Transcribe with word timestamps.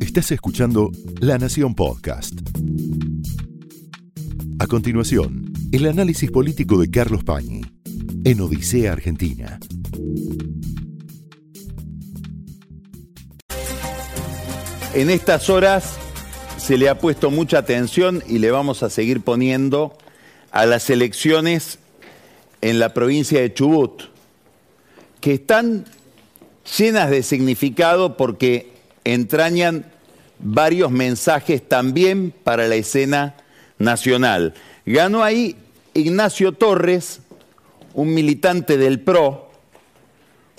Estás 0.00 0.32
escuchando 0.32 0.90
La 1.20 1.38
Nación 1.38 1.74
Podcast. 1.74 2.34
A 4.58 4.66
continuación, 4.66 5.52
el 5.72 5.86
análisis 5.86 6.30
político 6.30 6.80
de 6.80 6.90
Carlos 6.90 7.24
Pañi 7.24 7.62
en 8.24 8.40
Odisea 8.40 8.92
Argentina. 8.92 9.58
En 14.94 15.10
estas 15.10 15.48
horas 15.48 15.96
se 16.56 16.76
le 16.76 16.88
ha 16.88 16.98
puesto 16.98 17.30
mucha 17.30 17.58
atención 17.58 18.22
y 18.28 18.38
le 18.38 18.50
vamos 18.50 18.82
a 18.82 18.90
seguir 18.90 19.20
poniendo 19.20 19.96
a 20.50 20.66
las 20.66 20.90
elecciones 20.90 21.78
en 22.60 22.78
la 22.78 22.92
provincia 22.92 23.40
de 23.40 23.54
Chubut, 23.54 24.02
que 25.20 25.34
están 25.34 25.86
llenas 26.76 27.10
de 27.10 27.22
significado 27.22 28.16
porque 28.16 28.69
entrañan 29.04 29.84
varios 30.38 30.90
mensajes 30.90 31.66
también 31.68 32.32
para 32.44 32.66
la 32.68 32.76
escena 32.76 33.34
nacional. 33.78 34.54
Ganó 34.86 35.22
ahí 35.22 35.56
Ignacio 35.94 36.52
Torres, 36.52 37.20
un 37.94 38.14
militante 38.14 38.76
del 38.76 39.00
PRO, 39.00 39.50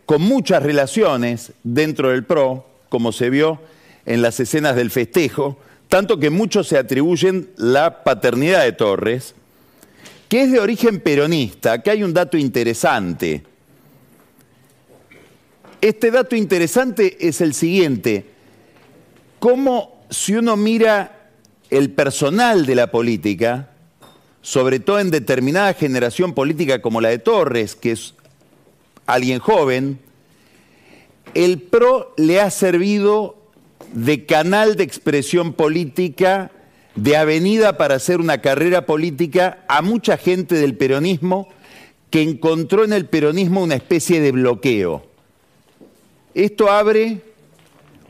con 0.05 0.21
muchas 0.21 0.61
relaciones 0.63 1.53
dentro 1.63 2.09
del 2.09 2.25
PRO, 2.25 2.65
como 2.89 3.11
se 3.11 3.29
vio 3.29 3.61
en 4.05 4.21
las 4.21 4.39
escenas 4.39 4.75
del 4.75 4.91
festejo, 4.91 5.57
tanto 5.87 6.19
que 6.19 6.29
muchos 6.29 6.67
se 6.67 6.77
atribuyen 6.77 7.49
la 7.57 8.03
paternidad 8.03 8.63
de 8.63 8.73
Torres, 8.73 9.35
que 10.27 10.43
es 10.43 10.51
de 10.51 10.59
origen 10.59 10.99
peronista. 10.99 11.81
que 11.81 11.91
hay 11.91 12.03
un 12.03 12.13
dato 12.13 12.37
interesante. 12.37 13.43
Este 15.81 16.11
dato 16.11 16.35
interesante 16.35 17.17
es 17.27 17.41
el 17.41 17.55
siguiente. 17.55 18.25
Cómo 19.39 20.05
si 20.11 20.35
uno 20.35 20.55
mira 20.55 21.29
el 21.71 21.89
personal 21.89 22.67
de 22.67 22.75
la 22.75 22.91
política, 22.91 23.71
sobre 24.43 24.79
todo 24.79 24.99
en 24.99 25.09
determinada 25.09 25.73
generación 25.73 26.33
política 26.33 26.83
como 26.83 27.01
la 27.01 27.09
de 27.09 27.17
Torres, 27.17 27.75
que 27.75 27.93
es 27.93 28.13
alguien 29.07 29.39
joven, 29.39 29.97
el 31.33 31.59
PRO 31.59 32.13
le 32.15 32.41
ha 32.41 32.51
servido 32.51 33.37
de 33.91 34.27
canal 34.27 34.75
de 34.75 34.83
expresión 34.83 35.53
política, 35.53 36.51
de 36.95 37.17
avenida 37.17 37.77
para 37.77 37.95
hacer 37.95 38.19
una 38.19 38.39
carrera 38.39 38.85
política 38.85 39.63
a 39.67 39.81
mucha 39.81 40.17
gente 40.17 40.55
del 40.55 40.77
peronismo 40.77 41.47
que 42.11 42.21
encontró 42.21 42.83
en 42.83 42.93
el 42.93 43.07
peronismo 43.07 43.63
una 43.63 43.75
especie 43.75 44.21
de 44.21 44.31
bloqueo. 44.31 45.10
Esto 46.33 46.69
abre 46.71 47.21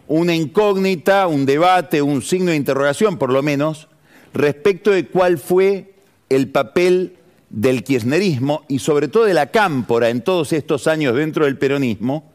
una 0.07 0.35
incógnita, 0.35 1.27
un 1.27 1.45
debate, 1.45 2.01
un 2.01 2.21
signo 2.21 2.51
de 2.51 2.57
interrogación 2.57 3.17
por 3.17 3.31
lo 3.31 3.41
menos, 3.41 3.87
respecto 4.33 4.91
de 4.91 5.07
cuál 5.07 5.37
fue 5.37 5.93
el 6.29 6.49
papel 6.49 7.17
del 7.49 7.83
kirchnerismo 7.83 8.63
y 8.67 8.79
sobre 8.79 9.07
todo 9.07 9.25
de 9.25 9.33
la 9.33 9.51
cámpora 9.51 10.09
en 10.09 10.21
todos 10.21 10.53
estos 10.53 10.87
años 10.87 11.15
dentro 11.15 11.45
del 11.45 11.57
peronismo, 11.57 12.31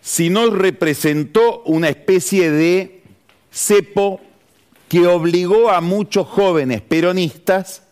si 0.00 0.30
no 0.30 0.50
representó 0.50 1.62
una 1.64 1.88
especie 1.88 2.50
de 2.50 3.02
cepo 3.50 4.20
que 4.88 5.06
obligó 5.06 5.70
a 5.70 5.80
muchos 5.80 6.28
jóvenes 6.28 6.80
peronistas 6.80 7.82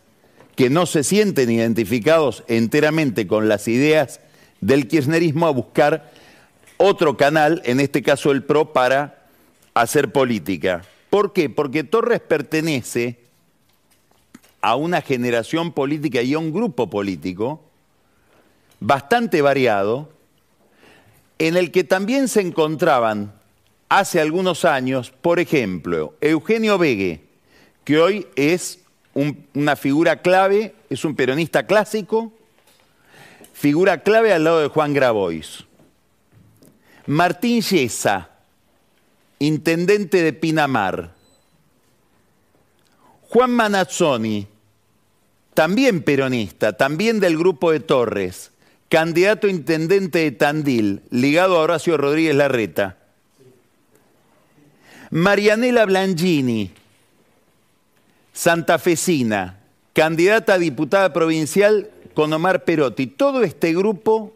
que 0.55 0.71
no 0.71 0.87
se 0.87 1.03
sienten 1.03 1.51
identificados 1.51 2.45
enteramente 2.47 3.27
con 3.27 3.49
las 3.49 3.67
ideas 3.67 4.21
del 4.65 4.89
kirchnerismo 4.89 5.47
a 5.47 5.51
buscar 5.51 6.11
otro 6.79 7.19
canal, 7.19 7.61
en 7.67 7.81
este 7.81 8.03
caso 8.03 8.31
el 8.31 8.45
PRO, 8.45 8.73
para 8.73 9.27
hacer 9.75 10.11
política. 10.11 10.83
¿Por 11.11 11.35
qué? 11.35 11.51
Porque 11.51 11.85
Torres 11.85 12.21
pertenece 12.21 13.19
a 14.63 14.75
una 14.77 15.03
generación 15.03 15.73
política 15.73 16.23
y 16.23 16.33
a 16.33 16.39
un 16.39 16.51
grupo 16.51 16.89
político 16.89 17.61
bastante 18.81 19.43
variado, 19.43 20.09
en 21.39 21.57
el 21.57 21.71
que 21.71 21.85
también 21.85 22.29
se 22.29 22.41
encontraban 22.41 23.35
hace 23.91 24.19
algunos 24.19 24.65
años, 24.65 25.11
por 25.11 25.41
ejemplo, 25.41 26.15
Eugenio 26.23 26.79
Vegue, 26.79 27.23
que 27.85 27.99
hoy 27.99 28.27
es 28.35 28.81
una 29.53 29.77
figura 29.77 30.23
clave, 30.23 30.75
es 30.89 31.05
un 31.05 31.15
peronista 31.15 31.67
clásico, 31.67 32.33
figura 33.55 34.03
clave 34.03 34.35
al 34.35 34.45
lado 34.45 34.61
de 34.61 34.69
Juan 34.69 34.93
Grabois. 34.93 35.65
Martín 37.07 37.63
Yesa, 37.63 38.31
intendente 39.39 40.23
de 40.23 40.33
Pinamar. 40.33 41.13
Juan 43.23 43.53
Manazzoni, 43.53 44.47
también 45.55 46.03
peronista, 46.03 46.77
también 46.77 47.21
del 47.21 47.39
grupo 47.39 47.71
de 47.71 47.81
Torres, 47.81 48.51
candidato 48.89 49.47
a 49.47 49.51
intendente 49.51 50.19
de 50.19 50.33
Tandil, 50.33 51.03
ligado 51.11 51.57
a 51.57 51.61
Horacio 51.61 51.97
Rodríguez 51.97 52.35
Larreta. 52.35 52.99
Marianela 55.11 55.85
Blangini, 55.87 56.73
santafesina, 58.33 59.59
candidata 59.93 60.55
a 60.55 60.59
diputada 60.59 61.13
provincial 61.13 61.91
con 62.15 62.33
Omar 62.33 62.65
Perotti. 62.65 63.07
Todo 63.07 63.43
este 63.43 63.75
grupo 63.75 64.33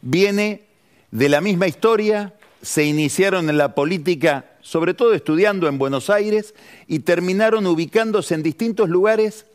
viene 0.00 0.62
de 1.10 1.28
la 1.28 1.40
misma 1.40 1.66
historia, 1.66 2.34
se 2.62 2.84
iniciaron 2.84 3.50
en 3.50 3.58
la 3.58 3.74
política, 3.74 4.46
sobre 4.60 4.94
todo 4.94 5.14
estudiando 5.14 5.68
en 5.68 5.78
Buenos 5.78 6.10
Aires, 6.10 6.54
y 6.86 7.00
terminaron 7.00 7.66
ubicándose 7.66 8.34
en 8.34 8.42
distintos 8.42 8.88
lugares 8.88 9.46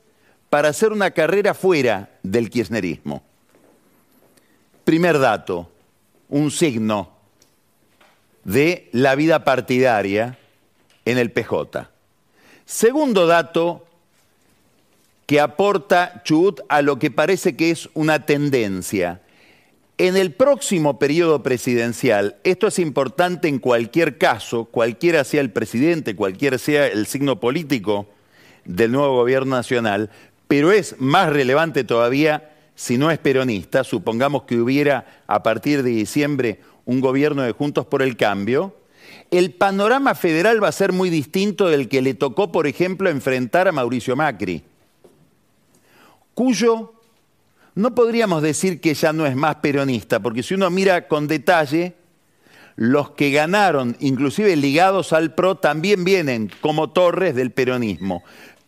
para 0.50 0.70
hacer 0.70 0.92
una 0.92 1.12
carrera 1.12 1.54
fuera 1.54 2.12
del 2.22 2.50
kirchnerismo. 2.50 3.24
Primer 4.84 5.18
dato, 5.18 5.72
un 6.30 6.52
signo 6.52 7.12
de 8.44 8.90
la 8.92 9.16
vida 9.16 9.44
partidaria 9.44 10.38
en 11.06 11.18
el 11.18 11.32
PJ. 11.32 11.90
Segundo 12.66 13.28
dato 13.28 13.83
que 15.26 15.40
aporta 15.40 16.22
Chubut 16.24 16.62
a 16.70 16.82
lo 16.82 17.00
que 17.00 17.12
parece 17.12 17.56
que 17.56 17.72
es 17.72 17.90
una 17.94 18.26
tendencia. 18.26 19.22
En 19.98 20.18
el 20.18 20.34
próximo 20.34 20.98
periodo 20.98 21.44
presidencial, 21.44 22.38
esto 22.44 22.68
es 22.68 22.80
importante 22.80 23.48
en 23.48 23.60
cualquier 23.60 24.18
caso, 24.18 24.66
cualquiera 24.66 25.24
sea 25.24 25.42
el 25.42 25.52
presidente, 25.52 26.16
cualquiera 26.16 26.58
sea 26.58 26.88
el 26.88 27.06
signo 27.06 27.40
político 27.40 28.08
del 28.66 28.92
nuevo 28.92 29.16
gobierno 29.16 29.56
nacional, 29.56 30.10
pero 30.48 30.72
es 30.72 30.96
más 31.00 31.32
relevante 31.32 31.84
todavía 31.84 32.50
si 32.76 32.98
no 32.98 33.12
es 33.12 33.20
peronista, 33.20 33.84
supongamos 33.84 34.44
que 34.44 34.60
hubiera 34.60 35.06
a 35.28 35.44
partir 35.44 35.84
de 35.84 35.92
diciembre 35.92 36.60
un 36.86 37.02
gobierno 37.02 37.44
de 37.44 37.52
Juntos 37.52 37.86
por 37.86 38.02
el 38.02 38.18
Cambio, 38.18 38.76
el 39.32 39.52
panorama 39.52 40.16
federal 40.16 40.64
va 40.64 40.70
a 40.70 40.74
ser 40.74 40.92
muy 40.92 41.10
distinto 41.10 41.68
del 41.68 41.88
que 41.88 42.02
le 42.02 42.14
tocó, 42.14 42.52
por 42.52 42.68
ejemplo, 42.68 43.10
enfrentar 43.10 43.68
a 43.68 43.72
Mauricio 43.72 44.16
Macri, 44.16 44.64
cuyo 46.34 46.94
no 47.76 47.96
podríamos 47.96 48.42
decir 48.42 48.82
que 48.82 48.94
ya 48.94 49.14
no 49.14 49.26
es 49.26 49.36
más 49.36 49.56
peronista, 49.56 50.20
porque 50.20 50.44
si 50.44 50.54
uno 50.54 50.70
mira 50.70 51.08
con 51.08 51.28
detalle, 51.28 51.96
los 52.76 53.12
que 53.12 53.32
ganaron, 53.32 53.96
inclusive 54.00 54.56
ligados 54.56 55.14
al 55.14 55.36
PRO, 55.36 55.56
también 55.58 56.04
vienen 56.04 56.52
como 56.62 56.90
torres 56.90 57.36
del 57.36 57.52
peronismo 57.52 58.24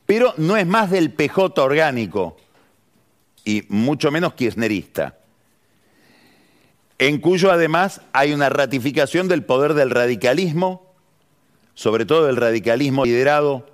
pero 0.05 0.33
no 0.37 0.57
es 0.57 0.67
más 0.67 0.91
del 0.91 1.11
PJ 1.11 1.61
orgánico 1.61 2.37
y 3.43 3.63
mucho 3.69 4.11
menos 4.11 4.33
kirchnerista, 4.33 5.17
en 6.97 7.19
cuyo 7.19 7.51
además 7.51 8.01
hay 8.13 8.33
una 8.33 8.49
ratificación 8.49 9.27
del 9.27 9.43
poder 9.43 9.73
del 9.73 9.89
radicalismo, 9.89 10.93
sobre 11.73 12.05
todo 12.05 12.25
del 12.25 12.37
radicalismo 12.37 13.05
liderado 13.05 13.67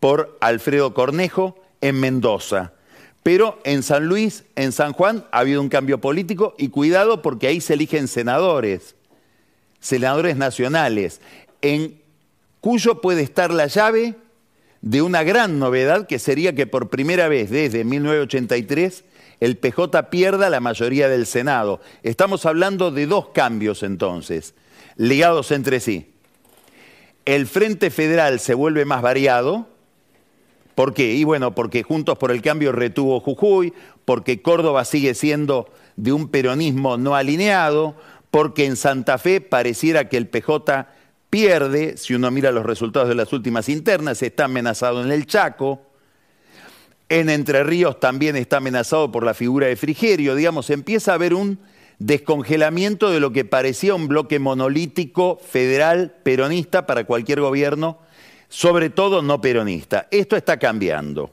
por 0.00 0.36
Alfredo 0.40 0.92
Cornejo 0.92 1.56
en 1.80 2.00
Mendoza. 2.00 2.72
Pero 3.24 3.58
en 3.64 3.82
San 3.82 4.06
Luis, 4.06 4.44
en 4.54 4.70
San 4.70 4.92
Juan, 4.92 5.24
ha 5.32 5.40
habido 5.40 5.60
un 5.60 5.70
cambio 5.70 6.00
político 6.00 6.54
y 6.58 6.68
cuidado 6.68 7.22
porque 7.22 7.48
ahí 7.48 7.60
se 7.60 7.72
eligen 7.74 8.06
senadores, 8.06 8.94
senadores 9.80 10.36
nacionales, 10.36 11.20
en 11.62 12.00
cuyo 12.60 13.00
puede 13.00 13.22
estar 13.22 13.52
la 13.52 13.66
llave 13.66 14.14
de 14.82 15.00
una 15.00 15.22
gran 15.22 15.58
novedad 15.58 16.06
que 16.06 16.18
sería 16.18 16.54
que 16.54 16.66
por 16.66 16.90
primera 16.90 17.26
vez 17.28 17.48
desde 17.48 17.84
1983 17.84 19.04
el 19.40 19.56
PJ 19.56 20.10
pierda 20.10 20.50
la 20.50 20.60
mayoría 20.60 21.08
del 21.08 21.24
Senado. 21.24 21.80
Estamos 22.02 22.44
hablando 22.44 22.90
de 22.90 23.06
dos 23.06 23.28
cambios 23.30 23.82
entonces, 23.82 24.54
ligados 24.96 25.50
entre 25.50 25.80
sí. 25.80 26.12
El 27.24 27.46
Frente 27.46 27.90
Federal 27.90 28.38
se 28.38 28.52
vuelve 28.52 28.84
más 28.84 29.00
variado. 29.00 29.66
¿Por 30.74 30.94
qué? 30.94 31.14
Y 31.14 31.24
bueno, 31.24 31.54
porque 31.54 31.82
Juntos 31.82 32.18
por 32.18 32.30
el 32.30 32.42
Cambio 32.42 32.72
retuvo 32.72 33.20
Jujuy, 33.20 33.72
porque 34.04 34.42
Córdoba 34.42 34.84
sigue 34.84 35.14
siendo 35.14 35.68
de 35.96 36.12
un 36.12 36.28
peronismo 36.28 36.96
no 36.96 37.14
alineado, 37.14 37.94
porque 38.30 38.66
en 38.66 38.76
Santa 38.76 39.18
Fe 39.18 39.40
pareciera 39.40 40.08
que 40.08 40.16
el 40.16 40.26
PJ 40.26 40.88
pierde, 41.30 41.96
si 41.96 42.14
uno 42.14 42.30
mira 42.30 42.52
los 42.52 42.66
resultados 42.66 43.08
de 43.08 43.14
las 43.14 43.32
últimas 43.32 43.68
internas, 43.68 44.22
está 44.22 44.46
amenazado 44.46 45.02
en 45.04 45.12
el 45.12 45.26
Chaco, 45.26 45.82
en 47.08 47.28
Entre 47.28 47.62
Ríos 47.62 48.00
también 48.00 48.34
está 48.34 48.56
amenazado 48.56 49.12
por 49.12 49.24
la 49.24 49.34
figura 49.34 49.66
de 49.66 49.76
Frigerio, 49.76 50.34
digamos, 50.34 50.70
empieza 50.70 51.12
a 51.12 51.14
haber 51.14 51.34
un 51.34 51.60
descongelamiento 51.98 53.10
de 53.10 53.20
lo 53.20 53.32
que 53.32 53.44
parecía 53.44 53.94
un 53.94 54.08
bloque 54.08 54.38
monolítico 54.38 55.38
federal 55.38 56.14
peronista 56.22 56.86
para 56.86 57.04
cualquier 57.04 57.40
gobierno, 57.40 57.98
sobre 58.54 58.88
todo 58.88 59.20
no 59.20 59.40
peronista. 59.40 60.06
Esto 60.12 60.36
está 60.36 60.60
cambiando. 60.60 61.32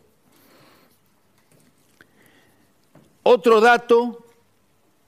Otro 3.22 3.62
dato, 3.62 4.26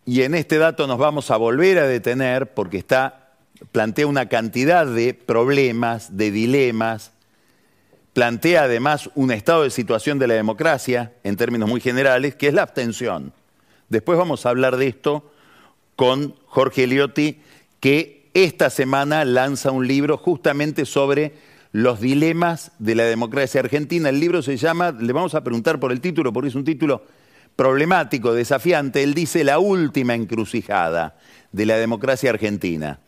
y 0.06 0.22
en 0.22 0.36
este 0.36 0.60
dato 0.60 0.86
nos 0.86 1.00
vamos 1.00 1.32
a 1.32 1.38
volver 1.38 1.80
a 1.80 1.88
detener 1.88 2.54
porque 2.54 2.78
está, 2.78 3.32
plantea 3.72 4.06
una 4.06 4.30
cantidad 4.30 4.86
de 4.86 5.16
problemas, 5.16 6.16
de 6.16 6.30
dilemas, 6.30 7.14
plantea 8.14 8.66
además 8.66 9.10
un 9.16 9.32
estado 9.32 9.64
de 9.64 9.72
situación 9.72 10.20
de 10.20 10.28
la 10.28 10.36
democracia 10.36 11.14
en 11.24 11.36
términos 11.36 11.68
muy 11.68 11.82
generales, 11.82 12.36
que 12.36 12.50
es 12.50 12.54
la 12.54 12.62
abstención. 12.62 13.34
Después 13.90 14.20
vamos 14.20 14.46
a 14.46 14.50
hablar 14.50 14.78
de 14.78 14.86
esto 14.86 15.32
con 15.96 16.36
Jorge 16.46 16.84
Eliotti, 16.84 17.42
que 17.80 18.30
esta 18.36 18.70
semana 18.70 19.26
lanza 19.26 19.72
un 19.72 19.88
libro 19.88 20.20
justamente 20.20 20.86
sobre 20.86 21.53
los 21.74 22.00
dilemas 22.00 22.72
de 22.80 22.96
la 22.96 23.04
democracia 23.04 23.60
argentina. 23.60 24.08
El 24.10 24.22
libro 24.22 24.42
se 24.42 24.58
llama, 24.58 24.92
le 24.92 25.12
vamos 25.12 25.36
a 25.36 25.44
preguntar 25.44 25.80
por 25.80 25.92
el 25.92 26.00
título, 26.00 26.32
porque 26.32 26.48
es 26.50 26.56
un 26.56 26.64
título 26.64 27.04
problemático, 27.56 28.34
desafiante. 28.34 29.04
Él 29.04 29.14
dice 29.14 29.44
la 29.44 29.60
última 29.60 30.14
encrucijada 30.14 31.18
de 31.52 31.66
la 31.66 31.76
democracia 31.78 32.30
argentina, 32.30 33.00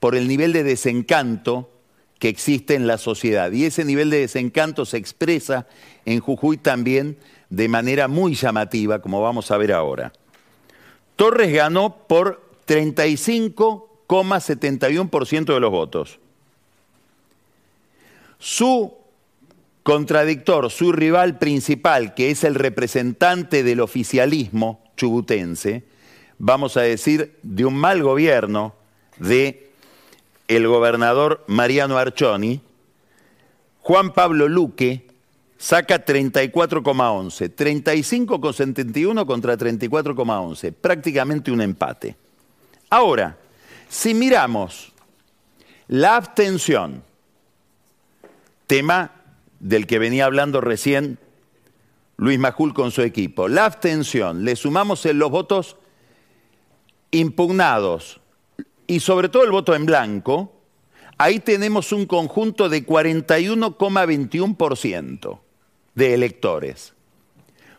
por 0.00 0.14
el 0.14 0.28
nivel 0.28 0.52
de 0.52 0.64
desencanto 0.64 1.70
que 2.18 2.28
existe 2.28 2.74
en 2.74 2.86
la 2.86 2.98
sociedad. 2.98 3.50
Y 3.52 3.64
ese 3.64 3.86
nivel 3.86 4.10
de 4.10 4.20
desencanto 4.20 4.84
se 4.84 4.98
expresa 4.98 5.66
en 6.04 6.20
Jujuy 6.20 6.58
también 6.58 7.16
de 7.48 7.68
manera 7.68 8.06
muy 8.06 8.34
llamativa, 8.34 9.00
como 9.00 9.22
vamos 9.22 9.50
a 9.50 9.56
ver 9.56 9.72
ahora. 9.72 10.12
Torres 11.16 11.54
ganó 11.54 12.06
por 12.06 12.42
35,71% 12.66 15.54
de 15.54 15.60
los 15.60 15.70
votos. 15.70 16.18
Su 18.44 18.92
contradictor, 19.82 20.70
su 20.70 20.92
rival 20.92 21.38
principal, 21.38 22.12
que 22.12 22.30
es 22.30 22.44
el 22.44 22.54
representante 22.54 23.62
del 23.62 23.80
oficialismo 23.80 24.84
chubutense, 24.98 25.84
vamos 26.38 26.76
a 26.76 26.82
decir, 26.82 27.38
de 27.42 27.64
un 27.64 27.74
mal 27.74 28.02
gobierno 28.02 28.74
de 29.16 29.70
el 30.46 30.68
gobernador 30.68 31.42
Mariano 31.46 31.96
Archoni, 31.96 32.60
Juan 33.80 34.12
Pablo 34.12 34.46
Luque 34.46 35.06
saca 35.56 36.04
34,11, 36.04 37.50
35,71 37.56 39.24
contra 39.24 39.56
34,11, 39.56 40.74
prácticamente 40.78 41.50
un 41.50 41.62
empate. 41.62 42.14
Ahora, 42.90 43.38
si 43.88 44.12
miramos 44.12 44.92
la 45.88 46.16
abstención, 46.16 47.02
tema 48.66 49.12
del 49.60 49.86
que 49.86 49.98
venía 49.98 50.26
hablando 50.26 50.60
recién 50.60 51.18
Luis 52.16 52.38
Majul 52.38 52.74
con 52.74 52.90
su 52.90 53.00
equipo. 53.02 53.48
La 53.48 53.64
abstención, 53.64 54.44
le 54.44 54.56
sumamos 54.56 55.06
en 55.06 55.18
los 55.18 55.30
votos 55.30 55.78
impugnados 57.10 58.20
y 58.86 59.00
sobre 59.00 59.28
todo 59.28 59.44
el 59.44 59.50
voto 59.50 59.74
en 59.74 59.84
blanco, 59.86 60.52
ahí 61.18 61.40
tenemos 61.40 61.92
un 61.92 62.06
conjunto 62.06 62.68
de 62.68 62.86
41,21% 62.86 65.40
de 65.94 66.14
electores. 66.14 66.94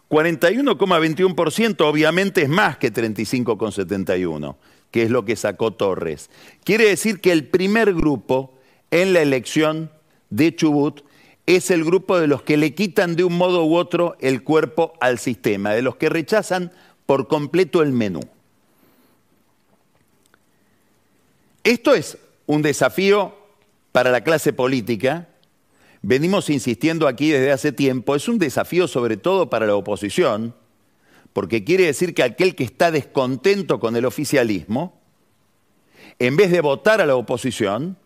41,21% 0.10 1.82
obviamente 1.82 2.42
es 2.44 2.50
más 2.50 2.78
que 2.78 2.94
35,71, 2.94 4.56
que 4.92 5.04
es 5.04 5.10
lo 5.10 5.26
que 5.26 5.36
sacó 5.36 5.72
Torres. 5.72 6.30
Quiere 6.64 6.86
decir 6.86 7.20
que 7.22 7.32
el 7.32 7.48
primer 7.48 7.92
grupo 7.94 8.54
en 8.92 9.14
la 9.14 9.22
elección 9.22 9.90
de 10.30 10.56
Chubut 10.56 11.02
es 11.46 11.70
el 11.70 11.84
grupo 11.84 12.20
de 12.20 12.28
los 12.28 12.42
que 12.42 12.58
le 12.58 12.74
quitan 12.74 13.16
de 13.16 13.24
un 13.24 13.38
modo 13.38 13.66
u 13.66 13.76
otro 13.76 14.16
el 14.20 14.44
cuerpo 14.44 14.94
al 15.00 15.20
sistema, 15.20 15.74
de 15.74 15.82
los 15.82 15.96
que 15.96 16.10
rechazan 16.10 16.72
por 17.06 17.28
completo 17.28 17.82
el 17.82 17.92
menú. 17.92 18.22
Esto 21.64 21.94
es 21.94 22.18
un 22.48 22.62
desafío 22.62 23.36
para 23.92 24.12
la 24.12 24.24
clase 24.24 24.54
política, 24.54 25.30
venimos 26.02 26.50
insistiendo 26.50 27.08
aquí 27.08 27.32
desde 27.32 27.52
hace 27.52 27.72
tiempo, 27.72 28.16
es 28.16 28.28
un 28.28 28.38
desafío 28.40 28.88
sobre 28.88 29.18
todo 29.18 29.50
para 29.50 29.66
la 29.66 29.76
oposición, 29.76 30.54
porque 31.34 31.64
quiere 31.64 31.86
decir 31.86 32.14
que 32.14 32.24
aquel 32.24 32.56
que 32.56 32.64
está 32.64 32.92
descontento 32.92 33.80
con 33.80 33.96
el 33.96 34.06
oficialismo, 34.06 35.00
en 36.18 36.38
vez 36.38 36.52
de 36.52 36.62
votar 36.62 37.02
a 37.02 37.06
la 37.06 37.16
oposición, 37.16 37.98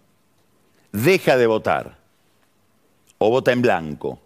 deja 0.92 1.38
de 1.38 1.48
votar 1.48 1.99
o 3.20 3.30
vota 3.30 3.52
en 3.52 3.62
blanco. 3.62 4.20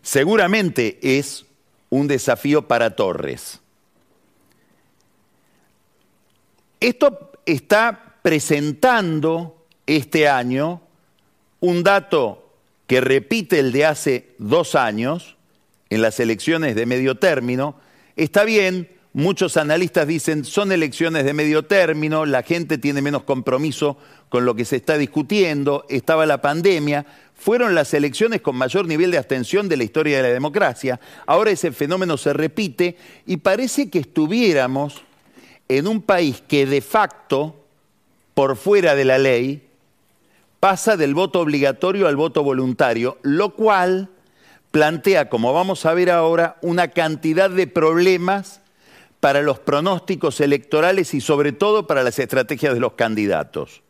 Seguramente 0.00 0.98
es 1.02 1.44
un 1.90 2.08
desafío 2.08 2.66
para 2.66 2.96
Torres. 2.96 3.60
Esto 6.80 7.32
está 7.46 8.16
presentando 8.22 9.66
este 9.86 10.28
año 10.28 10.80
un 11.60 11.82
dato 11.82 12.50
que 12.86 13.00
repite 13.00 13.58
el 13.60 13.72
de 13.72 13.84
hace 13.84 14.34
dos 14.38 14.74
años 14.74 15.36
en 15.90 16.02
las 16.02 16.18
elecciones 16.18 16.74
de 16.74 16.86
medio 16.86 17.16
término. 17.16 17.76
Está 18.16 18.44
bien, 18.44 18.88
muchos 19.12 19.56
analistas 19.56 20.06
dicen 20.06 20.44
son 20.44 20.72
elecciones 20.72 21.24
de 21.24 21.34
medio 21.34 21.64
término, 21.64 22.24
la 22.26 22.42
gente 22.42 22.78
tiene 22.78 23.02
menos 23.02 23.24
compromiso 23.24 23.96
con 24.28 24.44
lo 24.44 24.54
que 24.54 24.64
se 24.64 24.76
está 24.76 24.96
discutiendo, 24.96 25.84
estaba 25.88 26.24
la 26.26 26.40
pandemia, 26.40 27.04
fueron 27.34 27.74
las 27.74 27.92
elecciones 27.92 28.40
con 28.40 28.56
mayor 28.56 28.86
nivel 28.86 29.10
de 29.10 29.18
abstención 29.18 29.68
de 29.68 29.76
la 29.76 29.84
historia 29.84 30.16
de 30.16 30.22
la 30.22 30.28
democracia. 30.30 31.00
Ahora 31.26 31.50
ese 31.50 31.72
fenómeno 31.72 32.16
se 32.16 32.32
repite 32.32 32.96
y 33.26 33.38
parece 33.38 33.90
que 33.90 33.98
estuviéramos 33.98 35.02
en 35.68 35.86
un 35.86 36.02
país 36.02 36.42
que 36.46 36.66
de 36.66 36.80
facto, 36.80 37.56
por 38.34 38.56
fuera 38.56 38.94
de 38.94 39.04
la 39.04 39.18
ley, 39.18 39.68
pasa 40.60 40.96
del 40.96 41.14
voto 41.14 41.40
obligatorio 41.40 42.06
al 42.06 42.16
voto 42.16 42.42
voluntario, 42.42 43.18
lo 43.22 43.54
cual 43.54 44.08
plantea, 44.70 45.28
como 45.28 45.52
vamos 45.52 45.84
a 45.84 45.92
ver 45.92 46.10
ahora, 46.10 46.56
una 46.62 46.88
cantidad 46.88 47.50
de 47.50 47.66
problemas 47.66 48.61
para 49.22 49.40
los 49.40 49.60
pronósticos 49.60 50.40
electorales 50.40 51.14
y 51.14 51.20
sobre 51.20 51.52
todo 51.52 51.86
para 51.86 52.02
las 52.02 52.18
estrategias 52.18 52.74
de 52.74 52.80
los 52.80 52.94
candidatos. 52.94 53.80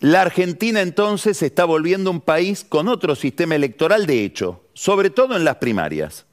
La 0.00 0.20
Argentina 0.20 0.82
entonces 0.82 1.38
se 1.38 1.46
está 1.46 1.64
volviendo 1.64 2.10
un 2.10 2.20
país 2.20 2.62
con 2.62 2.88
otro 2.88 3.14
sistema 3.14 3.54
electoral 3.54 4.04
de 4.04 4.22
hecho, 4.22 4.60
sobre 4.74 5.08
todo 5.08 5.34
en 5.34 5.44
las 5.44 5.56
primarias. 5.56 6.26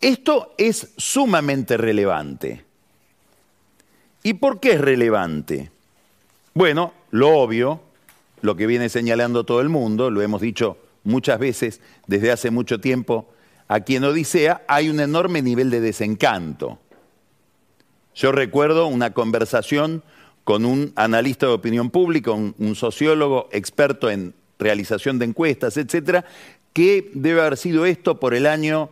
Esto 0.00 0.54
es 0.56 0.94
sumamente 0.96 1.76
relevante. 1.76 2.64
¿Y 4.22 4.32
por 4.32 4.58
qué 4.58 4.72
es 4.72 4.80
relevante? 4.80 5.70
Bueno, 6.54 6.94
lo 7.10 7.36
obvio, 7.36 7.82
lo 8.40 8.56
que 8.56 8.66
viene 8.66 8.88
señalando 8.88 9.44
todo 9.44 9.60
el 9.60 9.68
mundo, 9.68 10.10
lo 10.10 10.22
hemos 10.22 10.40
dicho 10.40 10.78
muchas 11.04 11.38
veces 11.38 11.82
desde 12.06 12.32
hace 12.32 12.50
mucho 12.50 12.80
tiempo 12.80 13.28
aquí 13.68 13.96
en 13.96 14.04
Odisea, 14.04 14.62
hay 14.66 14.88
un 14.88 14.98
enorme 15.00 15.42
nivel 15.42 15.70
de 15.70 15.80
desencanto. 15.80 16.78
Yo 18.14 18.32
recuerdo 18.32 18.88
una 18.88 19.12
conversación 19.12 20.02
con 20.42 20.64
un 20.64 20.92
analista 20.96 21.46
de 21.46 21.52
opinión 21.52 21.90
pública, 21.90 22.32
un, 22.32 22.74
sociólogo 22.74 23.48
experto 23.52 24.10
en 24.10 24.34
realización 24.58 25.18
de 25.18 25.26
encuestas, 25.26 25.76
etcétera, 25.76 26.24
que 26.72 27.10
debe 27.14 27.42
haber 27.42 27.56
sido 27.56 27.84
esto 27.84 28.18
por 28.18 28.34
el 28.34 28.46
año, 28.46 28.88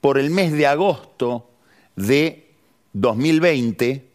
por 0.00 0.18
el 0.18 0.30
mes 0.30 0.52
de 0.52 0.66
agosto 0.66 1.48
de 1.96 2.50
2020, 2.94 4.08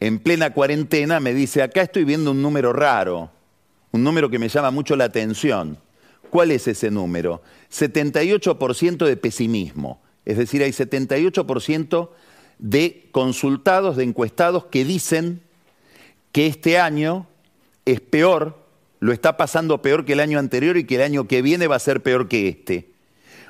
en 0.00 0.18
plena 0.18 0.52
cuarentena, 0.52 1.20
me 1.20 1.32
dice, 1.32 1.62
acá 1.62 1.82
estoy 1.82 2.04
viendo 2.04 2.32
un 2.32 2.42
número 2.42 2.72
raro, 2.72 3.30
un 3.92 4.04
número 4.04 4.28
que 4.28 4.38
me 4.38 4.48
llama 4.48 4.70
mucho 4.70 4.96
la 4.96 5.04
atención. 5.04 5.78
¿Cuál 6.30 6.50
es 6.50 6.68
ese 6.68 6.90
número? 6.90 7.42
78% 7.72 9.06
de 9.06 9.16
pesimismo. 9.16 10.00
Es 10.24 10.36
decir, 10.36 10.62
hay 10.62 10.70
78% 10.70 12.10
de 12.58 13.08
consultados, 13.12 13.96
de 13.96 14.04
encuestados 14.04 14.66
que 14.66 14.84
dicen 14.84 15.40
que 16.32 16.46
este 16.46 16.78
año 16.78 17.26
es 17.84 18.00
peor, 18.00 18.58
lo 19.00 19.12
está 19.12 19.36
pasando 19.36 19.80
peor 19.80 20.04
que 20.04 20.12
el 20.12 20.20
año 20.20 20.38
anterior 20.38 20.76
y 20.76 20.84
que 20.84 20.96
el 20.96 21.02
año 21.02 21.28
que 21.28 21.40
viene 21.40 21.66
va 21.66 21.76
a 21.76 21.80
ser 21.80 22.02
peor 22.02 22.28
que 22.28 22.48
este. 22.48 22.90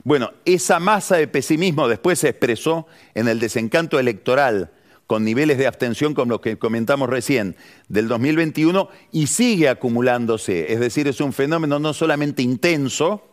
Bueno, 0.05 0.33
esa 0.45 0.79
masa 0.79 1.17
de 1.17 1.27
pesimismo 1.27 1.89
después 1.89 2.21
se 2.21 2.29
expresó 2.29 2.87
en 3.15 3.29
el 3.29 3.41
desencanto 3.41 3.99
electoral 3.99 4.71
con 5.09 5.25
niveles 5.25 5.57
de 5.57 5.67
abstención 5.67 6.13
como 6.13 6.33
los 6.33 6.43
que 6.43 6.59
comentamos 6.59 7.09
recién 7.09 7.57
del 7.89 8.09
2021 8.09 8.91
y 9.11 9.27
sigue 9.27 9.71
acumulándose. 9.71 10.71
Es 10.71 10.81
decir, 10.81 11.09
es 11.09 11.23
un 11.23 11.33
fenómeno 11.33 11.79
no 11.79 11.95
solamente 11.95 12.43
intenso, 12.43 13.27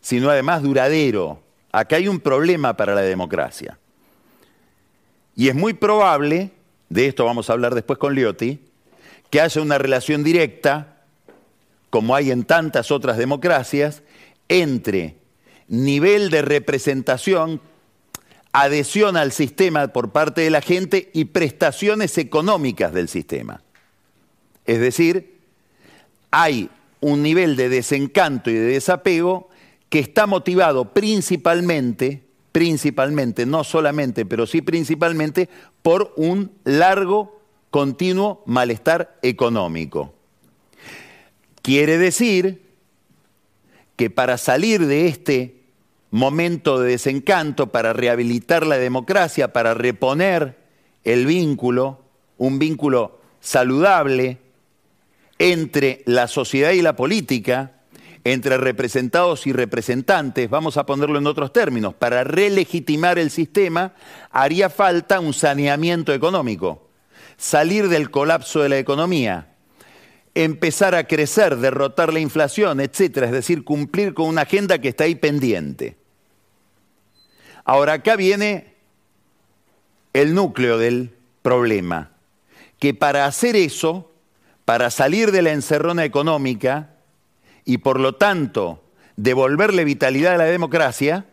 sino 0.00 0.30
además 0.30 0.62
duradero. 0.62 1.42
Acá 1.72 1.96
hay 1.96 2.06
un 2.06 2.20
problema 2.20 2.76
para 2.76 2.94
la 2.94 3.00
democracia. 3.00 3.76
Y 5.34 5.48
es 5.48 5.56
muy 5.56 5.74
probable, 5.74 6.52
de 6.90 7.08
esto 7.08 7.24
vamos 7.24 7.50
a 7.50 7.54
hablar 7.54 7.74
después 7.74 7.98
con 7.98 8.14
Liotti, 8.14 8.60
que 9.28 9.40
haya 9.40 9.60
una 9.60 9.78
relación 9.78 10.22
directa, 10.22 11.02
como 11.90 12.14
hay 12.14 12.30
en 12.30 12.44
tantas 12.44 12.92
otras 12.92 13.18
democracias, 13.18 14.04
entre 14.48 15.16
nivel 15.66 16.30
de 16.30 16.42
representación, 16.42 17.60
adhesión 18.62 19.18
al 19.18 19.32
sistema 19.32 19.88
por 19.88 20.12
parte 20.12 20.40
de 20.40 20.48
la 20.48 20.62
gente 20.62 21.10
y 21.12 21.26
prestaciones 21.26 22.16
económicas 22.16 22.90
del 22.94 23.08
sistema. 23.08 23.62
Es 24.64 24.80
decir, 24.80 25.36
hay 26.30 26.70
un 27.00 27.22
nivel 27.22 27.56
de 27.56 27.68
desencanto 27.68 28.48
y 28.48 28.54
de 28.54 28.64
desapego 28.64 29.50
que 29.90 29.98
está 29.98 30.26
motivado 30.26 30.94
principalmente, 30.94 32.22
principalmente, 32.50 33.44
no 33.44 33.62
solamente, 33.62 34.24
pero 34.24 34.46
sí 34.46 34.62
principalmente, 34.62 35.50
por 35.82 36.14
un 36.16 36.50
largo, 36.64 37.42
continuo 37.70 38.42
malestar 38.46 39.18
económico. 39.20 40.14
Quiere 41.60 41.98
decir 41.98 42.62
que 43.96 44.08
para 44.08 44.38
salir 44.38 44.86
de 44.86 45.08
este 45.08 45.55
momento 46.16 46.80
de 46.80 46.90
desencanto, 46.90 47.68
para 47.68 47.92
rehabilitar 47.92 48.66
la 48.66 48.78
democracia, 48.78 49.52
para 49.52 49.74
reponer 49.74 50.56
el 51.04 51.26
vínculo, 51.26 52.02
un 52.38 52.58
vínculo 52.58 53.20
saludable 53.40 54.38
entre 55.38 56.02
la 56.06 56.26
sociedad 56.26 56.72
y 56.72 56.82
la 56.82 56.96
política, 56.96 57.72
entre 58.24 58.56
representados 58.56 59.46
y 59.46 59.52
representantes, 59.52 60.50
vamos 60.50 60.76
a 60.76 60.86
ponerlo 60.86 61.18
en 61.18 61.28
otros 61.28 61.52
términos, 61.52 61.94
para 61.94 62.24
relegitimar 62.24 63.20
el 63.20 63.30
sistema 63.30 63.94
haría 64.32 64.68
falta 64.68 65.20
un 65.20 65.32
saneamiento 65.32 66.12
económico, 66.12 66.88
salir 67.36 67.88
del 67.88 68.10
colapso 68.10 68.62
de 68.62 68.68
la 68.68 68.78
economía, 68.78 69.54
empezar 70.34 70.96
a 70.96 71.04
crecer, 71.04 71.56
derrotar 71.56 72.12
la 72.12 72.18
inflación, 72.18 72.80
etcétera, 72.80 73.26
es 73.26 73.32
decir, 73.32 73.62
cumplir 73.62 74.12
con 74.12 74.26
una 74.28 74.42
agenda 74.42 74.80
que 74.80 74.88
está 74.88 75.04
ahí 75.04 75.14
pendiente. 75.14 75.96
Ahora 77.66 77.94
acá 77.94 78.14
viene 78.14 78.74
el 80.12 80.34
núcleo 80.34 80.78
del 80.78 81.10
problema, 81.42 82.12
que 82.78 82.94
para 82.94 83.26
hacer 83.26 83.56
eso, 83.56 84.10
para 84.64 84.90
salir 84.90 85.32
de 85.32 85.42
la 85.42 85.52
encerrona 85.52 86.04
económica, 86.04 86.90
y 87.64 87.78
por 87.78 87.98
lo 87.98 88.14
tanto 88.14 88.82
devolverle 89.16 89.84
vitalidad 89.84 90.34
a 90.34 90.38
la 90.38 90.44
democracia 90.44 91.26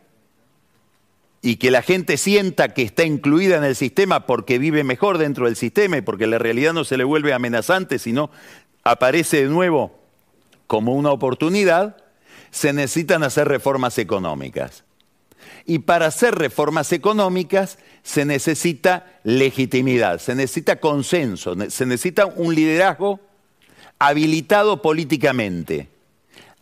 y 1.41 1.57
que 1.57 1.69
la 1.69 1.83
gente 1.83 2.17
sienta 2.17 2.73
que 2.73 2.81
está 2.81 3.03
incluida 3.03 3.57
en 3.57 3.63
el 3.63 3.75
sistema 3.75 4.25
porque 4.25 4.57
vive 4.57 4.83
mejor 4.83 5.19
dentro 5.19 5.45
del 5.45 5.55
sistema 5.55 5.97
y 5.97 6.01
porque 6.01 6.25
la 6.25 6.39
realidad 6.39 6.73
no 6.73 6.83
se 6.83 6.97
le 6.97 7.03
vuelve 7.03 7.33
amenazante, 7.33 7.99
sino 7.99 8.31
aparece 8.83 9.43
de 9.43 9.49
nuevo 9.49 9.99
como 10.65 10.95
una 10.95 11.11
oportunidad, 11.11 11.97
se 12.49 12.73
necesitan 12.73 13.21
hacer 13.21 13.47
reformas 13.47 13.99
económicas. 13.99 14.82
Y 15.65 15.79
para 15.79 16.07
hacer 16.07 16.35
reformas 16.35 16.91
económicas 16.91 17.77
se 18.03 18.25
necesita 18.25 19.19
legitimidad, 19.23 20.19
se 20.19 20.35
necesita 20.35 20.79
consenso, 20.79 21.55
se 21.69 21.85
necesita 21.85 22.25
un 22.25 22.53
liderazgo 22.53 23.19
habilitado 23.99 24.81
políticamente 24.81 25.93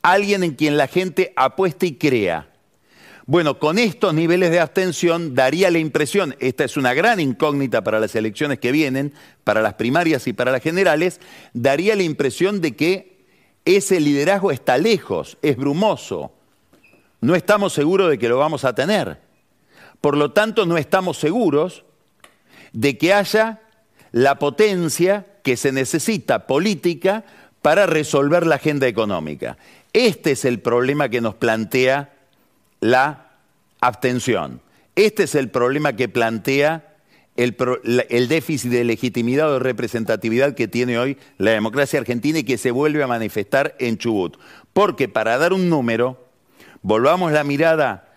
alguien 0.01 0.43
en 0.43 0.55
quien 0.55 0.77
la 0.77 0.87
gente 0.87 1.33
apueste 1.35 1.87
y 1.87 1.95
crea. 1.95 2.47
Bueno, 3.25 3.59
con 3.59 3.77
estos 3.77 4.13
niveles 4.13 4.51
de 4.51 4.59
abstención 4.59 5.35
daría 5.35 5.71
la 5.71 5.77
impresión, 5.79 6.35
esta 6.39 6.63
es 6.63 6.75
una 6.75 6.93
gran 6.93 7.19
incógnita 7.19 7.83
para 7.83 7.99
las 7.99 8.15
elecciones 8.15 8.59
que 8.59 8.71
vienen, 8.71 9.13
para 9.43 9.61
las 9.61 9.75
primarias 9.75 10.27
y 10.27 10.33
para 10.33 10.51
las 10.51 10.61
generales, 10.61 11.21
daría 11.53 11.95
la 11.95 12.03
impresión 12.03 12.61
de 12.61 12.75
que 12.75 13.21
ese 13.63 13.99
liderazgo 13.99 14.51
está 14.51 14.77
lejos, 14.77 15.37
es 15.41 15.55
brumoso. 15.55 16.33
No 17.21 17.35
estamos 17.35 17.73
seguros 17.73 18.09
de 18.09 18.17
que 18.17 18.29
lo 18.29 18.37
vamos 18.37 18.65
a 18.65 18.75
tener. 18.75 19.19
Por 20.01 20.17
lo 20.17 20.31
tanto, 20.31 20.65
no 20.65 20.77
estamos 20.77 21.17
seguros 21.17 21.85
de 22.73 22.97
que 22.97 23.13
haya 23.13 23.61
la 24.11 24.39
potencia 24.39 25.27
que 25.43 25.55
se 25.55 25.71
necesita 25.71 26.47
política 26.47 27.23
para 27.61 27.85
resolver 27.85 28.45
la 28.45 28.55
agenda 28.55 28.87
económica. 28.87 29.57
Este 29.93 30.31
es 30.31 30.45
el 30.45 30.59
problema 30.59 31.09
que 31.09 31.21
nos 31.21 31.35
plantea 31.35 32.13
la 32.79 33.31
abstención. 33.79 34.61
Este 34.95 35.23
es 35.23 35.35
el 35.35 35.49
problema 35.49 35.93
que 35.93 36.09
plantea 36.09 36.91
el, 37.37 38.27
déficit 38.27 38.71
de 38.71 38.83
legitimidad 38.83 39.49
o 39.49 39.53
de 39.53 39.59
representatividad 39.59 40.53
que 40.53 40.67
tiene 40.67 40.97
hoy 40.97 41.17
la 41.37 41.51
democracia 41.51 41.99
argentina 41.99 42.39
y 42.39 42.43
que 42.43 42.57
se 42.57 42.71
vuelve 42.71 43.03
a 43.03 43.07
manifestar 43.07 43.75
en 43.79 43.97
Chubut. 43.97 44.37
Porque 44.73 45.07
para 45.07 45.37
dar 45.37 45.53
un 45.53 45.69
número, 45.69 46.30
volvamos 46.81 47.31
la 47.31 47.43
mirada 47.43 48.07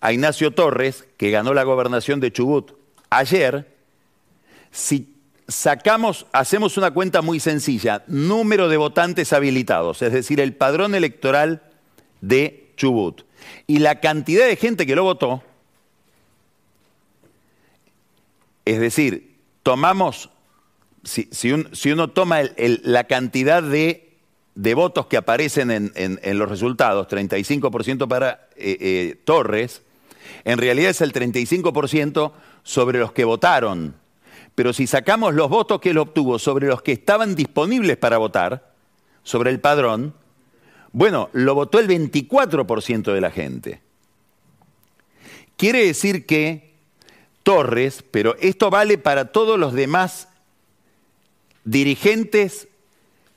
a 0.00 0.12
Ignacio 0.12 0.52
Torres, 0.52 1.04
que 1.16 1.30
ganó 1.30 1.54
la 1.54 1.64
gobernación 1.64 2.20
de 2.20 2.32
Chubut 2.32 2.72
ayer, 3.10 3.66
si 4.70 5.14
sacamos, 5.48 6.26
hacemos 6.32 6.76
una 6.76 6.90
cuenta 6.92 7.22
muy 7.22 7.40
sencilla, 7.40 8.02
número 8.06 8.68
de 8.68 8.76
votantes 8.76 9.32
habilitados, 9.32 10.02
es 10.02 10.12
decir, 10.12 10.40
el 10.40 10.54
padrón 10.54 10.94
electoral 10.94 11.62
de 12.20 12.72
Chubut. 12.76 13.22
Y 13.66 13.78
la 13.78 14.00
cantidad 14.00 14.46
de 14.46 14.56
gente 14.56 14.86
que 14.86 14.96
lo 14.96 15.04
votó, 15.04 15.42
es 18.64 18.80
decir, 18.80 19.36
tomamos, 19.62 20.30
si, 21.02 21.52
uno 21.92 22.10
toma 22.10 22.40
la 22.56 23.04
cantidad 23.04 23.62
de, 23.62 24.03
votos 24.54 25.06
que 25.06 25.16
aparecen 25.16 25.70
en, 25.70 26.38
los 26.38 26.48
resultados, 26.48 27.08
35% 27.08 28.08
para 28.08 28.48
eh, 28.56 28.76
eh, 28.80 29.20
Torres, 29.24 29.82
en 30.44 30.58
realidad 30.58 30.90
es 30.90 31.00
el 31.00 31.12
35% 31.12 32.32
sobre 32.62 32.98
los 32.98 33.12
que 33.12 33.24
votaron 33.24 33.94
pero 34.54 34.72
si 34.72 34.86
sacamos 34.86 35.34
los 35.34 35.48
votos 35.48 35.80
que 35.80 35.90
él 35.90 35.98
obtuvo 35.98 36.38
sobre 36.38 36.68
los 36.68 36.82
que 36.82 36.92
estaban 36.92 37.34
disponibles 37.34 37.96
para 37.96 38.18
votar, 38.18 38.72
sobre 39.22 39.50
el 39.50 39.60
padrón, 39.60 40.14
bueno, 40.92 41.28
lo 41.32 41.54
votó 41.54 41.80
el 41.80 41.88
24% 41.88 43.12
de 43.12 43.20
la 43.20 43.30
gente. 43.30 43.80
Quiere 45.56 45.84
decir 45.84 46.24
que 46.24 46.74
Torres, 47.42 48.04
pero 48.10 48.36
esto 48.40 48.70
vale 48.70 48.96
para 48.96 49.32
todos 49.32 49.58
los 49.58 49.72
demás 49.72 50.28
dirigentes 51.64 52.68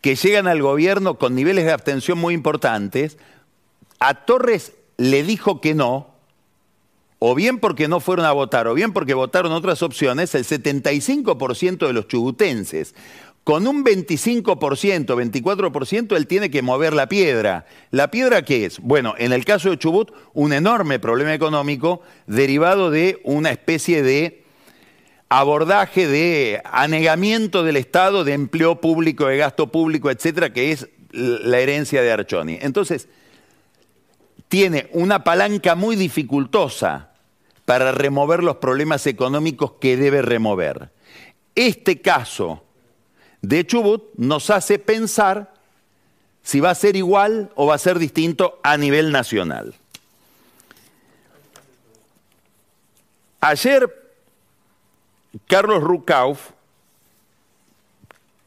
que 0.02 0.16
llegan 0.16 0.48
al 0.48 0.62
gobierno 0.62 1.18
con 1.18 1.36
niveles 1.36 1.66
de 1.66 1.72
abstención 1.72 2.18
muy 2.18 2.34
importantes, 2.34 3.18
a 4.00 4.26
Torres 4.26 4.74
le 4.98 5.24
dijo 5.24 5.62
que 5.62 5.74
no 5.74 6.18
o 7.20 7.34
bien 7.36 7.60
porque 7.60 7.88
no 7.88 8.00
fueron 8.00 8.26
a 8.26 8.32
votar, 8.32 8.68
o 8.68 8.74
bien 8.74 8.94
porque 8.94 9.14
votaron 9.14 9.52
otras 9.52 9.82
opciones, 9.82 10.36
el 10.36 10.46
75% 10.46 11.88
de 11.88 11.94
los 11.94 12.08
chubutenses. 12.08 12.94
Con 13.44 13.66
un 13.66 13.84
25%, 13.84 14.56
24%, 15.06 16.16
él 16.18 16.28
tiene 16.28 16.52
que 16.52 16.62
mover 16.62 16.94
la 16.94 17.08
piedra. 17.08 17.66
¿La 17.92 18.12
piedra 18.12 18.44
qué 18.44 18.66
es? 18.66 18.80
Bueno, 18.80 19.16
en 19.18 19.32
el 19.32 19.46
caso 19.46 19.70
de 19.70 19.80
Chubut, 19.80 20.12
un 20.34 20.52
enorme 20.52 21.00
problema 21.00 21.34
económico 21.34 22.02
derivado 22.28 22.92
de 22.92 23.22
una 23.24 23.52
especie 23.52 24.04
de 24.04 24.44
abordaje 25.30 26.08
de 26.08 26.62
anegamiento 26.66 27.64
del 27.64 27.78
Estado, 27.78 28.24
de 28.24 28.34
empleo 28.34 28.80
público, 28.80 29.28
de 29.28 29.38
gasto 29.38 29.68
público, 29.68 30.10
etcétera, 30.10 30.54
que 30.54 30.72
es 30.72 30.88
la 31.12 31.60
herencia 31.60 32.02
de 32.02 32.12
Archoni. 32.12 32.58
Entonces, 32.62 33.08
tiene 34.48 34.90
una 34.94 35.24
palanca 35.24 35.76
muy 35.76 35.96
dificultosa 35.96 37.12
para 37.66 37.92
remover 37.92 38.44
los 38.44 38.58
problemas 38.58 39.06
económicos 39.08 39.74
que 39.82 39.98
debe 39.98 40.22
remover. 40.22 40.92
Este 41.56 42.02
caso 42.02 42.64
de 43.42 43.66
Chubut 43.66 44.14
nos 44.16 44.50
hace 44.50 44.80
pensar 44.80 45.54
si 46.44 46.62
va 46.62 46.70
a 46.70 46.76
ser 46.76 46.96
igual 46.96 47.52
o 47.56 47.66
va 47.66 47.76
a 47.76 47.80
ser 47.80 48.00
distinto 48.00 48.60
a 48.64 48.78
nivel 48.78 49.12
nacional. 49.12 49.76
Ayer, 53.42 54.07
Carlos 55.48 55.84
Rucauf, 55.84 56.52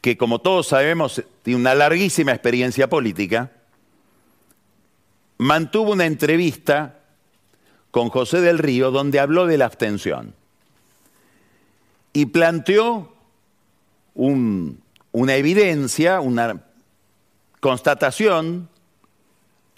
que 0.00 0.16
como 0.16 0.38
todos 0.38 0.68
sabemos 0.68 1.22
tiene 1.42 1.60
una 1.60 1.75
larguísima 1.75 2.32
experiencia 2.32 2.88
política, 2.88 3.50
mantuvo 5.38 5.92
una 5.92 6.06
entrevista 6.06 7.00
con 7.90 8.08
José 8.08 8.40
del 8.40 8.58
Río 8.58 8.90
donde 8.90 9.20
habló 9.20 9.46
de 9.46 9.58
la 9.58 9.66
abstención 9.66 10.34
y 12.12 12.26
planteó 12.26 13.12
una 14.14 15.34
evidencia, 15.37 16.20
una 16.20 16.62
constatación 17.60 18.68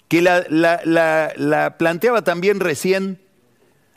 que 0.07 0.21
la, 0.21 0.43
la, 0.49 1.75
planteaba 1.77 2.23
también 2.23 2.59
recién, 2.59 3.19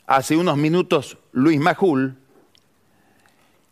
hace 0.07 0.37
unos 0.37 0.57
minutos, 0.57 1.19
Luis 1.33 1.61
Majul, 1.61 2.17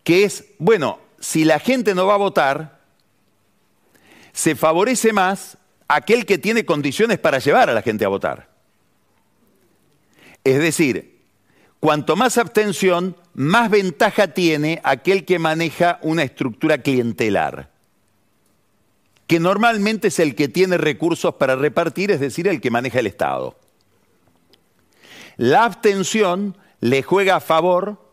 que 0.04 0.24
es, 0.24 0.44
bueno, 0.58 1.00
si 1.18 1.44
la 1.44 1.58
gente 1.58 1.94
no 1.94 2.06
va 2.06 2.14
a 2.14 2.18
votar, 2.18 2.80
se 4.32 4.54
favorece 4.54 5.12
más 5.12 5.56
aquel 5.88 6.26
que 6.26 6.38
tiene 6.38 6.64
condiciones 6.64 7.18
para 7.18 7.38
llevar 7.38 7.70
a 7.70 7.72
la 7.74 7.82
gente 7.82 8.04
a 8.04 8.08
votar. 8.08 8.48
Es 10.44 10.58
decir, 10.58 11.22
cuanto 11.80 12.16
más 12.16 12.36
abstención, 12.36 13.16
más 13.32 13.70
ventaja 13.70 14.28
tiene 14.28 14.80
aquel 14.84 15.24
que 15.24 15.38
maneja 15.38 15.98
una 16.02 16.22
estructura 16.22 16.78
clientelar, 16.78 17.70
que 19.26 19.40
normalmente 19.40 20.08
es 20.08 20.18
el 20.18 20.34
que 20.34 20.48
tiene 20.48 20.76
recursos 20.76 21.36
para 21.36 21.56
repartir, 21.56 22.10
es 22.10 22.20
decir, 22.20 22.46
el 22.46 22.60
que 22.60 22.70
maneja 22.70 22.98
el 22.98 23.06
Estado. 23.06 23.58
La 25.36 25.64
abstención 25.64 26.58
le 26.80 27.02
juega 27.02 27.36
a 27.36 27.40
favor 27.40 28.03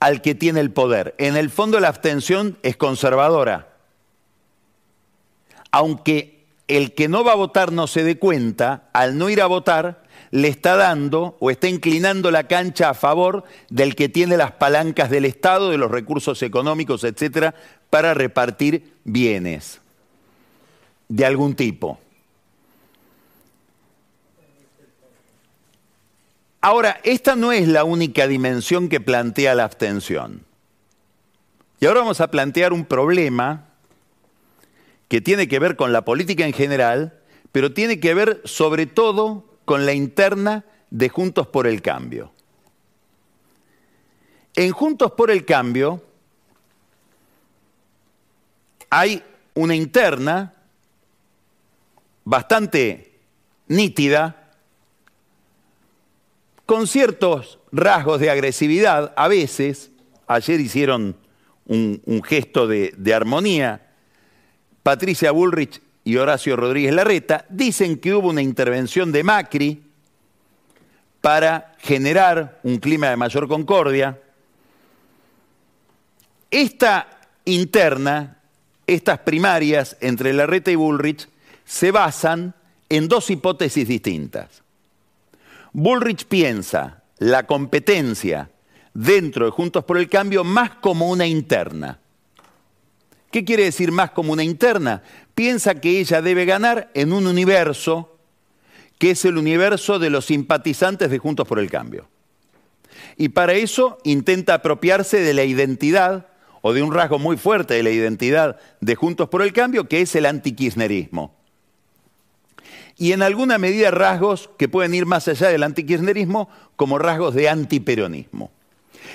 al 0.00 0.22
que 0.22 0.34
tiene 0.34 0.60
el 0.60 0.70
poder. 0.70 1.14
En 1.18 1.36
el 1.36 1.50
fondo 1.50 1.80
la 1.80 1.88
abstención 1.88 2.58
es 2.62 2.76
conservadora. 2.76 3.68
Aunque 5.70 6.44
el 6.68 6.94
que 6.94 7.08
no 7.08 7.24
va 7.24 7.32
a 7.32 7.36
votar 7.36 7.72
no 7.72 7.86
se 7.86 8.04
dé 8.04 8.18
cuenta, 8.18 8.88
al 8.92 9.18
no 9.18 9.30
ir 9.30 9.40
a 9.40 9.46
votar, 9.46 10.02
le 10.30 10.48
está 10.48 10.76
dando 10.76 11.36
o 11.38 11.50
está 11.50 11.68
inclinando 11.68 12.30
la 12.30 12.48
cancha 12.48 12.90
a 12.90 12.94
favor 12.94 13.44
del 13.70 13.94
que 13.94 14.08
tiene 14.08 14.36
las 14.36 14.52
palancas 14.52 15.10
del 15.10 15.24
Estado, 15.24 15.70
de 15.70 15.78
los 15.78 15.90
recursos 15.90 16.42
económicos, 16.42 17.04
etcétera, 17.04 17.54
para 17.90 18.14
repartir 18.14 18.94
bienes 19.04 19.80
de 21.08 21.24
algún 21.24 21.54
tipo. 21.54 22.00
Ahora, 26.66 27.00
esta 27.04 27.36
no 27.36 27.52
es 27.52 27.68
la 27.68 27.84
única 27.84 28.26
dimensión 28.26 28.88
que 28.88 28.98
plantea 28.98 29.54
la 29.54 29.62
abstención. 29.62 30.44
Y 31.78 31.86
ahora 31.86 32.00
vamos 32.00 32.20
a 32.20 32.28
plantear 32.28 32.72
un 32.72 32.84
problema 32.84 33.68
que 35.06 35.20
tiene 35.20 35.46
que 35.46 35.60
ver 35.60 35.76
con 35.76 35.92
la 35.92 36.04
política 36.04 36.44
en 36.44 36.52
general, 36.52 37.20
pero 37.52 37.72
tiene 37.72 38.00
que 38.00 38.14
ver 38.14 38.42
sobre 38.44 38.86
todo 38.86 39.44
con 39.64 39.86
la 39.86 39.92
interna 39.92 40.64
de 40.90 41.08
Juntos 41.08 41.46
por 41.46 41.68
el 41.68 41.82
Cambio. 41.82 42.32
En 44.56 44.72
Juntos 44.72 45.12
por 45.12 45.30
el 45.30 45.44
Cambio 45.44 46.02
hay 48.90 49.22
una 49.54 49.76
interna 49.76 50.52
bastante 52.24 53.20
nítida, 53.68 54.45
con 56.66 56.88
ciertos 56.88 57.60
rasgos 57.72 58.20
de 58.20 58.30
agresividad 58.30 59.14
a 59.16 59.28
veces. 59.28 59.92
Ayer 60.26 60.60
hicieron 60.60 61.16
un, 61.66 62.22
gesto 62.24 62.66
de, 62.66 63.14
armonía. 63.14 63.82
Patricia 64.82 65.30
Bullrich 65.30 65.80
y 66.04 66.16
Horacio 66.16 66.56
Rodríguez 66.56 66.92
Larreta 66.92 67.46
dicen 67.48 67.98
que 67.98 68.14
hubo 68.14 68.28
una 68.28 68.42
intervención 68.42 69.10
de 69.10 69.24
Macri 69.24 69.82
para 71.20 71.74
generar 71.78 72.60
un 72.62 72.78
clima 72.78 73.10
de 73.10 73.16
mayor 73.16 73.48
concordia. 73.48 74.20
Esta 76.50 77.08
interna, 77.44 78.40
estas 78.86 79.18
primarias 79.20 79.96
entre 80.00 80.32
Larreta 80.32 80.70
y 80.70 80.76
Bullrich, 80.76 81.28
se 81.64 81.90
basan 81.90 82.54
en 82.88 83.08
dos 83.08 83.28
hipótesis 83.30 83.88
distintas. 83.88 84.62
Bullrich 85.78 86.24
piensa 86.24 87.02
la 87.18 87.46
competencia 87.46 88.48
dentro 88.94 89.44
de 89.44 89.50
Juntos 89.50 89.84
por 89.84 89.98
el 89.98 90.08
Cambio 90.08 90.42
más 90.42 90.70
como 90.76 91.10
una 91.10 91.26
interna. 91.26 92.00
¿Qué 93.30 93.44
quiere 93.44 93.64
decir 93.64 93.92
más 93.92 94.12
como 94.12 94.32
una 94.32 94.42
interna? 94.42 95.02
Piensa 95.34 95.74
que 95.74 96.00
ella 96.00 96.22
debe 96.22 96.46
ganar 96.46 96.90
en 96.94 97.12
un 97.12 97.26
universo 97.26 98.16
que 98.96 99.10
es 99.10 99.26
el 99.26 99.36
universo 99.36 99.98
de 99.98 100.08
los 100.08 100.24
simpatizantes 100.24 101.10
de 101.10 101.18
Juntos 101.18 101.46
por 101.46 101.58
el 101.58 101.70
Cambio. 101.70 102.08
Y 103.18 103.28
para 103.28 103.52
eso 103.52 103.98
intenta 104.02 104.54
apropiarse 104.54 105.20
de 105.20 105.34
la 105.34 105.44
identidad 105.44 106.28
o 106.62 106.72
de 106.72 106.82
un 106.82 106.94
rasgo 106.94 107.18
muy 107.18 107.36
fuerte 107.36 107.74
de 107.74 107.82
la 107.82 107.90
identidad 107.90 108.58
de 108.80 108.94
Juntos 108.94 109.28
por 109.28 109.42
el 109.42 109.52
Cambio, 109.52 109.86
que 109.88 110.00
es 110.00 110.14
el 110.14 110.24
antikirchnerismo. 110.24 111.36
Y 112.98 113.12
en 113.12 113.22
alguna 113.22 113.58
medida 113.58 113.90
rasgos 113.90 114.50
que 114.56 114.68
pueden 114.68 114.94
ir 114.94 115.06
más 115.06 115.28
allá 115.28 115.48
del 115.48 115.62
antikirchnerismo 115.62 116.48
como 116.76 116.98
rasgos 116.98 117.34
de 117.34 117.48
antiperonismo. 117.48 118.50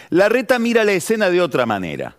La 0.09 0.29
reta 0.29 0.59
mira 0.59 0.83
la 0.83 0.93
escena 0.93 1.29
de 1.29 1.41
otra 1.41 1.65
manera. 1.65 2.15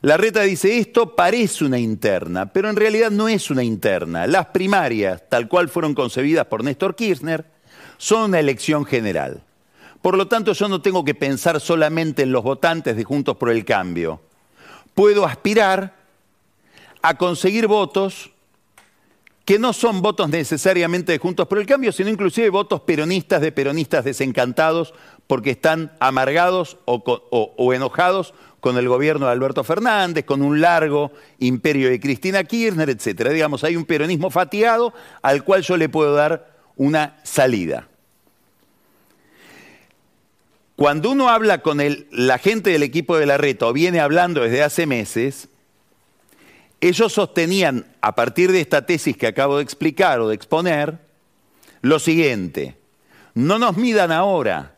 La 0.00 0.16
reta 0.16 0.42
dice, 0.42 0.78
esto 0.78 1.14
parece 1.14 1.64
una 1.64 1.78
interna, 1.78 2.52
pero 2.52 2.68
en 2.68 2.74
realidad 2.74 3.12
no 3.12 3.28
es 3.28 3.50
una 3.50 3.62
interna. 3.62 4.26
Las 4.26 4.46
primarias, 4.46 5.22
tal 5.28 5.46
cual 5.46 5.68
fueron 5.68 5.94
concebidas 5.94 6.46
por 6.46 6.64
Néstor 6.64 6.96
Kirchner, 6.96 7.44
son 7.98 8.30
una 8.30 8.40
elección 8.40 8.84
general. 8.84 9.44
Por 10.02 10.16
lo 10.16 10.26
tanto, 10.26 10.54
yo 10.54 10.66
no 10.66 10.82
tengo 10.82 11.04
que 11.04 11.14
pensar 11.14 11.60
solamente 11.60 12.24
en 12.24 12.32
los 12.32 12.42
votantes 12.42 12.96
de 12.96 13.04
Juntos 13.04 13.36
por 13.36 13.48
el 13.48 13.64
Cambio. 13.64 14.20
Puedo 14.92 15.24
aspirar 15.24 15.94
a 17.00 17.16
conseguir 17.16 17.68
votos 17.68 18.31
que 19.44 19.58
no 19.58 19.72
son 19.72 20.02
votos 20.02 20.28
necesariamente 20.28 21.12
de 21.12 21.18
Juntos 21.18 21.48
por 21.48 21.58
el 21.58 21.66
Cambio, 21.66 21.92
sino 21.92 22.10
inclusive 22.10 22.48
votos 22.50 22.80
peronistas 22.82 23.40
de 23.40 23.52
peronistas 23.52 24.04
desencantados 24.04 24.94
porque 25.26 25.50
están 25.50 25.92
amargados 25.98 26.78
o, 26.84 27.02
o 27.56 27.72
enojados 27.72 28.34
con 28.60 28.78
el 28.78 28.88
gobierno 28.88 29.26
de 29.26 29.32
Alberto 29.32 29.64
Fernández, 29.64 30.24
con 30.24 30.40
un 30.40 30.60
largo 30.60 31.10
imperio 31.40 31.90
de 31.90 31.98
Cristina 31.98 32.44
Kirchner, 32.44 32.88
etc. 32.90 33.30
Digamos, 33.30 33.64
hay 33.64 33.74
un 33.74 33.84
peronismo 33.84 34.30
fatigado 34.30 34.94
al 35.20 35.42
cual 35.42 35.62
yo 35.62 35.76
le 35.76 35.88
puedo 35.88 36.14
dar 36.14 36.52
una 36.76 37.18
salida. 37.24 37.88
Cuando 40.76 41.10
uno 41.10 41.28
habla 41.28 41.58
con 41.58 41.80
la 42.12 42.38
gente 42.38 42.70
del 42.70 42.84
equipo 42.84 43.16
de 43.16 43.26
la 43.26 43.36
reta 43.36 43.66
o 43.66 43.72
viene 43.72 43.98
hablando 43.98 44.42
desde 44.42 44.62
hace 44.62 44.86
meses, 44.86 45.48
ellos 46.82 47.12
sostenían, 47.12 47.86
a 48.00 48.16
partir 48.16 48.50
de 48.50 48.60
esta 48.60 48.84
tesis 48.84 49.16
que 49.16 49.28
acabo 49.28 49.56
de 49.56 49.62
explicar 49.62 50.18
o 50.20 50.28
de 50.28 50.34
exponer, 50.34 50.98
lo 51.80 52.00
siguiente, 52.00 52.76
no 53.34 53.58
nos 53.60 53.76
midan 53.76 54.10
ahora, 54.10 54.74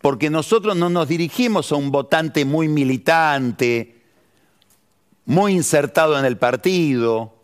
porque 0.00 0.30
nosotros 0.30 0.76
no 0.76 0.88
nos 0.88 1.08
dirigimos 1.08 1.72
a 1.72 1.74
un 1.74 1.90
votante 1.90 2.44
muy 2.44 2.68
militante, 2.68 3.96
muy 5.26 5.52
insertado 5.52 6.16
en 6.16 6.24
el 6.24 6.38
partido, 6.38 7.34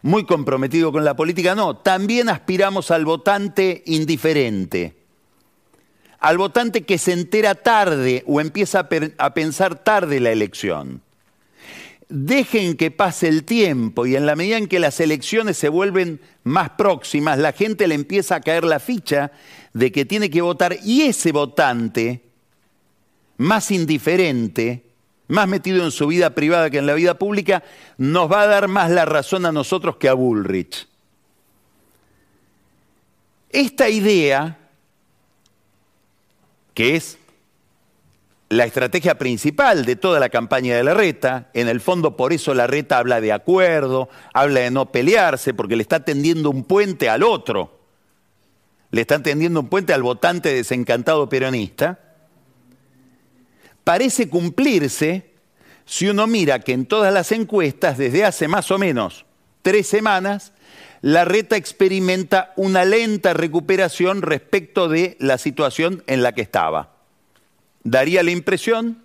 muy 0.00 0.24
comprometido 0.24 0.92
con 0.92 1.04
la 1.04 1.14
política, 1.14 1.54
no, 1.54 1.76
también 1.76 2.30
aspiramos 2.30 2.90
al 2.90 3.04
votante 3.04 3.82
indiferente, 3.84 4.96
al 6.20 6.38
votante 6.38 6.84
que 6.84 6.96
se 6.96 7.12
entera 7.12 7.54
tarde 7.54 8.24
o 8.26 8.40
empieza 8.40 8.88
a, 9.18 9.34
pensar 9.34 9.84
tarde 9.84 10.20
la 10.20 10.30
elección. 10.30 11.02
Dejen 12.14 12.76
que 12.76 12.90
pase 12.90 13.26
el 13.26 13.42
tiempo 13.42 14.04
y 14.04 14.16
en 14.16 14.26
la 14.26 14.36
medida 14.36 14.58
en 14.58 14.66
que 14.66 14.78
las 14.78 15.00
elecciones 15.00 15.56
se 15.56 15.70
vuelven 15.70 16.20
más 16.44 16.68
próximas, 16.68 17.38
la 17.38 17.52
gente 17.52 17.88
le 17.88 17.94
empieza 17.94 18.34
a 18.34 18.42
caer 18.42 18.64
la 18.64 18.80
ficha 18.80 19.32
de 19.72 19.90
que 19.90 20.04
tiene 20.04 20.28
que 20.28 20.42
votar 20.42 20.76
y 20.84 21.04
ese 21.04 21.32
votante, 21.32 22.20
más 23.38 23.70
indiferente, 23.70 24.84
más 25.28 25.48
metido 25.48 25.82
en 25.82 25.90
su 25.90 26.06
vida 26.06 26.34
privada 26.34 26.68
que 26.68 26.76
en 26.76 26.86
la 26.86 26.92
vida 26.92 27.18
pública, 27.18 27.64
nos 27.96 28.30
va 28.30 28.42
a 28.42 28.46
dar 28.46 28.68
más 28.68 28.90
la 28.90 29.06
razón 29.06 29.46
a 29.46 29.52
nosotros 29.52 29.96
que 29.96 30.10
a 30.10 30.12
Bullrich. 30.12 30.86
Esta 33.48 33.88
idea, 33.88 34.58
que 36.74 36.96
es 36.96 37.16
la 38.52 38.66
estrategia 38.66 39.16
principal 39.16 39.86
de 39.86 39.96
toda 39.96 40.20
la 40.20 40.28
campaña 40.28 40.76
de 40.76 40.84
la 40.84 40.92
reta, 40.92 41.48
en 41.54 41.68
el 41.68 41.80
fondo 41.80 42.18
por 42.18 42.34
eso 42.34 42.52
la 42.52 42.66
reta 42.66 42.98
habla 42.98 43.22
de 43.22 43.32
acuerdo, 43.32 44.10
habla 44.34 44.60
de 44.60 44.70
no 44.70 44.92
pelearse, 44.92 45.54
porque 45.54 45.74
le 45.74 45.80
está 45.80 46.04
tendiendo 46.04 46.50
un 46.50 46.64
puente 46.64 47.08
al 47.08 47.22
otro. 47.22 47.80
Le 48.90 49.00
están 49.00 49.22
tendiendo 49.22 49.60
un 49.60 49.68
puente 49.68 49.94
al 49.94 50.02
votante 50.02 50.52
desencantado 50.52 51.30
peronista, 51.30 51.98
parece 53.84 54.28
cumplirse 54.28 55.30
si 55.86 56.08
uno 56.08 56.26
mira 56.26 56.60
que 56.60 56.74
en 56.74 56.84
todas 56.84 57.12
las 57.12 57.32
encuestas, 57.32 57.96
desde 57.96 58.26
hace 58.26 58.48
más 58.48 58.70
o 58.70 58.78
menos 58.78 59.24
tres 59.62 59.86
semanas, 59.86 60.52
la 61.00 61.24
reta 61.24 61.56
experimenta 61.56 62.52
una 62.56 62.84
lenta 62.84 63.32
recuperación 63.32 64.20
respecto 64.20 64.90
de 64.90 65.16
la 65.20 65.38
situación 65.38 66.04
en 66.06 66.22
la 66.22 66.32
que 66.32 66.42
estaba. 66.42 66.91
Daría 67.84 68.22
la 68.22 68.30
impresión 68.30 69.02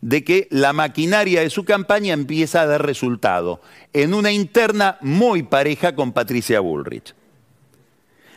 de 0.00 0.24
que 0.24 0.48
la 0.50 0.72
maquinaria 0.72 1.40
de 1.40 1.50
su 1.50 1.64
campaña 1.64 2.12
empieza 2.12 2.60
a 2.60 2.66
dar 2.66 2.84
resultado 2.84 3.60
en 3.92 4.14
una 4.14 4.32
interna 4.32 4.98
muy 5.00 5.42
pareja 5.42 5.94
con 5.94 6.12
Patricia 6.12 6.60
Bullrich. 6.60 7.14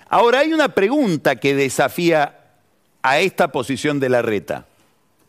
Ahora 0.08 0.40
hay 0.40 0.54
una 0.54 0.70
pregunta 0.70 1.36
que 1.36 1.56
desafía 1.56 2.40
a 3.02 3.20
esta 3.20 3.52
posición 3.52 4.00
de 4.00 4.10
la 4.10 4.22
reta. 4.22 4.66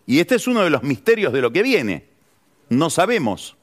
Y 0.06 0.20
este 0.20 0.36
es 0.36 0.46
uno 0.46 0.62
de 0.62 0.70
los 0.70 0.82
misterios 0.82 1.32
de 1.32 1.40
lo 1.40 1.52
que 1.52 1.62
viene. 1.62 2.04
No 2.68 2.90
sabemos. 2.90 3.56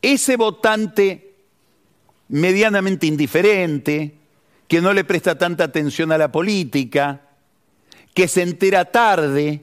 Ese 0.00 0.36
votante 0.36 1.34
medianamente 2.28 3.06
indiferente, 3.06 4.14
que 4.68 4.80
no 4.80 4.92
le 4.92 5.04
presta 5.04 5.38
tanta 5.38 5.64
atención 5.64 6.10
a 6.10 6.18
la 6.18 6.32
política, 6.32 7.25
que 8.16 8.28
se 8.28 8.40
entera 8.40 8.86
tarde 8.86 9.60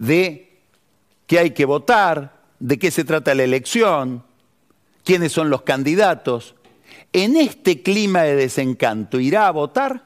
de 0.00 0.58
que 1.28 1.38
hay 1.38 1.52
que 1.52 1.64
votar, 1.64 2.40
de 2.58 2.76
qué 2.76 2.90
se 2.90 3.04
trata 3.04 3.36
la 3.36 3.44
elección, 3.44 4.24
quiénes 5.04 5.30
son 5.30 5.48
los 5.48 5.62
candidatos, 5.62 6.56
en 7.12 7.36
este 7.36 7.84
clima 7.84 8.22
de 8.22 8.34
desencanto, 8.34 9.20
¿irá 9.20 9.46
a 9.46 9.52
votar? 9.52 10.02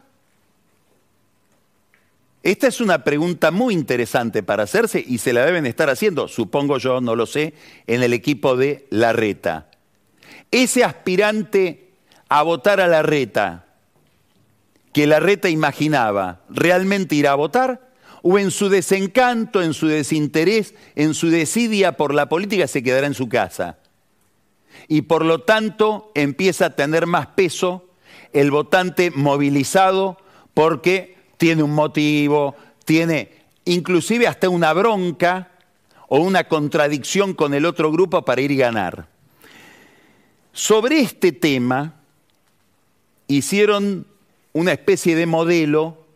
Esta 2.43 2.67
es 2.67 2.79
una 2.83 3.05
pregunta 3.05 3.51
muy 3.51 3.73
interesante 3.73 4.43
para 4.43 4.65
hacerse 4.65 5.03
y 5.05 5.17
se 5.17 5.33
la 5.33 5.47
deben 5.47 5.65
estar 5.65 5.89
haciendo, 5.89 6.29
supongo 6.29 6.77
yo, 6.77 7.01
no 7.01 7.17
lo 7.17 7.25
sé, 7.25 7.55
en 7.87 8.03
el 8.03 8.13
equipo 8.13 8.55
de 8.55 8.87
La 8.91 9.15
Reta. 9.15 9.71
Ese 10.51 10.85
aspirante 10.85 11.89
a 12.29 12.43
votar 12.43 12.83
a 12.83 12.87
La 12.87 13.01
Reta, 13.01 13.70
que 14.93 15.07
La 15.07 15.21
Reta 15.21 15.49
imaginaba, 15.49 16.41
¿realmente 16.49 17.15
irá 17.15 17.33
a 17.33 17.37
votar? 17.37 17.91
¿O 18.23 18.39
en 18.39 18.51
su 18.51 18.69
desencanto, 18.69 19.63
en 19.63 19.73
su 19.73 19.87
desinterés, 19.87 20.75
en 20.95 21.15
su 21.15 21.31
desidia 21.31 21.97
por 21.97 22.13
la 22.13 22.29
política 22.29 22.67
se 22.67 22.83
quedará 22.83 23.07
en 23.07 23.15
su 23.15 23.29
casa? 23.29 23.79
Y 24.89 25.03
por 25.03 25.25
lo 25.25 25.41
tanto 25.43 26.11
empieza 26.15 26.67
a 26.67 26.77
tener 26.77 27.07
más 27.07 27.29
peso 27.29 27.87
el 28.33 28.51
votante 28.51 29.11
movilizado 29.11 30.19
porque 30.55 31.17
tiene 31.37 31.63
un 31.63 31.75
motivo, 31.75 32.57
tiene 32.85 33.31
inclusive 33.65 34.27
hasta 34.27 34.49
una 34.49 34.73
bronca 34.73 35.53
o 36.09 36.19
una 36.19 36.45
contradicción 36.45 37.35
con 37.35 37.55
el 37.55 37.65
otro 37.65 37.93
grupo 37.93 38.25
para 38.25 38.41
ir 38.41 38.53
a 38.53 38.67
ganar. 38.67 39.09
Sobre 40.53 41.01
este 41.01 41.33
tema 41.33 41.95
hicieron 43.29 44.07
una 44.53 44.73
especie 44.73 45.17
de 45.17 45.27
modelo 45.27 46.07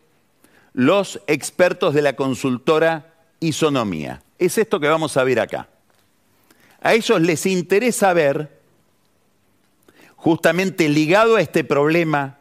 los 0.73 1.21
expertos 1.27 1.93
de 1.93 2.01
la 2.01 2.15
consultora 2.15 3.13
Isonomía. 3.39 4.21
Es 4.37 4.57
esto 4.57 4.79
que 4.79 4.87
vamos 4.87 5.15
a 5.15 5.23
ver 5.23 5.39
acá. 5.39 5.69
A 6.81 6.93
ellos 6.93 7.21
les 7.21 7.45
interesa 7.45 8.13
ver, 8.13 8.59
justamente 10.15 10.89
ligado 10.89 11.37
a 11.37 11.41
este 11.41 11.63
problema 11.63 12.39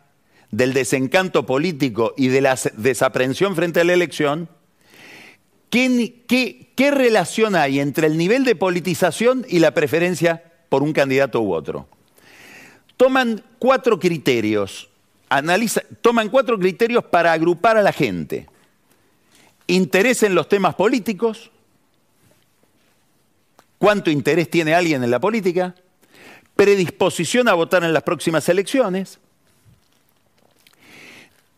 del 0.50 0.72
desencanto 0.72 1.46
político 1.46 2.14
y 2.16 2.28
de 2.28 2.40
la 2.40 2.58
desaprensión 2.76 3.56
frente 3.56 3.80
a 3.80 3.84
la 3.84 3.92
elección, 3.92 4.48
¿qué, 5.70 6.24
qué, 6.76 6.90
relación 6.90 7.56
hay 7.56 7.80
entre 7.80 8.06
el 8.06 8.16
nivel 8.16 8.44
de 8.44 8.54
politización 8.54 9.44
y 9.48 9.58
la 9.58 9.74
preferencia 9.74 10.44
por 10.68 10.82
un 10.82 10.92
candidato 10.92 11.40
u 11.40 11.52
otro? 11.52 11.88
Toman 12.96 13.42
cuatro 13.58 13.98
criterios, 13.98 14.88
analiza, 15.36 15.82
toman 16.00 16.28
cuatro 16.28 16.58
criterios 16.58 17.04
para 17.04 17.32
agrupar 17.32 17.76
a 17.76 17.82
la 17.82 17.92
gente. 17.92 18.48
Interés 19.66 20.22
en 20.22 20.34
los 20.34 20.48
temas 20.48 20.74
políticos, 20.74 21.50
cuánto 23.78 24.10
interés 24.10 24.48
tiene 24.48 24.74
alguien 24.74 25.02
en 25.02 25.10
la 25.10 25.20
política, 25.20 25.74
predisposición 26.54 27.48
a 27.48 27.54
votar 27.54 27.82
en 27.82 27.92
las 27.92 28.04
próximas 28.04 28.48
elecciones, 28.48 29.18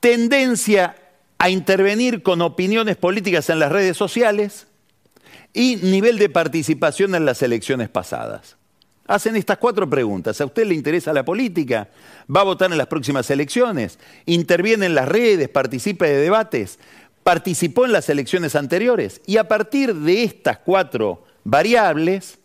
tendencia 0.00 0.96
a 1.38 1.50
intervenir 1.50 2.22
con 2.22 2.40
opiniones 2.40 2.96
políticas 2.96 3.50
en 3.50 3.58
las 3.58 3.70
redes 3.70 3.96
sociales 3.96 4.68
y 5.52 5.76
nivel 5.76 6.18
de 6.18 6.30
participación 6.30 7.14
en 7.14 7.26
las 7.26 7.42
elecciones 7.42 7.90
pasadas. 7.90 8.56
Hacen 9.06 9.36
estas 9.36 9.58
cuatro 9.58 9.88
preguntas. 9.88 10.40
¿A 10.40 10.44
usted 10.46 10.66
le 10.66 10.74
interesa 10.74 11.12
la 11.12 11.24
política? 11.24 11.88
¿Va 12.34 12.40
a 12.40 12.44
votar 12.44 12.70
en 12.72 12.78
las 12.78 12.88
próximas 12.88 13.30
elecciones? 13.30 13.98
¿Interviene 14.26 14.86
en 14.86 14.94
las 14.94 15.08
redes? 15.08 15.48
¿Participa 15.48 16.06
de 16.06 16.16
debates? 16.16 16.78
¿Participó 17.22 17.84
en 17.84 17.92
las 17.92 18.08
elecciones 18.08 18.56
anteriores? 18.56 19.20
Y 19.26 19.36
a 19.36 19.48
partir 19.48 19.94
de 19.94 20.24
estas 20.24 20.58
cuatro 20.58 21.24
variables, 21.44 22.38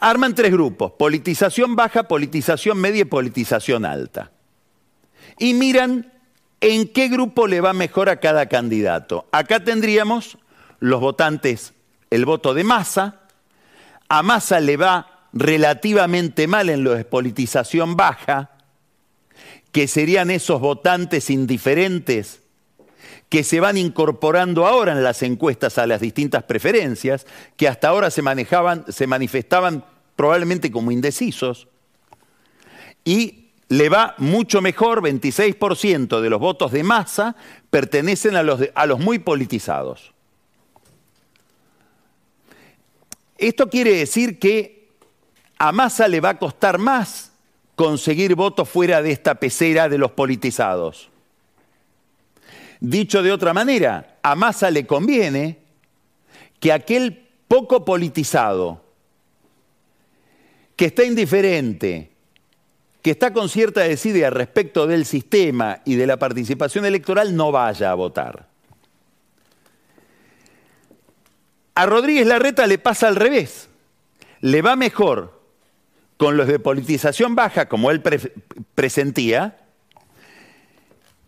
arman 0.00 0.34
tres 0.34 0.52
grupos. 0.52 0.92
Politización 0.92 1.76
baja, 1.76 2.04
politización 2.04 2.78
media 2.78 3.02
y 3.02 3.04
politización 3.04 3.84
alta 3.84 4.32
y 5.38 5.54
miran 5.54 6.12
en 6.60 6.88
qué 6.88 7.08
grupo 7.08 7.46
le 7.46 7.60
va 7.60 7.72
mejor 7.72 8.08
a 8.08 8.20
cada 8.20 8.46
candidato. 8.46 9.26
Acá 9.32 9.62
tendríamos 9.62 10.38
los 10.80 11.00
votantes, 11.00 11.72
el 12.10 12.24
voto 12.24 12.54
de 12.54 12.64
masa. 12.64 13.20
A 14.08 14.22
masa 14.22 14.60
le 14.60 14.76
va 14.76 15.28
relativamente 15.32 16.46
mal 16.46 16.70
en 16.70 16.84
la 16.84 16.94
despolitización 16.94 17.96
baja, 17.96 18.50
que 19.72 19.86
serían 19.86 20.30
esos 20.30 20.60
votantes 20.60 21.30
indiferentes 21.30 22.40
que 23.28 23.44
se 23.44 23.60
van 23.60 23.76
incorporando 23.76 24.66
ahora 24.66 24.92
en 24.92 25.02
las 25.02 25.22
encuestas 25.22 25.76
a 25.78 25.86
las 25.86 26.00
distintas 26.00 26.44
preferencias, 26.44 27.26
que 27.56 27.68
hasta 27.68 27.88
ahora 27.88 28.10
se 28.10 28.22
manejaban, 28.22 28.84
se 28.88 29.06
manifestaban 29.06 29.84
probablemente 30.16 30.70
como 30.70 30.90
indecisos, 30.90 31.68
y 33.04 33.50
le 33.68 33.88
va 33.88 34.14
mucho 34.18 34.62
mejor, 34.62 35.02
26% 35.02 36.20
de 36.20 36.30
los 36.30 36.40
votos 36.40 36.72
de 36.72 36.82
masa 36.82 37.36
pertenecen 37.70 38.34
a 38.36 38.42
los, 38.42 38.60
a 38.74 38.86
los 38.86 38.98
muy 38.98 39.18
politizados. 39.18 40.14
Esto 43.38 43.70
quiere 43.70 43.94
decir 43.94 44.40
que 44.40 44.88
a 45.58 45.70
Massa 45.70 46.08
le 46.08 46.20
va 46.20 46.30
a 46.30 46.38
costar 46.38 46.78
más 46.78 47.32
conseguir 47.76 48.34
votos 48.34 48.68
fuera 48.68 49.00
de 49.00 49.12
esta 49.12 49.36
pecera 49.36 49.88
de 49.88 49.98
los 49.98 50.10
politizados. 50.10 51.08
Dicho 52.80 53.22
de 53.22 53.30
otra 53.32 53.54
manera, 53.54 54.18
a 54.22 54.34
Massa 54.34 54.70
le 54.70 54.86
conviene 54.86 55.58
que 56.58 56.72
aquel 56.72 57.28
poco 57.46 57.84
politizado, 57.84 58.84
que 60.74 60.86
está 60.86 61.04
indiferente, 61.04 62.10
que 63.02 63.12
está 63.12 63.32
con 63.32 63.48
cierta 63.48 63.82
desidia 63.82 64.30
respecto 64.30 64.86
del 64.86 65.06
sistema 65.06 65.80
y 65.84 65.94
de 65.94 66.06
la 66.06 66.16
participación 66.16 66.84
electoral 66.84 67.34
no 67.36 67.52
vaya 67.52 67.92
a 67.92 67.94
votar. 67.94 68.48
A 71.78 71.86
Rodríguez 71.86 72.26
Larreta 72.26 72.66
le 72.66 72.78
pasa 72.78 73.06
al 73.06 73.14
revés. 73.14 73.68
Le 74.40 74.62
va 74.62 74.74
mejor 74.74 75.40
con 76.16 76.36
los 76.36 76.48
de 76.48 76.58
politización 76.58 77.36
baja, 77.36 77.68
como 77.68 77.92
él 77.92 78.02
presentía, 78.74 79.60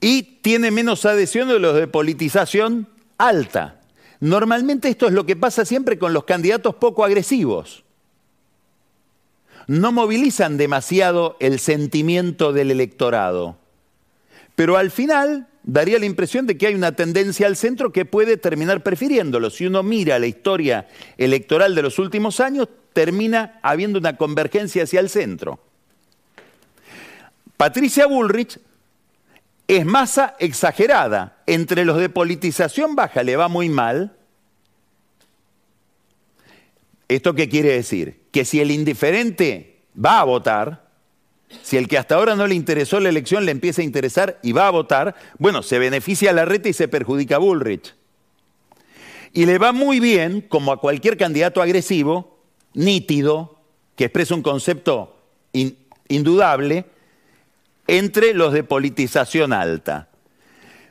y 0.00 0.22
tiene 0.42 0.72
menos 0.72 1.06
adhesión 1.06 1.46
de 1.46 1.60
los 1.60 1.76
de 1.76 1.86
politización 1.86 2.88
alta. 3.16 3.80
Normalmente 4.18 4.88
esto 4.88 5.06
es 5.06 5.12
lo 5.12 5.24
que 5.24 5.36
pasa 5.36 5.64
siempre 5.64 6.00
con 6.00 6.12
los 6.12 6.24
candidatos 6.24 6.74
poco 6.74 7.04
agresivos 7.04 7.84
no 9.70 9.92
movilizan 9.92 10.56
demasiado 10.56 11.36
el 11.38 11.60
sentimiento 11.60 12.52
del 12.52 12.72
electorado. 12.72 13.56
Pero 14.56 14.76
al 14.76 14.90
final 14.90 15.46
daría 15.62 15.98
la 15.98 16.06
impresión 16.06 16.46
de 16.46 16.56
que 16.56 16.66
hay 16.66 16.74
una 16.74 16.92
tendencia 16.92 17.46
al 17.46 17.56
centro 17.56 17.92
que 17.92 18.04
puede 18.04 18.36
terminar 18.36 18.82
prefiriéndolo. 18.82 19.50
Si 19.50 19.66
uno 19.66 19.82
mira 19.82 20.18
la 20.18 20.26
historia 20.26 20.88
electoral 21.18 21.74
de 21.74 21.82
los 21.82 21.98
últimos 21.98 22.40
años, 22.40 22.68
termina 22.92 23.58
habiendo 23.62 23.98
una 23.98 24.16
convergencia 24.16 24.84
hacia 24.84 25.00
el 25.00 25.08
centro. 25.08 25.60
Patricia 27.56 28.06
Bullrich 28.06 28.58
es 29.68 29.84
masa 29.84 30.36
exagerada. 30.38 31.42
Entre 31.46 31.84
los 31.84 31.98
de 31.98 32.08
politización 32.08 32.96
baja 32.96 33.22
le 33.22 33.36
va 33.36 33.48
muy 33.48 33.68
mal. 33.68 34.16
¿Esto 37.08 37.34
qué 37.34 37.48
quiere 37.48 37.72
decir? 37.72 38.20
que 38.30 38.44
si 38.44 38.60
el 38.60 38.70
indiferente 38.70 39.82
va 40.02 40.20
a 40.20 40.24
votar, 40.24 40.89
si 41.62 41.76
el 41.76 41.88
que 41.88 41.98
hasta 41.98 42.14
ahora 42.14 42.36
no 42.36 42.46
le 42.46 42.54
interesó 42.54 43.00
la 43.00 43.08
elección 43.08 43.44
le 43.44 43.52
empieza 43.52 43.82
a 43.82 43.84
interesar 43.84 44.38
y 44.42 44.52
va 44.52 44.66
a 44.66 44.70
votar, 44.70 45.14
bueno, 45.38 45.62
se 45.62 45.78
beneficia 45.78 46.30
a 46.30 46.32
la 46.32 46.44
reta 46.44 46.68
y 46.68 46.72
se 46.72 46.88
perjudica 46.88 47.36
a 47.36 47.38
Bullrich. 47.38 47.94
Y 49.32 49.46
le 49.46 49.58
va 49.58 49.72
muy 49.72 50.00
bien, 50.00 50.40
como 50.40 50.72
a 50.72 50.80
cualquier 50.80 51.16
candidato 51.16 51.62
agresivo, 51.62 52.38
nítido, 52.74 53.58
que 53.96 54.04
expresa 54.06 54.34
un 54.34 54.42
concepto 54.42 55.16
indudable 56.08 56.86
entre 57.86 58.34
los 58.34 58.52
de 58.52 58.64
politización 58.64 59.52
alta. 59.52 60.08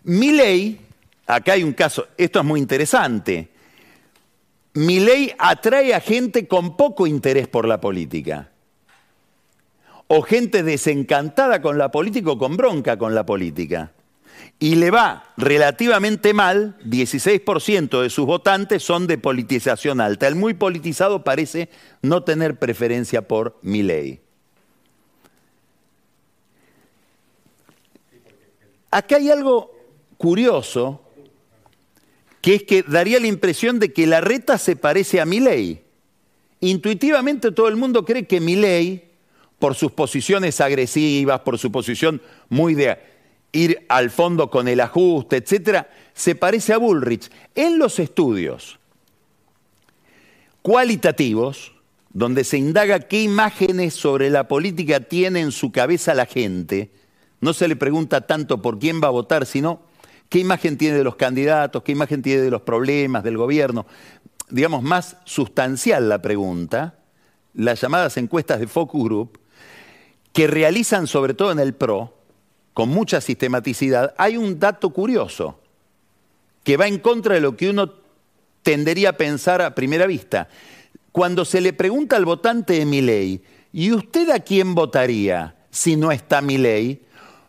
ley, 0.03 0.79
acá 1.25 1.53
hay 1.53 1.63
un 1.63 1.73
caso, 1.73 2.07
esto 2.17 2.39
es 2.39 2.45
muy 2.45 2.59
interesante. 2.59 3.49
ley 4.73 5.33
atrae 5.37 5.93
a 5.93 5.99
gente 5.99 6.47
con 6.47 6.77
poco 6.77 7.07
interés 7.07 7.47
por 7.47 7.67
la 7.67 7.81
política. 7.81 8.51
O 10.09 10.21
gente 10.21 10.63
desencantada 10.63 11.61
con 11.61 11.77
la 11.77 11.91
política 11.91 12.31
o 12.31 12.37
con 12.37 12.57
bronca 12.57 12.97
con 12.97 13.15
la 13.15 13.25
política 13.25 13.93
y 14.59 14.75
le 14.75 14.91
va 14.91 15.33
relativamente 15.37 16.33
mal, 16.33 16.77
16% 16.83 18.01
de 18.01 18.09
sus 18.09 18.25
votantes 18.25 18.83
son 18.83 19.07
de 19.07 19.17
politización 19.17 20.01
alta. 20.01 20.27
El 20.27 20.35
muy 20.35 20.53
politizado 20.53 21.23
parece 21.23 21.69
no 22.01 22.23
tener 22.23 22.59
preferencia 22.59 23.27
por 23.27 23.57
mi 23.61 23.83
ley. 23.83 24.19
Acá 28.91 29.17
hay 29.17 29.29
algo 29.29 29.71
curioso, 30.17 31.01
que 32.41 32.55
es 32.55 32.63
que 32.63 32.83
daría 32.83 33.19
la 33.19 33.27
impresión 33.27 33.79
de 33.79 33.93
que 33.93 34.07
la 34.07 34.19
reta 34.19 34.57
se 34.57 34.75
parece 34.75 35.21
a 35.21 35.25
mi 35.25 35.39
ley. 35.39 35.83
Intuitivamente 36.59 37.51
todo 37.51 37.69
el 37.69 37.77
mundo 37.77 38.03
cree 38.03 38.27
que 38.27 38.41
mi 38.41 38.55
ley, 38.55 39.08
por 39.59 39.75
sus 39.75 39.91
posiciones 39.91 40.61
agresivas, 40.61 41.41
por 41.41 41.59
su 41.59 41.71
posición 41.71 42.21
muy 42.47 42.73
de 42.73 42.97
ir 43.51 43.85
al 43.89 44.09
fondo 44.09 44.49
con 44.49 44.67
el 44.67 44.79
ajuste, 44.79 45.37
etcétera, 45.37 45.89
se 46.13 46.35
parece 46.35 46.73
a 46.73 46.77
Bullrich. 46.77 47.29
En 47.55 47.77
los 47.77 47.99
estudios 47.99 48.79
cualitativos, 50.61 51.73
donde 52.11 52.43
se 52.43 52.57
indaga 52.57 52.99
qué 52.99 53.21
imágenes 53.21 53.93
sobre 53.93 54.29
la 54.29 54.47
política 54.47 55.01
tiene 55.01 55.41
en 55.41 55.51
su 55.51 55.71
cabeza 55.71 56.13
la 56.13 56.25
gente, 56.25 56.91
no 57.41 57.53
se 57.53 57.67
le 57.67 57.75
pregunta 57.75 58.21
tanto 58.21 58.61
por 58.61 58.79
quién 58.79 59.01
va 59.01 59.07
a 59.07 59.11
votar, 59.11 59.45
sino 59.45 59.81
qué 60.27 60.39
imagen 60.39 60.77
tiene 60.77 60.97
de 60.97 61.03
los 61.03 61.15
candidatos, 61.15 61.83
qué 61.83 61.91
imagen 61.91 62.21
tiene 62.21 62.41
de 62.41 62.51
los 62.51 62.61
problemas 62.61 63.23
del 63.23 63.37
gobierno. 63.37 63.85
Digamos, 64.49 64.83
más 64.83 65.17
sustancial 65.25 66.09
la 66.09 66.21
pregunta, 66.21 66.95
las 67.53 67.81
llamadas 67.81 68.17
encuestas 68.17 68.59
de 68.59 68.67
Focus 68.67 69.03
Group, 69.03 69.39
que 70.33 70.47
realizan 70.47 71.07
sobre 71.07 71.33
todo 71.33 71.51
en 71.51 71.59
el 71.59 71.73
PRO, 71.73 72.13
con 72.73 72.89
mucha 72.89 73.19
sistematicidad, 73.19 74.13
hay 74.17 74.37
un 74.37 74.59
dato 74.59 74.91
curioso 74.91 75.59
que 76.63 76.77
va 76.77 76.87
en 76.87 76.99
contra 76.99 77.35
de 77.35 77.41
lo 77.41 77.57
que 77.57 77.69
uno 77.69 77.93
tendería 78.63 79.09
a 79.09 79.17
pensar 79.17 79.61
a 79.61 79.75
primera 79.75 80.05
vista. 80.05 80.47
Cuando 81.11 81.45
se 81.45 81.61
le 81.61 81.73
pregunta 81.73 82.15
al 82.15 82.25
votante 82.25 82.73
de 82.73 82.85
mi 82.85 83.01
ley, 83.01 83.43
¿y 83.73 83.91
usted 83.91 84.29
a 84.29 84.39
quién 84.39 84.75
votaría 84.75 85.55
si 85.71 85.95
no 85.95 86.11
está 86.11 86.41
mi 86.41 86.57
ley? 86.57 87.01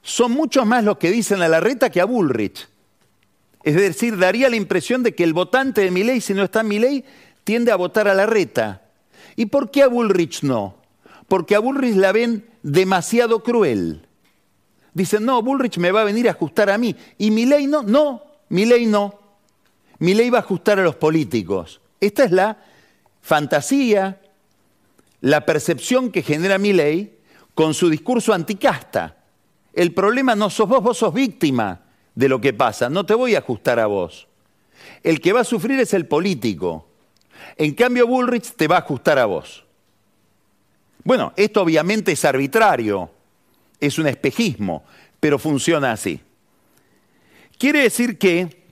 Son 0.03 0.33
muchos 0.33 0.65
más 0.67 0.83
los 0.83 0.97
que 0.97 1.11
dicen 1.11 1.43
a 1.43 1.49
la 1.49 1.61
reta 1.61 1.91
que 1.91 2.01
a 2.01 2.07
Bullrich. 2.07 2.69
Es 3.63 3.75
decir, 3.75 4.17
daría 4.17 4.49
la 4.49 4.57
impresión 4.57 5.03
de 5.03 5.15
que 5.15 5.25
el 5.25 5.35
votante 5.35 5.83
de 5.83 5.91
mi 5.91 6.03
ley, 6.03 6.21
si 6.21 6.33
no 6.33 6.43
está 6.43 6.63
mi 6.63 6.79
ley, 6.79 7.05
tiende 7.45 7.71
a 7.71 7.77
votar 7.77 8.09
a 8.09 8.15
la 8.15 8.27
reta. 8.27 8.83
¿Y 9.37 9.47
por 9.47 9.71
qué 9.71 9.83
a 9.83 9.89
Bullrich 9.89 10.43
no? 10.43 10.80
Porque 11.31 11.55
a 11.55 11.61
Bullrich 11.61 11.95
la 11.95 12.11
ven 12.11 12.45
demasiado 12.65 13.45
cruel. 13.45 14.05
Dicen, 14.95 15.25
no, 15.25 15.41
Bullrich 15.43 15.79
me 15.79 15.93
va 15.93 16.01
a 16.01 16.05
venir 16.05 16.27
a 16.27 16.33
ajustar 16.33 16.71
a 16.71 16.77
mí. 16.77 16.97
¿Y 17.19 17.31
mi 17.31 17.47
ley 17.47 17.69
no? 17.69 17.85
No, 17.85 18.25
mi 18.49 18.65
ley 18.65 18.85
no. 18.85 19.17
Mi 20.01 20.13
ley 20.15 20.29
va 20.29 20.39
a 20.39 20.41
ajustar 20.41 20.81
a 20.81 20.83
los 20.83 20.97
políticos. 20.97 21.81
Esta 22.01 22.25
es 22.25 22.33
la 22.33 22.59
fantasía, 23.23 24.21
la 25.21 25.47
percepción 25.47 26.11
que 26.11 26.23
genera 26.23 26.59
mi 26.59 26.73
ley 26.73 27.17
con 27.55 27.75
su 27.75 27.89
discurso 27.89 28.35
anticasta. 28.35 29.19
El 29.73 29.95
problema 29.95 30.35
no 30.35 30.51
sos 30.51 30.69
vos, 30.69 30.83
vos 30.83 30.99
sos 30.99 31.15
víctima 31.15 31.83
de 32.17 32.29
lo 32.29 32.41
que 32.41 32.53
pasa. 32.53 32.91
No 32.91 33.07
te 33.07 33.15
voy 33.15 33.37
a 33.37 33.39
ajustar 33.39 33.79
a 33.79 33.87
vos. 33.87 34.27
El 35.05 35.21
que 35.21 35.33
va 35.33 35.43
a 35.43 35.45
sufrir 35.45 35.79
es 35.79 35.95
el 35.95 36.07
político. 36.07 36.89
En 37.57 37.73
cambio, 37.75 38.09
Bullrich 38.09 38.51
te 38.57 38.67
va 38.67 38.79
a 38.79 38.81
ajustar 38.81 39.21
a 39.21 39.27
vos. 39.27 39.65
Bueno, 41.05 41.33
esto 41.37 41.63
obviamente 41.63 42.13
es 42.13 42.25
arbitrario 42.25 43.11
es 43.81 43.99
un 43.99 44.07
espejismo, 44.07 44.85
pero 45.19 45.39
funciona 45.39 45.93
así. 45.93 46.21
Quiere 47.59 47.83
decir 47.83 48.19
que 48.19 48.65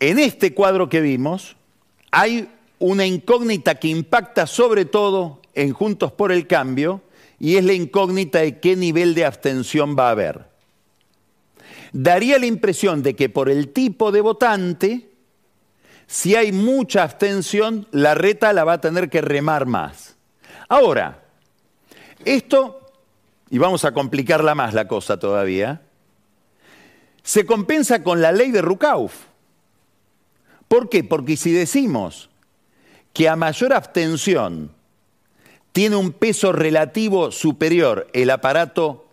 en 0.00 0.18
este 0.18 0.52
cuadro 0.52 0.88
que 0.88 1.00
vimos 1.00 1.56
hay 2.10 2.48
una 2.78 3.06
incógnita 3.06 3.76
que 3.76 3.88
impacta 3.88 4.46
sobre 4.46 4.84
todo 4.84 5.40
en 5.54 5.72
Juntos 5.72 6.12
por 6.12 6.32
el 6.32 6.46
Cambio 6.46 7.02
y 7.38 7.56
es 7.56 7.64
la 7.64 7.72
incógnita 7.72 8.40
de 8.40 8.58
qué 8.58 8.76
nivel 8.76 9.14
de 9.14 9.24
abstención 9.24 9.96
va 9.96 10.08
a 10.08 10.12
haber. 10.12 10.46
Daría 11.92 12.38
la 12.38 12.46
impresión 12.46 13.02
de 13.02 13.14
que 13.14 13.28
por 13.28 13.48
el 13.48 13.68
tipo 13.68 14.12
de 14.12 14.20
votante, 14.20 15.10
si 16.12 16.36
hay 16.36 16.52
mucha 16.52 17.04
abstención, 17.04 17.86
la 17.90 18.14
reta 18.14 18.52
la 18.52 18.64
va 18.64 18.74
a 18.74 18.80
tener 18.82 19.08
que 19.08 19.22
remar 19.22 19.64
más. 19.64 20.14
Ahora, 20.68 21.22
esto, 22.26 22.82
y 23.48 23.56
vamos 23.56 23.86
a 23.86 23.92
complicarla 23.92 24.54
más 24.54 24.74
la 24.74 24.86
cosa 24.86 25.18
todavía, 25.18 25.80
se 27.22 27.46
compensa 27.46 28.02
con 28.02 28.20
la 28.20 28.30
ley 28.30 28.50
de 28.50 28.60
Rukauf. 28.60 29.14
¿Por 30.68 30.90
qué? 30.90 31.02
Porque 31.02 31.38
si 31.38 31.50
decimos 31.50 32.28
que 33.14 33.30
a 33.30 33.34
mayor 33.34 33.72
abstención 33.72 34.70
tiene 35.72 35.96
un 35.96 36.12
peso 36.12 36.52
relativo 36.52 37.32
superior 37.32 38.06
el 38.12 38.28
aparato, 38.28 39.08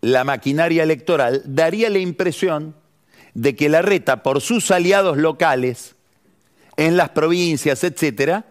la 0.00 0.24
maquinaria 0.24 0.84
electoral, 0.84 1.42
daría 1.44 1.90
la 1.90 1.98
impresión 1.98 2.74
de 3.34 3.54
que 3.54 3.68
la 3.68 3.82
reta, 3.82 4.22
por 4.22 4.40
sus 4.40 4.70
aliados 4.70 5.18
locales, 5.18 5.96
en 6.76 6.96
las 6.96 7.10
provincias, 7.10 7.84
etcétera, 7.84 8.44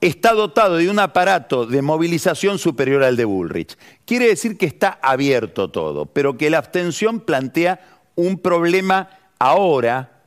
está 0.00 0.32
dotado 0.32 0.76
de 0.76 0.90
un 0.90 0.98
aparato 0.98 1.64
de 1.64 1.80
movilización 1.80 2.58
superior 2.58 3.04
al 3.04 3.16
de 3.16 3.24
Bullrich. 3.24 3.78
Quiere 4.04 4.26
decir 4.26 4.58
que 4.58 4.66
está 4.66 4.98
abierto 5.00 5.70
todo, 5.70 6.06
pero 6.06 6.36
que 6.36 6.50
la 6.50 6.58
abstención 6.58 7.20
plantea 7.20 7.80
un 8.16 8.38
problema 8.38 9.10
ahora 9.38 10.22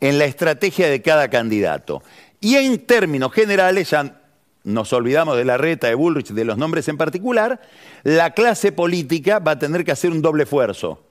en 0.00 0.18
la 0.18 0.26
estrategia 0.26 0.88
de 0.88 1.02
cada 1.02 1.28
candidato. 1.28 2.02
Y 2.40 2.54
en 2.54 2.86
términos 2.86 3.32
generales, 3.32 3.90
ya 3.90 4.20
nos 4.62 4.92
olvidamos 4.92 5.36
de 5.36 5.44
la 5.44 5.56
reta 5.56 5.86
de 5.88 5.94
Bullrich, 5.94 6.32
de 6.32 6.44
los 6.44 6.58
nombres 6.58 6.88
en 6.88 6.96
particular, 6.96 7.60
la 8.02 8.30
clase 8.30 8.72
política 8.72 9.38
va 9.38 9.52
a 9.52 9.58
tener 9.58 9.84
que 9.84 9.92
hacer 9.92 10.10
un 10.10 10.22
doble 10.22 10.44
esfuerzo, 10.44 11.02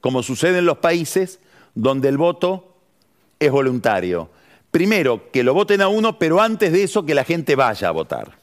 como 0.00 0.22
sucede 0.22 0.58
en 0.58 0.66
los 0.66 0.78
países 0.78 1.38
donde 1.74 2.08
el 2.08 2.18
voto 2.18 2.71
es 3.44 3.50
voluntario 3.50 4.30
primero, 4.72 5.30
que 5.30 5.44
lo 5.44 5.54
voten 5.54 5.82
a 5.82 5.88
uno, 5.88 6.18
pero 6.18 6.40
antes 6.40 6.72
de 6.72 6.82
eso 6.82 7.04
que 7.04 7.14
la 7.14 7.24
gente 7.24 7.54
vaya 7.54 7.88
a 7.88 7.92
votar. 7.92 8.38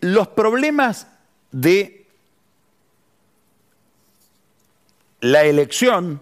Los 0.00 0.28
problemas 0.28 1.06
de 1.52 2.06
la 5.20 5.44
elección 5.44 6.20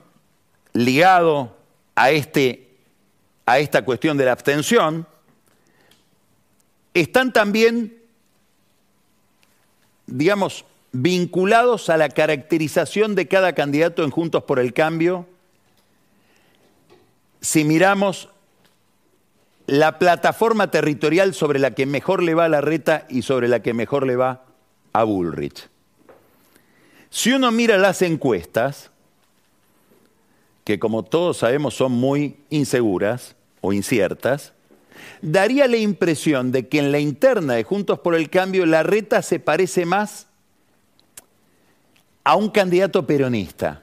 ligado 0.72 1.56
a, 1.94 2.10
este, 2.10 2.76
a 3.46 3.60
esta 3.60 3.84
cuestión 3.84 4.16
de 4.18 4.24
la 4.24 4.32
abstención 4.32 5.06
están 6.92 7.32
también, 7.32 8.02
digamos, 10.06 10.64
vinculados 10.92 11.88
a 11.88 11.96
la 11.96 12.09
caracterización 12.09 13.14
de 13.14 13.29
cada 13.29 13.55
candidato 13.55 14.05
en 14.05 14.11
Juntos 14.11 14.44
por 14.44 14.59
el 14.59 14.72
Cambio, 14.72 15.26
si 17.40 17.64
miramos 17.64 18.29
la 19.66 19.98
plataforma 19.98 20.70
territorial 20.70 21.33
sobre 21.33 21.61
la 21.61 21.72
que 21.72 21.87
mejor 21.87 22.22
le 22.22 22.35
va 22.35 22.46
a 22.46 22.48
la 22.48 22.61
reta 22.61 23.07
y 23.09 23.22
sobre 23.22 23.46
la 23.46 23.61
que 23.61 23.72
mejor 23.72 24.05
le 24.05 24.16
va 24.16 24.44
a 24.92 25.05
Bullrich. 25.05 25.68
Si 27.09 27.33
uno 27.33 27.50
mira 27.53 27.79
las 27.79 28.03
encuestas, 28.03 28.90
que 30.64 30.79
como 30.79 31.05
todos 31.05 31.38
sabemos 31.38 31.74
son 31.74 31.92
muy 31.92 32.37
inseguras 32.50 33.37
o 33.61 33.72
inciertas, 33.72 34.53
daría 35.22 35.66
la 35.68 35.76
impresión 35.76 36.53
de 36.53 36.68
que 36.68 36.79
en 36.79 36.92
la 36.92 36.98
interna 36.98 37.55
de 37.55 37.64
Juntos 37.64 38.00
por 38.00 38.14
el 38.14 38.29
Cambio 38.29 38.66
la 38.66 38.83
reta 38.83 39.22
se 39.22 39.38
parece 39.38 39.87
más 39.87 40.26
a 42.24 42.37
un 42.37 42.50
candidato 42.50 43.06
peronista. 43.06 43.83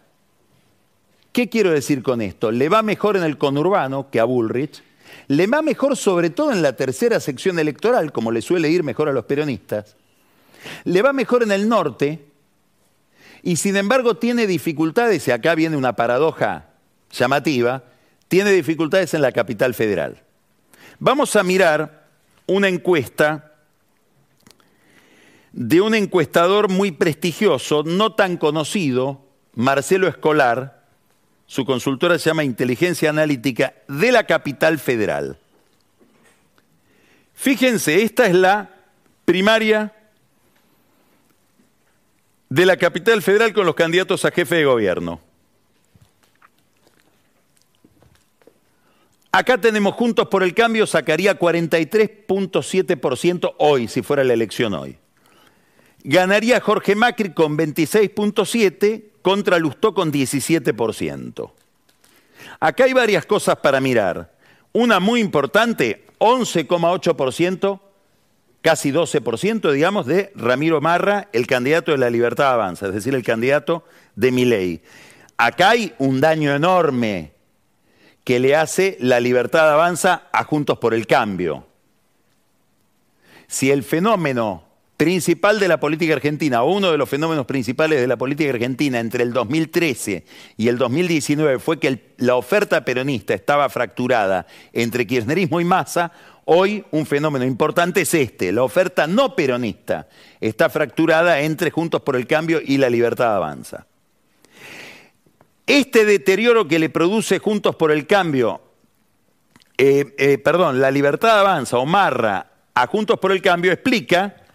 ¿Qué 1.32 1.50
quiero 1.50 1.72
decir 1.72 2.02
con 2.02 2.22
esto? 2.22 2.52
Le 2.52 2.70
va 2.70 2.82
mejor 2.82 3.18
en 3.18 3.24
el 3.24 3.38
conurbano 3.38 4.10
que 4.10 4.20
a 4.20 4.24
Bullrich, 4.24 4.84
le 5.28 5.48
va 5.48 5.62
mejor 5.62 5.98
sobre 5.98 6.30
todo 6.30 6.52
en 6.52 6.62
la 6.62 6.76
tercera 6.76 7.20
sección 7.20 7.60
electoral, 7.60 8.12
como 8.12 8.32
le 8.32 8.42
suele 8.42 8.70
ir 8.70 8.84
mejor 8.84 9.10
a 9.10 9.14
los 9.14 9.26
peronistas, 9.26 9.96
le 10.84 11.02
va 11.02 11.14
mejor 11.14 11.44
en 11.44 11.52
el 11.52 11.70
norte 11.70 12.26
y 13.44 13.58
sin 13.58 13.78
embargo 13.78 14.18
tiene 14.18 14.48
dificultades, 14.48 15.28
y 15.28 15.32
acá 15.32 15.56
viene 15.56 15.78
una 15.78 15.96
paradoja 15.96 16.66
llamativa, 17.12 17.84
tiene 18.28 18.52
dificultades 18.52 19.14
en 19.14 19.22
la 19.22 19.32
capital 19.32 19.74
federal. 19.74 20.22
Vamos 21.00 21.36
a 21.36 21.44
mirar 21.44 22.08
una 22.48 22.68
encuesta 22.68 23.47
de 25.58 25.82
un 25.82 25.94
encuestador 25.96 26.70
muy 26.70 26.92
prestigioso, 26.92 27.82
no 27.82 28.14
tan 28.14 28.38
conocido, 28.38 29.26
Marcelo 29.56 30.08
Escolar, 30.08 30.86
su 31.48 31.66
consultora 31.66 32.20
se 32.20 32.30
llama 32.30 32.44
Inteligencia 32.44 33.10
Analítica, 33.10 33.74
de 33.88 34.12
la 34.12 34.26
capital 34.26 34.78
federal. 34.78 35.40
Fíjense, 37.34 38.04
esta 38.04 38.28
es 38.28 38.36
la 38.36 38.70
primaria 39.26 39.96
de 42.50 42.66
la 42.68 42.78
capital 42.78 43.24
federal 43.24 43.52
con 43.52 43.66
los 43.66 43.74
candidatos 43.74 44.26
a 44.26 44.32
jefe 44.32 44.58
de 44.58 44.66
gobierno. 44.66 45.20
Acá 49.32 49.60
tenemos 49.60 49.96
Juntos 49.96 50.28
por 50.28 50.44
el 50.44 50.54
Cambio, 50.54 50.86
sacaría 50.86 51.40
43.7% 51.40 53.56
hoy, 53.58 53.88
si 53.88 54.04
fuera 54.04 54.24
la 54.24 54.34
elección 54.34 54.76
hoy. 54.76 55.00
Ganaría 56.10 56.62
Jorge 56.62 56.96
Macri 56.96 57.34
con 57.34 57.58
26.7% 57.58 59.04
contra 59.22 59.60
Lustó 59.60 59.94
con 59.94 60.10
17%. 60.10 61.52
Acá 62.62 62.86
hay 62.86 62.94
varias 62.94 63.26
cosas 63.26 63.58
para 63.58 63.82
mirar. 63.82 64.34
Una 64.72 65.02
muy 65.02 65.20
importante, 65.20 66.06
11,8%, 66.20 67.82
casi 68.62 68.94
12%, 68.94 69.70
digamos, 69.74 70.06
de 70.06 70.32
Ramiro 70.34 70.80
Marra, 70.80 71.28
el 71.34 71.46
candidato 71.46 71.92
de 71.92 71.98
la 71.98 72.10
Libertad 72.10 72.54
Avanza, 72.54 72.88
es 72.88 72.94
decir, 72.94 73.14
el 73.14 73.24
candidato 73.24 73.84
de 74.16 74.32
Miley. 74.32 74.82
Acá 75.36 75.72
hay 75.72 75.94
un 75.98 76.22
daño 76.22 76.56
enorme 76.56 77.34
que 78.24 78.40
le 78.40 78.56
hace 78.56 78.96
la 79.02 79.20
Libertad 79.20 79.74
Avanza 79.74 80.30
a 80.32 80.46
Juntos 80.46 80.78
por 80.78 80.94
el 80.94 81.06
Cambio. 81.06 81.68
Si 83.48 83.72
el 83.72 83.84
fenómeno 83.84 84.67
principal 84.98 85.60
de 85.60 85.68
la 85.68 85.80
política 85.80 86.16
argentina, 86.16 86.64
o 86.64 86.74
uno 86.74 86.92
de 86.92 86.98
los 86.98 87.08
fenómenos 87.08 87.46
principales 87.46 88.02
de 88.02 88.08
la 88.08 88.18
política 88.18 88.50
argentina 88.50 89.00
entre 89.00 89.24
el 89.24 89.32
2013 89.32 90.26
y 90.58 90.68
el 90.68 90.80
2019 90.80 91.60
fue 91.60 91.80
que 91.80 92.14
la 92.18 92.36
oferta 92.36 92.84
peronista 92.84 93.36
estaba 93.36 93.70
fracturada 93.70 94.48
entre 94.74 95.06
kirchnerismo 95.06 95.62
y 95.62 95.66
masa, 95.66 96.12
hoy 96.46 96.84
un 96.90 97.06
fenómeno 97.06 97.46
importante 97.46 98.02
es 98.02 98.14
este, 98.16 98.52
la 98.52 98.64
oferta 98.64 99.06
no 99.06 99.36
peronista 99.36 100.08
está 100.42 100.68
fracturada 100.68 101.42
entre 101.42 101.70
Juntos 101.70 102.02
por 102.02 102.16
el 102.16 102.26
Cambio 102.26 102.60
y 102.66 102.78
la 102.78 102.90
Libertad 102.90 103.36
Avanza. 103.36 103.86
Este 105.68 106.06
deterioro 106.06 106.68
que 106.68 106.80
le 106.80 106.90
produce 106.90 107.38
Juntos 107.38 107.76
por 107.76 107.92
el 107.92 108.08
Cambio, 108.08 108.62
eh, 109.78 110.16
eh, 110.18 110.40
perdón, 110.40 110.82
la 110.82 110.90
Libertad 110.90 111.40
Avanza 111.40 111.78
o 111.78 111.86
Marra 111.86 112.50
a 112.74 112.88
Juntos 112.88 113.20
por 113.20 113.32
el 113.32 113.44
Cambio 113.44 113.72
explica 113.72 114.47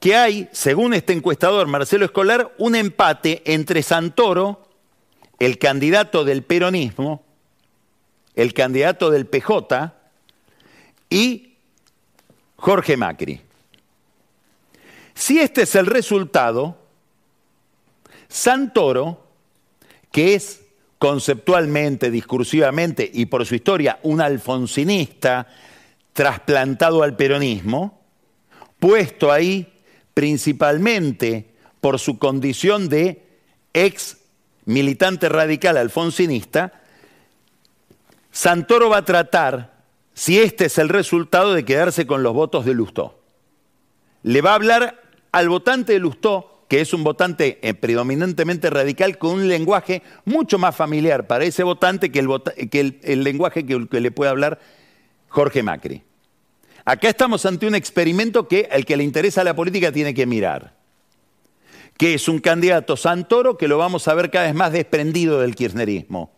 que 0.00 0.14
hay, 0.14 0.48
según 0.52 0.94
este 0.94 1.12
encuestador 1.12 1.66
Marcelo 1.66 2.04
Escolar, 2.04 2.54
un 2.58 2.76
empate 2.76 3.42
entre 3.44 3.82
Santoro, 3.82 4.68
el 5.38 5.58
candidato 5.58 6.24
del 6.24 6.42
peronismo, 6.42 7.24
el 8.34 8.54
candidato 8.54 9.10
del 9.10 9.26
PJ, 9.26 9.94
y 11.10 11.54
Jorge 12.56 12.96
Macri. 12.96 13.40
Si 15.14 15.40
este 15.40 15.62
es 15.62 15.74
el 15.74 15.86
resultado, 15.86 16.76
Santoro, 18.28 19.24
que 20.12 20.34
es 20.34 20.62
conceptualmente, 20.98 22.10
discursivamente 22.10 23.08
y 23.12 23.26
por 23.26 23.46
su 23.46 23.54
historia 23.54 23.98
un 24.02 24.20
alfonsinista 24.20 25.46
trasplantado 26.12 27.02
al 27.02 27.16
peronismo, 27.16 28.00
puesto 28.78 29.32
ahí 29.32 29.77
principalmente 30.18 31.46
por 31.80 32.00
su 32.00 32.18
condición 32.18 32.88
de 32.88 33.22
ex 33.72 34.16
militante 34.64 35.28
radical 35.28 35.76
alfonsinista, 35.76 36.82
Santoro 38.32 38.90
va 38.90 38.96
a 38.96 39.04
tratar, 39.04 39.84
si 40.14 40.40
este 40.40 40.64
es 40.64 40.78
el 40.78 40.88
resultado, 40.88 41.54
de 41.54 41.64
quedarse 41.64 42.04
con 42.08 42.24
los 42.24 42.34
votos 42.34 42.64
de 42.64 42.74
Lustó. 42.74 43.20
Le 44.24 44.40
va 44.40 44.50
a 44.50 44.54
hablar 44.56 45.00
al 45.30 45.48
votante 45.48 45.92
de 45.92 46.00
Lustó, 46.00 46.64
que 46.66 46.80
es 46.80 46.92
un 46.92 47.04
votante 47.04 47.60
eh, 47.62 47.74
predominantemente 47.74 48.70
radical, 48.70 49.18
con 49.18 49.34
un 49.34 49.46
lenguaje 49.46 50.02
mucho 50.24 50.58
más 50.58 50.74
familiar 50.74 51.28
para 51.28 51.44
ese 51.44 51.62
votante 51.62 52.10
que 52.10 52.18
el, 52.18 53.22
lenguaje 53.22 53.64
que 53.64 54.00
le 54.00 54.10
puede 54.10 54.32
hablar 54.32 54.58
Jorge 55.28 55.62
Macri. 55.62 56.07
Acá 56.88 57.10
estamos 57.10 57.44
ante 57.44 57.66
un 57.66 57.74
experimento 57.74 58.48
que 58.48 58.66
el 58.72 58.86
que 58.86 58.96
le 58.96 59.04
interesa 59.04 59.44
la 59.44 59.54
política 59.54 59.92
tiene 59.92 60.14
que 60.14 60.24
mirar, 60.24 60.72
que 61.98 62.14
es 62.14 62.28
un 62.28 62.38
candidato 62.38 62.96
Santoro 62.96 63.58
que 63.58 63.68
lo 63.68 63.76
vamos 63.76 64.08
a 64.08 64.14
ver 64.14 64.30
cada 64.30 64.46
vez 64.46 64.54
más 64.54 64.72
desprendido 64.72 65.38
del 65.38 65.54
kirchnerismo. 65.54 66.32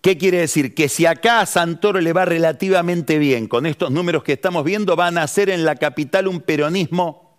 ¿Qué 0.00 0.16
quiere 0.16 0.38
decir? 0.38 0.76
Que 0.76 0.88
si 0.88 1.06
acá 1.06 1.40
a 1.40 1.46
Santoro 1.46 2.00
le 2.00 2.12
va 2.12 2.24
relativamente 2.24 3.18
bien 3.18 3.48
con 3.48 3.66
estos 3.66 3.90
números 3.90 4.22
que 4.22 4.34
estamos 4.34 4.62
viendo, 4.62 4.94
va 4.94 5.08
a 5.08 5.10
nacer 5.10 5.50
en 5.50 5.64
la 5.64 5.74
capital 5.74 6.28
un 6.28 6.42
peronismo 6.42 7.36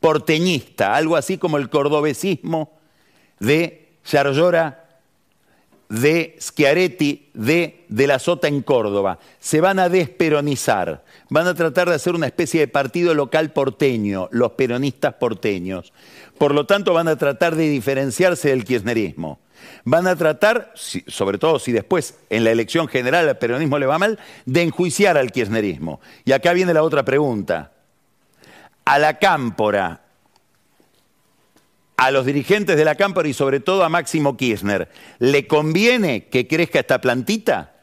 porteñista, 0.00 0.96
algo 0.96 1.14
así 1.14 1.38
como 1.38 1.56
el 1.56 1.70
cordobesismo 1.70 2.80
de 3.38 3.92
Yarlora 4.10 4.81
de 5.88 6.36
Schiaretti 6.40 7.28
de, 7.34 7.84
de 7.88 8.06
la 8.06 8.18
Sota 8.18 8.48
en 8.48 8.62
Córdoba. 8.62 9.18
Se 9.38 9.60
van 9.60 9.78
a 9.78 9.88
desperonizar, 9.88 11.04
van 11.28 11.46
a 11.46 11.54
tratar 11.54 11.88
de 11.88 11.94
hacer 11.94 12.14
una 12.14 12.26
especie 12.26 12.60
de 12.60 12.68
partido 12.68 13.14
local 13.14 13.52
porteño, 13.52 14.28
los 14.32 14.52
peronistas 14.52 15.14
porteños. 15.14 15.92
Por 16.38 16.54
lo 16.54 16.66
tanto, 16.66 16.92
van 16.92 17.08
a 17.08 17.16
tratar 17.16 17.54
de 17.54 17.68
diferenciarse 17.68 18.48
del 18.48 18.64
kirchnerismo. 18.64 19.38
Van 19.84 20.06
a 20.06 20.16
tratar, 20.16 20.72
sobre 20.74 21.38
todo 21.38 21.58
si 21.58 21.72
después 21.72 22.18
en 22.30 22.44
la 22.44 22.50
elección 22.50 22.88
general 22.88 23.28
al 23.28 23.38
peronismo 23.38 23.78
le 23.78 23.86
va 23.86 23.98
mal, 23.98 24.18
de 24.44 24.62
enjuiciar 24.62 25.16
al 25.16 25.30
kirchnerismo. 25.30 26.00
Y 26.24 26.32
acá 26.32 26.52
viene 26.52 26.74
la 26.74 26.82
otra 26.82 27.04
pregunta. 27.04 27.72
A 28.84 28.98
la 28.98 29.18
cámpora, 29.18 30.01
a 32.02 32.10
los 32.10 32.26
dirigentes 32.26 32.76
de 32.76 32.84
la 32.84 32.96
Cámpora 32.96 33.28
y 33.28 33.32
sobre 33.32 33.60
todo 33.60 33.84
a 33.84 33.88
Máximo 33.88 34.36
Kirchner, 34.36 34.88
¿le 35.20 35.46
conviene 35.46 36.24
que 36.24 36.48
crezca 36.48 36.80
esta 36.80 37.00
plantita? 37.00 37.74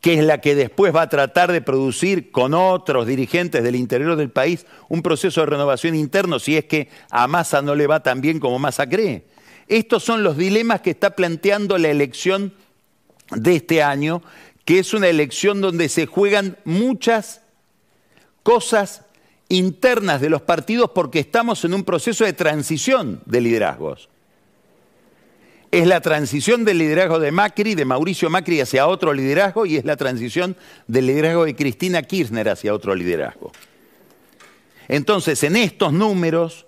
Que 0.00 0.14
es 0.14 0.24
la 0.24 0.40
que 0.40 0.56
después 0.56 0.92
va 0.92 1.02
a 1.02 1.08
tratar 1.08 1.52
de 1.52 1.62
producir 1.62 2.32
con 2.32 2.54
otros 2.54 3.06
dirigentes 3.06 3.62
del 3.62 3.76
interior 3.76 4.16
del 4.16 4.30
país 4.30 4.66
un 4.88 5.02
proceso 5.02 5.42
de 5.42 5.46
renovación 5.46 5.94
interno 5.94 6.40
si 6.40 6.56
es 6.56 6.64
que 6.64 6.88
a 7.08 7.28
Massa 7.28 7.62
no 7.62 7.76
le 7.76 7.86
va 7.86 8.02
tan 8.02 8.20
bien 8.20 8.40
como 8.40 8.58
Massa 8.58 8.88
cree. 8.88 9.26
Estos 9.68 10.02
son 10.02 10.24
los 10.24 10.36
dilemas 10.36 10.80
que 10.80 10.90
está 10.90 11.14
planteando 11.14 11.78
la 11.78 11.90
elección 11.90 12.52
de 13.30 13.54
este 13.54 13.80
año, 13.80 14.22
que 14.64 14.80
es 14.80 14.92
una 14.92 15.06
elección 15.06 15.60
donde 15.60 15.88
se 15.88 16.06
juegan 16.06 16.56
muchas 16.64 17.42
cosas 18.42 19.02
internas 19.48 20.20
de 20.20 20.30
los 20.30 20.42
partidos 20.42 20.90
porque 20.94 21.20
estamos 21.20 21.64
en 21.64 21.74
un 21.74 21.84
proceso 21.84 22.24
de 22.24 22.32
transición 22.32 23.20
de 23.26 23.40
liderazgos. 23.40 24.08
Es 25.70 25.86
la 25.86 26.00
transición 26.00 26.64
del 26.64 26.78
liderazgo 26.78 27.18
de 27.18 27.30
Macri, 27.30 27.74
de 27.74 27.84
Mauricio 27.84 28.30
Macri 28.30 28.60
hacia 28.60 28.86
otro 28.86 29.12
liderazgo 29.12 29.66
y 29.66 29.76
es 29.76 29.84
la 29.84 29.96
transición 29.96 30.56
del 30.86 31.06
liderazgo 31.06 31.44
de 31.44 31.54
Cristina 31.54 32.02
Kirchner 32.02 32.48
hacia 32.48 32.72
otro 32.72 32.94
liderazgo. 32.94 33.52
Entonces, 34.88 35.42
en 35.42 35.56
estos 35.56 35.92
números 35.92 36.66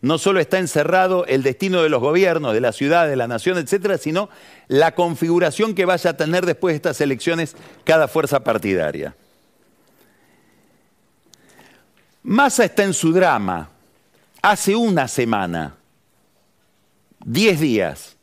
no 0.00 0.18
solo 0.18 0.40
está 0.40 0.58
encerrado 0.58 1.24
el 1.26 1.42
destino 1.42 1.82
de 1.82 1.88
los 1.88 2.00
gobiernos, 2.00 2.52
de 2.52 2.60
la 2.60 2.72
ciudad, 2.72 3.08
de 3.08 3.16
la 3.16 3.26
nación, 3.26 3.58
etcétera, 3.58 3.98
sino 3.98 4.28
la 4.68 4.94
configuración 4.94 5.74
que 5.74 5.86
vaya 5.86 6.10
a 6.10 6.16
tener 6.16 6.44
después 6.44 6.72
de 6.72 6.76
estas 6.76 7.00
elecciones 7.00 7.56
cada 7.84 8.08
fuerza 8.08 8.44
partidaria. 8.44 9.14
Massa 12.24 12.64
está 12.64 12.84
en 12.84 12.94
su 12.94 13.12
drama. 13.12 13.68
Hace 14.40 14.74
una 14.74 15.08
semana, 15.08 15.74
diez 17.24 17.60
días, 17.60 18.16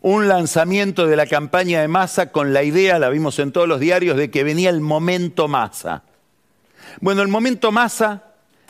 un 0.00 0.28
lanzamiento 0.28 1.06
de 1.06 1.16
la 1.16 1.26
campaña 1.26 1.80
de 1.80 1.88
Massa 1.88 2.32
con 2.32 2.52
la 2.52 2.62
idea, 2.62 2.98
la 2.98 3.10
vimos 3.10 3.38
en 3.38 3.52
todos 3.52 3.68
los 3.68 3.80
diarios, 3.80 4.16
de 4.16 4.30
que 4.30 4.42
venía 4.42 4.70
el 4.70 4.80
momento 4.80 5.48
Massa. 5.48 6.02
Bueno, 7.00 7.22
el 7.22 7.28
momento 7.28 7.72
Massa, 7.72 8.24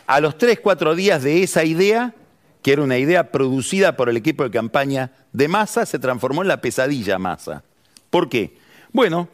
a 0.06 0.20
los 0.20 0.36
tres, 0.36 0.60
cuatro 0.60 0.94
días 0.94 1.22
de 1.22 1.42
esa 1.42 1.64
idea, 1.64 2.14
que 2.62 2.72
era 2.72 2.82
una 2.82 2.98
idea 2.98 3.30
producida 3.30 3.96
por 3.96 4.08
el 4.08 4.16
equipo 4.16 4.42
de 4.44 4.50
campaña 4.50 5.12
de 5.32 5.48
Massa, 5.48 5.86
se 5.86 5.98
transformó 5.98 6.42
en 6.42 6.48
la 6.48 6.60
pesadilla 6.60 7.18
Massa. 7.18 7.62
¿Por 8.10 8.28
qué? 8.28 8.56
Bueno, 8.92 9.28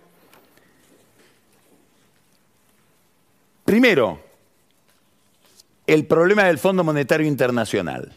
primero, 3.65 4.30
el 5.95 6.07
problema 6.07 6.45
del 6.45 6.59
Fondo 6.59 6.85
Monetario 6.85 7.27
Internacional 7.27 8.13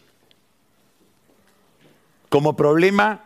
como 2.28 2.54
problema 2.56 3.24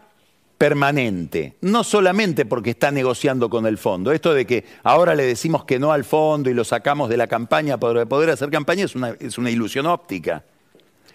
permanente, 0.56 1.56
no 1.60 1.84
solamente 1.84 2.46
porque 2.46 2.70
está 2.70 2.90
negociando 2.90 3.50
con 3.50 3.66
el 3.66 3.76
fondo. 3.76 4.10
Esto 4.10 4.32
de 4.32 4.46
que 4.46 4.64
ahora 4.84 5.14
le 5.14 5.24
decimos 5.24 5.64
que 5.66 5.78
no 5.78 5.92
al 5.92 6.04
fondo 6.04 6.48
y 6.48 6.54
lo 6.54 6.64
sacamos 6.64 7.10
de 7.10 7.18
la 7.18 7.26
campaña 7.26 7.78
para 7.78 8.06
poder 8.06 8.30
hacer 8.30 8.50
campaña 8.50 8.86
es 8.86 8.94
una, 8.94 9.10
es 9.20 9.36
una 9.36 9.50
ilusión 9.50 9.84
óptica, 9.84 10.42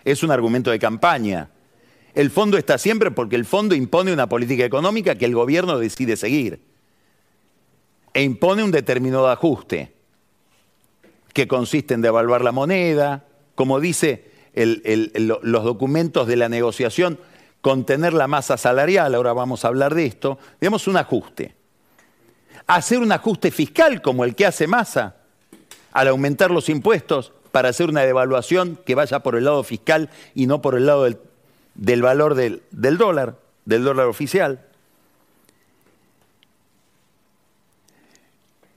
es 0.06 0.22
un 0.22 0.30
argumento 0.30 0.70
de 0.70 0.78
campaña. 0.78 1.50
El 2.14 2.30
fondo 2.30 2.56
está 2.60 2.78
siempre 2.78 3.10
porque 3.10 3.36
el 3.36 3.46
fondo 3.46 3.74
impone 3.74 4.14
una 4.14 4.30
política 4.30 4.64
económica 4.64 5.16
que 5.16 5.26
el 5.26 5.34
gobierno 5.34 5.80
decide 5.80 6.18
seguir 6.18 6.62
e 8.14 8.22
impone 8.22 8.64
un 8.64 8.72
determinado 8.72 9.28
ajuste 9.28 9.92
que 11.34 11.48
consiste 11.48 11.96
en 11.96 12.02
devaluar 12.02 12.44
la 12.44 12.52
moneda, 12.52 13.26
como 13.56 13.80
dice 13.80 14.32
los 14.56 15.64
documentos 15.64 16.28
de 16.28 16.36
la 16.36 16.48
negociación, 16.48 17.20
contener 17.62 18.14
la 18.14 18.28
masa 18.28 18.58
salarial, 18.58 19.16
ahora 19.16 19.34
vamos 19.34 19.66
a 19.66 19.70
hablar 19.70 19.96
de 19.96 20.06
esto, 20.06 20.38
digamos 20.62 20.88
un 20.88 20.98
ajuste. 20.98 21.56
Hacer 22.68 23.00
un 23.00 23.12
ajuste 23.12 23.52
fiscal 23.52 24.02
como 24.02 24.24
el 24.24 24.36
que 24.36 24.46
hace 24.46 24.68
masa 24.68 25.16
al 25.92 26.08
aumentar 26.08 26.52
los 26.52 26.70
impuestos 26.70 27.34
para 27.52 27.70
hacer 27.70 27.90
una 27.90 28.02
devaluación 28.02 28.80
que 28.86 28.96
vaya 28.96 29.20
por 29.20 29.36
el 29.36 29.46
lado 29.46 29.64
fiscal 29.64 30.10
y 30.34 30.48
no 30.48 30.62
por 30.62 30.76
el 30.76 30.86
lado 30.86 31.04
del, 31.04 32.02
valor 32.02 32.36
del 32.36 32.98
dólar, 32.98 33.38
del 33.66 33.84
dólar 33.84 34.08
oficial. 34.08 34.66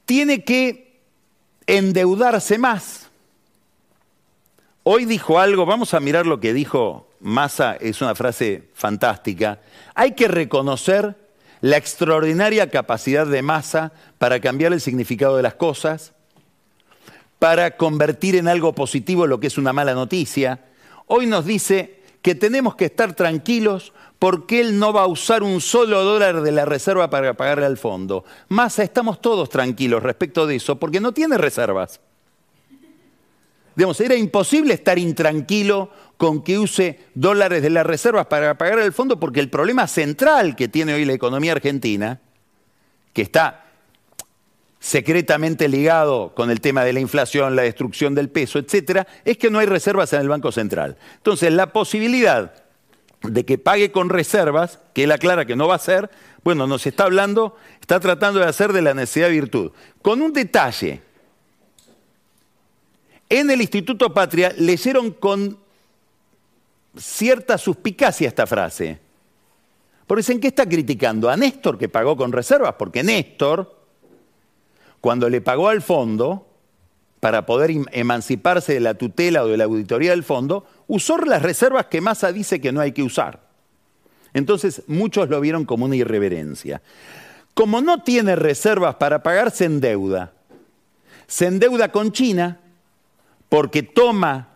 Tiene 0.04 0.44
que 0.44 0.85
endeudarse 1.66 2.58
más. 2.58 3.08
Hoy 4.82 5.04
dijo 5.04 5.40
algo, 5.40 5.66
vamos 5.66 5.94
a 5.94 6.00
mirar 6.00 6.26
lo 6.26 6.38
que 6.38 6.52
dijo 6.52 7.08
Massa, 7.20 7.74
es 7.74 8.00
una 8.02 8.14
frase 8.14 8.68
fantástica. 8.74 9.60
Hay 9.94 10.12
que 10.12 10.28
reconocer 10.28 11.16
la 11.60 11.76
extraordinaria 11.76 12.70
capacidad 12.70 13.26
de 13.26 13.42
Massa 13.42 13.92
para 14.18 14.40
cambiar 14.40 14.72
el 14.72 14.80
significado 14.80 15.36
de 15.36 15.42
las 15.42 15.54
cosas, 15.54 16.12
para 17.38 17.76
convertir 17.76 18.36
en 18.36 18.48
algo 18.48 18.74
positivo 18.74 19.26
lo 19.26 19.40
que 19.40 19.48
es 19.48 19.58
una 19.58 19.72
mala 19.72 19.94
noticia. 19.94 20.60
Hoy 21.06 21.26
nos 21.26 21.44
dice 21.44 21.95
que 22.26 22.34
tenemos 22.34 22.74
que 22.74 22.86
estar 22.86 23.14
tranquilos 23.14 23.92
porque 24.18 24.60
él 24.60 24.80
no 24.80 24.92
va 24.92 25.02
a 25.02 25.06
usar 25.06 25.44
un 25.44 25.60
solo 25.60 26.02
dólar 26.02 26.40
de 26.42 26.50
la 26.50 26.64
reserva 26.64 27.08
para 27.08 27.34
pagarle 27.34 27.66
al 27.66 27.78
fondo. 27.78 28.24
Massa, 28.48 28.82
estamos 28.82 29.20
todos 29.20 29.48
tranquilos 29.48 30.02
respecto 30.02 30.44
de 30.44 30.56
eso 30.56 30.76
porque 30.76 30.98
no 30.98 31.12
tiene 31.12 31.38
reservas. 31.38 32.00
Digamos, 33.76 34.00
era 34.00 34.16
imposible 34.16 34.74
estar 34.74 34.98
intranquilo 34.98 35.88
con 36.16 36.42
que 36.42 36.58
use 36.58 36.98
dólares 37.14 37.62
de 37.62 37.70
las 37.70 37.86
reservas 37.86 38.26
para 38.26 38.58
pagar 38.58 38.80
el 38.80 38.92
fondo, 38.92 39.20
porque 39.20 39.38
el 39.38 39.48
problema 39.48 39.86
central 39.86 40.56
que 40.56 40.66
tiene 40.66 40.94
hoy 40.94 41.04
la 41.04 41.12
economía 41.12 41.52
argentina, 41.52 42.20
que 43.12 43.22
está 43.22 43.65
secretamente 44.86 45.68
ligado 45.68 46.32
con 46.32 46.48
el 46.48 46.60
tema 46.60 46.84
de 46.84 46.92
la 46.92 47.00
inflación, 47.00 47.56
la 47.56 47.62
destrucción 47.62 48.14
del 48.14 48.28
peso, 48.28 48.60
etcétera, 48.60 49.04
es 49.24 49.36
que 49.36 49.50
no 49.50 49.58
hay 49.58 49.66
reservas 49.66 50.12
en 50.12 50.20
el 50.20 50.28
Banco 50.28 50.52
Central. 50.52 50.96
Entonces, 51.16 51.52
la 51.52 51.72
posibilidad 51.72 52.54
de 53.20 53.44
que 53.44 53.58
pague 53.58 53.90
con 53.90 54.10
reservas, 54.10 54.78
que 54.94 55.02
él 55.02 55.10
aclara 55.10 55.44
que 55.44 55.56
no 55.56 55.66
va 55.66 55.74
a 55.74 55.78
hacer, 55.78 56.08
bueno, 56.44 56.68
nos 56.68 56.86
está 56.86 57.02
hablando, 57.02 57.56
está 57.80 57.98
tratando 57.98 58.38
de 58.38 58.46
hacer 58.46 58.72
de 58.72 58.80
la 58.80 58.94
necesidad 58.94 59.28
virtud. 59.28 59.72
Con 60.02 60.22
un 60.22 60.32
detalle, 60.32 61.02
en 63.28 63.50
el 63.50 63.60
Instituto 63.60 64.14
Patria 64.14 64.54
leyeron 64.56 65.10
con 65.10 65.58
cierta 66.96 67.58
suspicacia 67.58 68.28
esta 68.28 68.46
frase. 68.46 69.00
Porque 70.06 70.30
¿en 70.30 70.38
qué 70.38 70.46
está 70.46 70.64
criticando? 70.64 71.28
A 71.28 71.36
Néstor 71.36 71.76
que 71.76 71.88
pagó 71.88 72.16
con 72.16 72.30
reservas, 72.30 72.76
porque 72.78 73.02
Néstor, 73.02 73.75
cuando 75.00 75.28
le 75.28 75.40
pagó 75.40 75.68
al 75.68 75.82
fondo, 75.82 76.46
para 77.20 77.46
poder 77.46 77.72
emanciparse 77.92 78.74
de 78.74 78.80
la 78.80 78.94
tutela 78.94 79.42
o 79.42 79.48
de 79.48 79.56
la 79.56 79.64
auditoría 79.64 80.10
del 80.10 80.22
fondo, 80.22 80.66
usó 80.86 81.18
las 81.18 81.42
reservas 81.42 81.86
que 81.86 82.00
Massa 82.00 82.32
dice 82.32 82.60
que 82.60 82.72
no 82.72 82.80
hay 82.80 82.92
que 82.92 83.02
usar. 83.02 83.40
Entonces 84.34 84.82
muchos 84.86 85.28
lo 85.28 85.40
vieron 85.40 85.64
como 85.64 85.86
una 85.86 85.96
irreverencia. 85.96 86.82
Como 87.54 87.80
no 87.80 88.02
tiene 88.02 88.36
reservas 88.36 88.96
para 88.96 89.22
pagarse 89.22 89.64
en 89.64 89.80
deuda, 89.80 90.34
se 91.26 91.46
endeuda 91.46 91.90
con 91.90 92.12
China 92.12 92.60
porque 93.48 93.82
toma 93.82 94.48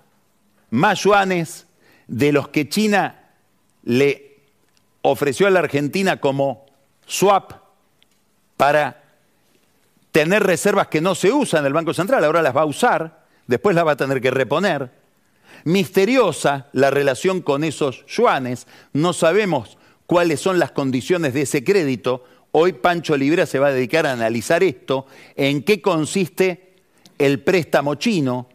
más 0.70 1.00
yuanes 1.00 1.66
de 2.06 2.32
los 2.32 2.48
que 2.48 2.68
China 2.68 3.30
le 3.84 4.42
ofreció 5.02 5.46
a 5.46 5.50
la 5.50 5.60
Argentina 5.60 6.20
como 6.20 6.66
swap 7.06 7.52
para 8.56 8.99
tener 10.12 10.42
reservas 10.42 10.88
que 10.88 11.00
no 11.00 11.14
se 11.14 11.32
usan 11.32 11.60
en 11.60 11.66
el 11.66 11.72
Banco 11.72 11.94
Central, 11.94 12.24
ahora 12.24 12.42
las 12.42 12.56
va 12.56 12.62
a 12.62 12.66
usar, 12.66 13.24
después 13.46 13.74
las 13.76 13.86
va 13.86 13.92
a 13.92 13.96
tener 13.96 14.20
que 14.20 14.30
reponer. 14.30 14.90
Misteriosa 15.64 16.68
la 16.72 16.90
relación 16.90 17.42
con 17.42 17.64
esos 17.64 18.04
yuanes, 18.06 18.66
no 18.92 19.12
sabemos 19.12 19.78
cuáles 20.06 20.40
son 20.40 20.58
las 20.58 20.72
condiciones 20.72 21.34
de 21.34 21.42
ese 21.42 21.62
crédito. 21.62 22.24
Hoy 22.52 22.72
Pancho 22.72 23.16
Libera 23.16 23.46
se 23.46 23.58
va 23.58 23.68
a 23.68 23.72
dedicar 23.72 24.06
a 24.06 24.12
analizar 24.12 24.62
esto, 24.62 25.06
en 25.36 25.62
qué 25.62 25.80
consiste 25.80 26.74
el 27.18 27.40
préstamo 27.40 27.94
chino, 27.96 28.48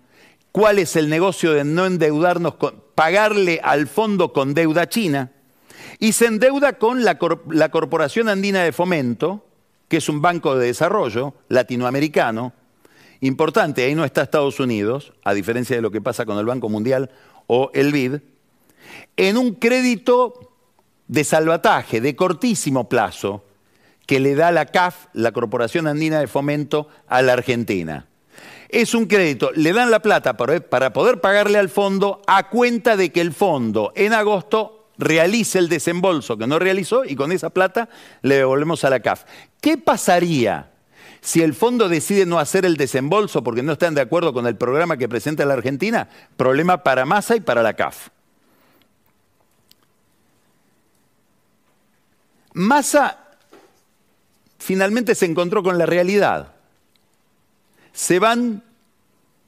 cuál 0.52 0.80
es 0.80 0.96
el 0.96 1.10
negocio 1.10 1.54
de 1.54 1.64
no 1.64 1.86
endeudarnos, 1.86 2.56
pagarle 2.96 3.62
al 3.64 3.88
fondo 3.88 4.34
con 4.34 4.54
deuda 4.54 4.90
china, 4.90 5.32
y 6.00 6.12
se 6.12 6.26
endeuda 6.26 6.74
con 6.74 7.06
la, 7.06 7.18
la 7.50 7.70
Corporación 7.70 8.28
Andina 8.28 8.64
de 8.64 8.72
Fomento, 8.72 9.45
que 9.88 9.98
es 9.98 10.10
un 10.10 10.22
banco 10.22 10.56
de 10.56 10.68
desarrollo 10.68 11.34
latinoamericano, 11.50 12.54
importante, 13.22 13.84
ahí 13.84 13.96
no 13.96 14.06
está 14.06 14.24
Estados 14.24 14.60
Unidos, 14.60 15.14
a 15.24 15.34
diferencia 15.34 15.76
de 15.76 15.82
lo 15.82 15.92
que 15.92 16.02
pasa 16.02 16.26
con 16.26 16.38
el 16.38 16.46
Banco 16.46 16.70
Mundial 16.70 17.12
o 17.48 17.72
el 17.74 17.92
BID, 17.92 18.20
en 19.18 19.38
un 19.38 19.54
crédito 19.56 20.52
de 21.08 21.24
salvataje, 21.24 22.02
de 22.02 22.16
cortísimo 22.16 22.90
plazo, 22.90 23.44
que 24.06 24.20
le 24.20 24.36
da 24.36 24.52
la 24.52 24.68
CAF, 24.68 25.08
la 25.14 25.32
Corporación 25.32 25.88
Andina 25.88 26.20
de 26.20 26.28
Fomento, 26.28 26.88
a 27.08 27.22
la 27.22 27.34
Argentina. 27.34 28.08
Es 28.70 28.94
un 28.94 29.06
crédito, 29.06 29.52
le 29.56 29.74
dan 29.74 29.92
la 29.92 30.02
plata 30.02 30.36
para 30.36 30.94
poder 30.94 31.22
pagarle 31.22 31.58
al 31.58 31.70
fondo 31.70 32.22
a 32.28 32.50
cuenta 32.50 32.98
de 32.98 33.12
que 33.12 33.22
el 33.22 33.34
fondo 33.34 33.94
en 33.96 34.14
agosto 34.14 34.85
realice 34.98 35.60
el 35.60 35.70
desembolso 35.70 36.38
que 36.38 36.48
no 36.48 36.60
realizó 36.60 37.06
y 37.06 37.16
con 37.16 37.32
esa 37.32 37.50
plata 37.50 37.90
le 38.22 38.36
devolvemos 38.36 38.84
a 38.84 38.90
la 38.90 39.00
CAF. 39.00 39.24
¿Qué 39.62 39.78
pasaría 39.78 40.72
si 41.22 41.42
el 41.42 41.54
fondo 41.54 41.90
decide 41.90 42.26
no 42.26 42.40
hacer 42.40 42.66
el 42.66 42.78
desembolso 42.78 43.44
porque 43.44 43.64
no 43.64 43.74
están 43.74 43.96
de 43.96 44.02
acuerdo 44.02 44.34
con 44.34 44.48
el 44.48 44.56
programa 44.56 44.98
que 44.98 45.10
presenta 45.10 45.46
la 45.46 45.54
Argentina? 45.54 46.10
Problema 46.38 46.84
para 46.84 47.06
Massa 47.06 47.36
y 47.36 47.40
para 47.40 47.64
la 47.64 47.74
CAF. 47.74 48.10
Massa 52.54 53.20
finalmente 54.58 55.14
se 55.14 55.26
encontró 55.26 55.62
con 55.62 55.78
la 55.78 55.86
realidad 55.86 56.56
se 57.96 58.20
van 58.20 58.62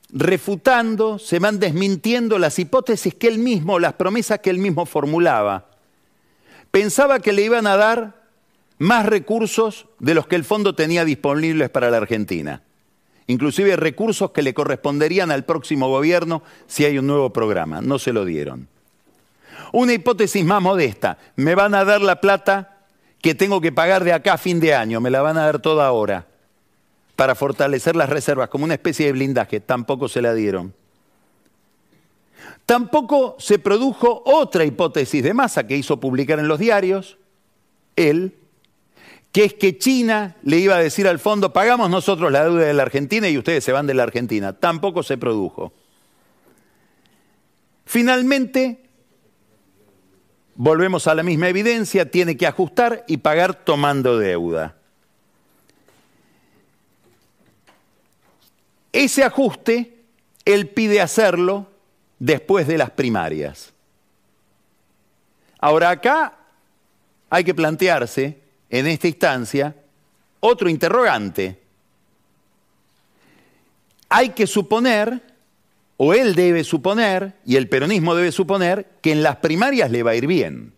refutando, 0.09 1.19
se 1.19 1.39
van 1.39 1.59
desmintiendo 1.59 2.39
las 2.39 2.59
hipótesis 2.59 3.13
que 3.13 3.27
él 3.27 3.39
mismo, 3.39 3.79
las 3.79 3.93
promesas 3.93 4.39
que 4.39 4.49
él 4.49 4.59
mismo 4.59 4.85
formulaba. 4.85 5.65
Pensaba 6.71 7.19
que 7.19 7.33
le 7.33 7.43
iban 7.43 7.67
a 7.67 7.77
dar 7.77 8.23
más 8.77 9.05
recursos 9.05 9.87
de 9.99 10.13
los 10.13 10.27
que 10.27 10.35
el 10.35 10.43
fondo 10.43 10.75
tenía 10.75 11.03
disponibles 11.03 11.69
para 11.69 11.89
la 11.89 11.97
Argentina, 11.97 12.61
inclusive 13.25 13.75
recursos 13.75 14.31
que 14.31 14.43
le 14.43 14.53
corresponderían 14.53 15.31
al 15.31 15.45
próximo 15.45 15.89
gobierno 15.89 16.43
si 16.67 16.85
hay 16.85 16.97
un 16.97 17.07
nuevo 17.07 17.31
programa. 17.31 17.81
No 17.81 17.99
se 17.99 18.13
lo 18.13 18.23
dieron. 18.23 18.67
Una 19.73 19.93
hipótesis 19.93 20.45
más 20.45 20.61
modesta, 20.61 21.17
me 21.35 21.55
van 21.55 21.75
a 21.75 21.83
dar 21.83 22.01
la 22.01 22.21
plata 22.21 22.77
que 23.21 23.35
tengo 23.35 23.59
que 23.59 23.73
pagar 23.73 24.03
de 24.03 24.13
acá 24.13 24.33
a 24.33 24.37
fin 24.37 24.59
de 24.59 24.73
año, 24.73 25.01
me 25.01 25.09
la 25.09 25.21
van 25.21 25.37
a 25.37 25.45
dar 25.45 25.59
toda 25.59 25.85
ahora 25.87 26.27
para 27.17 27.33
fortalecer 27.33 27.95
las 27.95 28.09
reservas 28.09 28.47
como 28.47 28.63
una 28.63 28.75
especie 28.75 29.07
de 29.07 29.11
blindaje, 29.11 29.59
tampoco 29.59 30.07
se 30.07 30.21
la 30.21 30.35
dieron. 30.35 30.73
Tampoco 32.67 33.35
se 33.39 33.57
produjo 33.57 34.21
otra 34.23 34.65
hipótesis 34.65 35.23
de 35.23 35.33
masa 35.33 35.65
que 35.65 35.75
hizo 35.75 35.99
publicar 35.99 36.37
en 36.37 36.47
los 36.47 36.59
diarios, 36.59 37.17
él, 37.95 38.35
que 39.31 39.45
es 39.45 39.55
que 39.55 39.79
China 39.79 40.35
le 40.43 40.59
iba 40.59 40.75
a 40.75 40.79
decir 40.79 41.07
al 41.07 41.17
fondo, 41.17 41.51
pagamos 41.51 41.89
nosotros 41.89 42.31
la 42.31 42.43
deuda 42.43 42.65
de 42.65 42.73
la 42.75 42.83
Argentina 42.83 43.27
y 43.27 43.37
ustedes 43.39 43.63
se 43.63 43.71
van 43.71 43.87
de 43.87 43.95
la 43.95 44.03
Argentina. 44.03 44.53
Tampoco 44.53 45.01
se 45.01 45.17
produjo. 45.17 45.73
Finalmente, 47.85 48.83
volvemos 50.53 51.07
a 51.07 51.15
la 51.15 51.23
misma 51.23 51.49
evidencia, 51.49 52.11
tiene 52.11 52.37
que 52.37 52.45
ajustar 52.45 53.05
y 53.07 53.17
pagar 53.17 53.65
tomando 53.65 54.19
deuda. 54.19 54.76
Ese 58.97 59.23
ajuste, 59.23 59.93
él 60.43 60.69
pide 60.69 61.01
hacerlo 61.01 61.67
después 62.17 62.65
de 62.65 62.79
las 62.79 62.89
primarias. 62.89 63.71
Ahora 65.59 65.91
acá 65.91 66.33
hay 67.29 67.43
que 67.43 67.53
plantearse 67.53 68.39
en 68.71 68.87
esta 68.87 69.07
instancia 69.07 69.75
otro 70.39 70.67
interrogante. 70.67 71.59
Hay 74.09 74.29
que 74.29 74.47
suponer, 74.47 75.21
o 75.97 76.15
él 76.15 76.33
debe 76.33 76.63
suponer, 76.63 77.35
y 77.45 77.57
el 77.57 77.69
peronismo 77.69 78.15
debe 78.15 78.31
suponer, 78.31 78.87
que 79.03 79.11
en 79.11 79.21
las 79.21 79.35
primarias 79.35 79.91
le 79.91 80.01
va 80.01 80.11
a 80.11 80.15
ir 80.15 80.25
bien. 80.25 80.73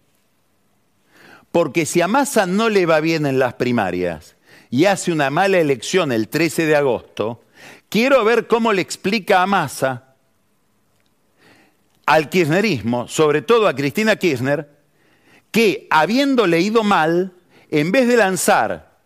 Porque 1.54 1.86
si 1.86 2.02
a 2.02 2.10
Massa 2.10 2.46
no 2.46 2.68
le 2.68 2.86
va 2.86 3.00
bien 3.00 3.26
en 3.26 3.40
las 3.40 3.54
primarias 3.54 4.36
y 4.70 4.88
hace 4.88 5.14
una 5.14 5.30
mala 5.30 5.60
elección 5.60 6.12
el 6.12 6.28
13 6.28 6.66
de 6.66 6.76
agosto, 6.76 7.46
quiero 7.90 8.24
ver 8.24 8.48
cómo 8.48 8.72
le 8.72 8.82
explica 8.82 9.42
a 9.42 9.48
Massa, 9.48 10.16
al 12.06 12.30
kirchnerismo, 12.30 13.08
sobre 13.08 13.42
todo 13.42 13.68
a 13.68 13.76
Cristina 13.76 14.16
Kirchner, 14.16 14.68
que 15.52 15.88
habiendo 15.92 16.48
leído 16.48 16.84
mal, 16.84 17.34
en 17.70 17.92
vez 17.92 18.08
de 18.08 18.18
lanzar 18.18 18.98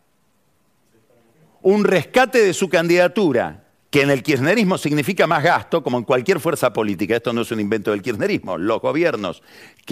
un 1.61 1.83
rescate 1.83 2.39
de 2.39 2.53
su 2.53 2.69
candidatura, 2.69 3.63
que 3.89 4.01
en 4.01 4.09
el 4.09 4.23
kirchnerismo 4.23 4.77
significa 4.77 5.27
más 5.27 5.43
gasto, 5.43 5.83
como 5.83 5.97
en 5.97 6.03
cualquier 6.03 6.39
fuerza 6.39 6.73
política, 6.73 7.15
esto 7.15 7.31
no 7.31 7.41
es 7.41 7.51
un 7.51 7.59
invento 7.59 7.91
del 7.91 8.01
kirchnerismo, 8.01 8.57
los 8.57 8.81
gobiernos 8.81 9.43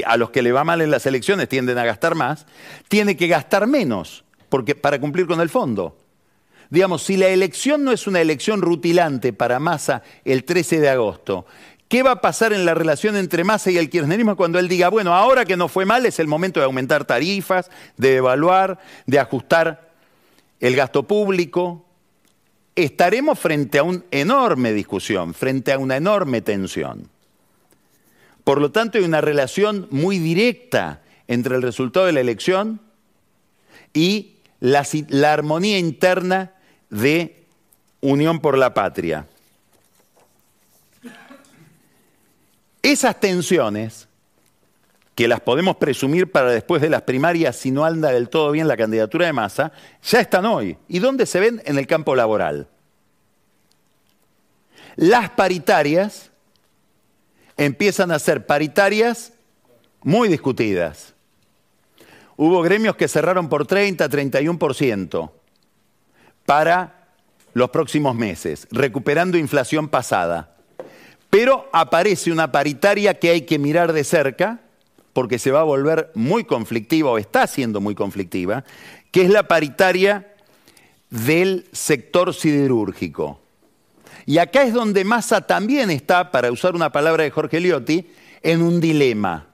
a 0.06 0.18
los 0.18 0.32
que 0.32 0.42
le 0.42 0.52
va 0.52 0.64
mal 0.64 0.82
en 0.82 0.90
las 0.90 1.06
elecciones 1.06 1.50
tienden 1.50 1.78
a 1.78 1.86
gastar 1.86 2.16
más, 2.16 2.48
tiene 2.88 3.16
que 3.16 3.28
gastar 3.28 3.68
menos 3.68 4.24
porque, 4.50 4.74
para 4.74 5.00
cumplir 5.00 5.28
con 5.28 5.40
el 5.40 5.50
fondo. 5.50 6.01
Digamos, 6.72 7.04
si 7.04 7.18
la 7.18 7.28
elección 7.28 7.84
no 7.84 7.92
es 7.92 8.08
una 8.08 8.22
elección 8.22 8.62
rutilante 8.62 9.34
para 9.34 9.60
Massa 9.60 10.04
el 10.24 10.46
13 10.46 10.80
de 10.80 10.90
agosto, 10.90 11.46
¿Qué 11.90 12.04
va 12.04 12.12
a 12.12 12.22
pasar 12.22 12.54
en 12.54 12.64
la 12.64 12.74
relación 12.74 13.18
entre 13.18 13.44
Massa 13.44 13.70
y 13.70 13.78
el 13.78 13.90
kirchnerismo 13.90 14.38
cuando 14.38 14.60
él 14.60 14.70
diga, 14.70 14.88
bueno, 14.88 15.14
ahora 15.14 15.44
que 15.44 15.58
no 15.58 15.68
fue 15.68 15.84
mal 15.84 16.06
es 16.06 16.20
el 16.20 16.28
momento 16.28 16.62
de 16.62 16.66
aumentar 16.66 17.04
tarifas, 17.04 17.70
de 17.98 18.16
evaluar, 18.16 18.80
de 19.08 19.20
ajustar 19.20 19.92
el 20.62 20.78
gasto 20.78 21.04
público? 21.04 21.86
Estaremos 22.78 23.38
frente 23.38 23.78
a 23.78 23.84
una 23.84 24.04
enorme 24.10 24.72
discusión, 24.72 25.34
frente 25.34 25.74
a 25.74 25.80
una 25.80 25.98
enorme 25.98 26.40
tensión. 26.42 27.10
Por 28.46 28.62
lo 28.62 28.72
tanto, 28.72 28.98
hay 28.98 29.04
una 29.04 29.20
relación 29.20 29.90
muy 29.92 30.18
directa 30.18 31.02
entre 31.28 31.58
el 31.58 31.62
resultado 31.62 32.06
de 32.06 32.14
la 32.14 32.22
elección 32.22 32.80
y 33.94 34.38
la, 34.62 34.88
la 35.10 35.34
armonía 35.34 35.78
interna 35.78 36.54
de 36.92 37.46
Unión 38.02 38.40
por 38.40 38.58
la 38.58 38.74
Patria. 38.74 39.26
Esas 42.84 43.20
tensiones, 43.20 44.08
que 45.16 45.28
las 45.28 45.40
podemos 45.40 45.78
presumir 45.78 46.32
para 46.32 46.52
después 46.52 46.82
de 46.82 46.90
las 46.90 47.04
primarias 47.04 47.56
si 47.56 47.72
no 47.72 47.86
anda 47.86 48.10
del 48.10 48.30
todo 48.30 48.52
bien 48.52 48.68
la 48.68 48.78
candidatura 48.78 49.26
de 49.26 49.34
masa, 49.34 49.72
ya 50.04 50.20
están 50.20 50.46
hoy. 50.46 50.78
¿Y 50.88 51.00
dónde 51.00 51.26
se 51.26 51.40
ven? 51.40 51.62
En 51.66 51.78
el 51.78 51.88
campo 51.88 52.16
laboral. 52.16 52.68
Las 54.96 55.30
paritarias 55.32 56.32
empiezan 57.56 58.12
a 58.12 58.20
ser 58.20 58.46
paritarias 58.46 59.34
muy 60.02 60.28
discutidas. 60.28 61.14
Hubo 62.36 62.62
gremios 62.62 62.96
que 62.96 63.08
cerraron 63.08 63.48
por 63.48 63.68
30, 63.68 64.10
31% 64.10 65.32
para 66.52 67.08
los 67.54 67.70
próximos 67.70 68.14
meses, 68.14 68.68
recuperando 68.72 69.38
inflación 69.38 69.88
pasada. 69.88 70.54
Pero 71.30 71.70
aparece 71.72 72.30
una 72.30 72.52
paritaria 72.52 73.18
que 73.18 73.30
hay 73.30 73.44
que 73.44 73.58
mirar 73.58 73.94
de 73.94 74.04
cerca, 74.04 74.60
porque 75.14 75.40
se 75.40 75.52
va 75.52 75.62
a 75.62 75.64
volver 75.64 76.12
muy 76.14 76.44
conflictiva 76.44 77.10
o 77.10 77.18
está 77.18 77.48
siendo 77.48 77.80
muy 77.80 77.96
conflictiva, 77.96 78.66
que 79.12 79.22
es 79.22 79.30
la 79.30 79.48
paritaria 79.48 80.34
del 81.10 81.70
sector 81.72 82.34
siderúrgico. 82.34 83.40
Y 84.26 84.38
acá 84.38 84.64
es 84.64 84.74
donde 84.74 85.06
Massa 85.06 85.48
también 85.48 85.90
está, 85.90 86.32
para 86.32 86.52
usar 86.52 86.76
una 86.76 86.92
palabra 86.92 87.24
de 87.24 87.32
Jorge 87.32 87.62
Liotti, 87.62 88.12
en 88.44 88.62
un 88.62 88.82
dilema. 88.82 89.48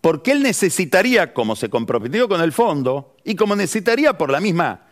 Porque 0.00 0.32
él 0.32 0.42
necesitaría, 0.42 1.34
como 1.34 1.56
se 1.56 1.68
comprometió 1.68 2.26
con 2.26 2.40
el 2.40 2.52
fondo, 2.52 3.16
y 3.22 3.34
como 3.34 3.54
necesitaría 3.54 4.16
por 4.16 4.30
la 4.30 4.40
misma 4.40 4.85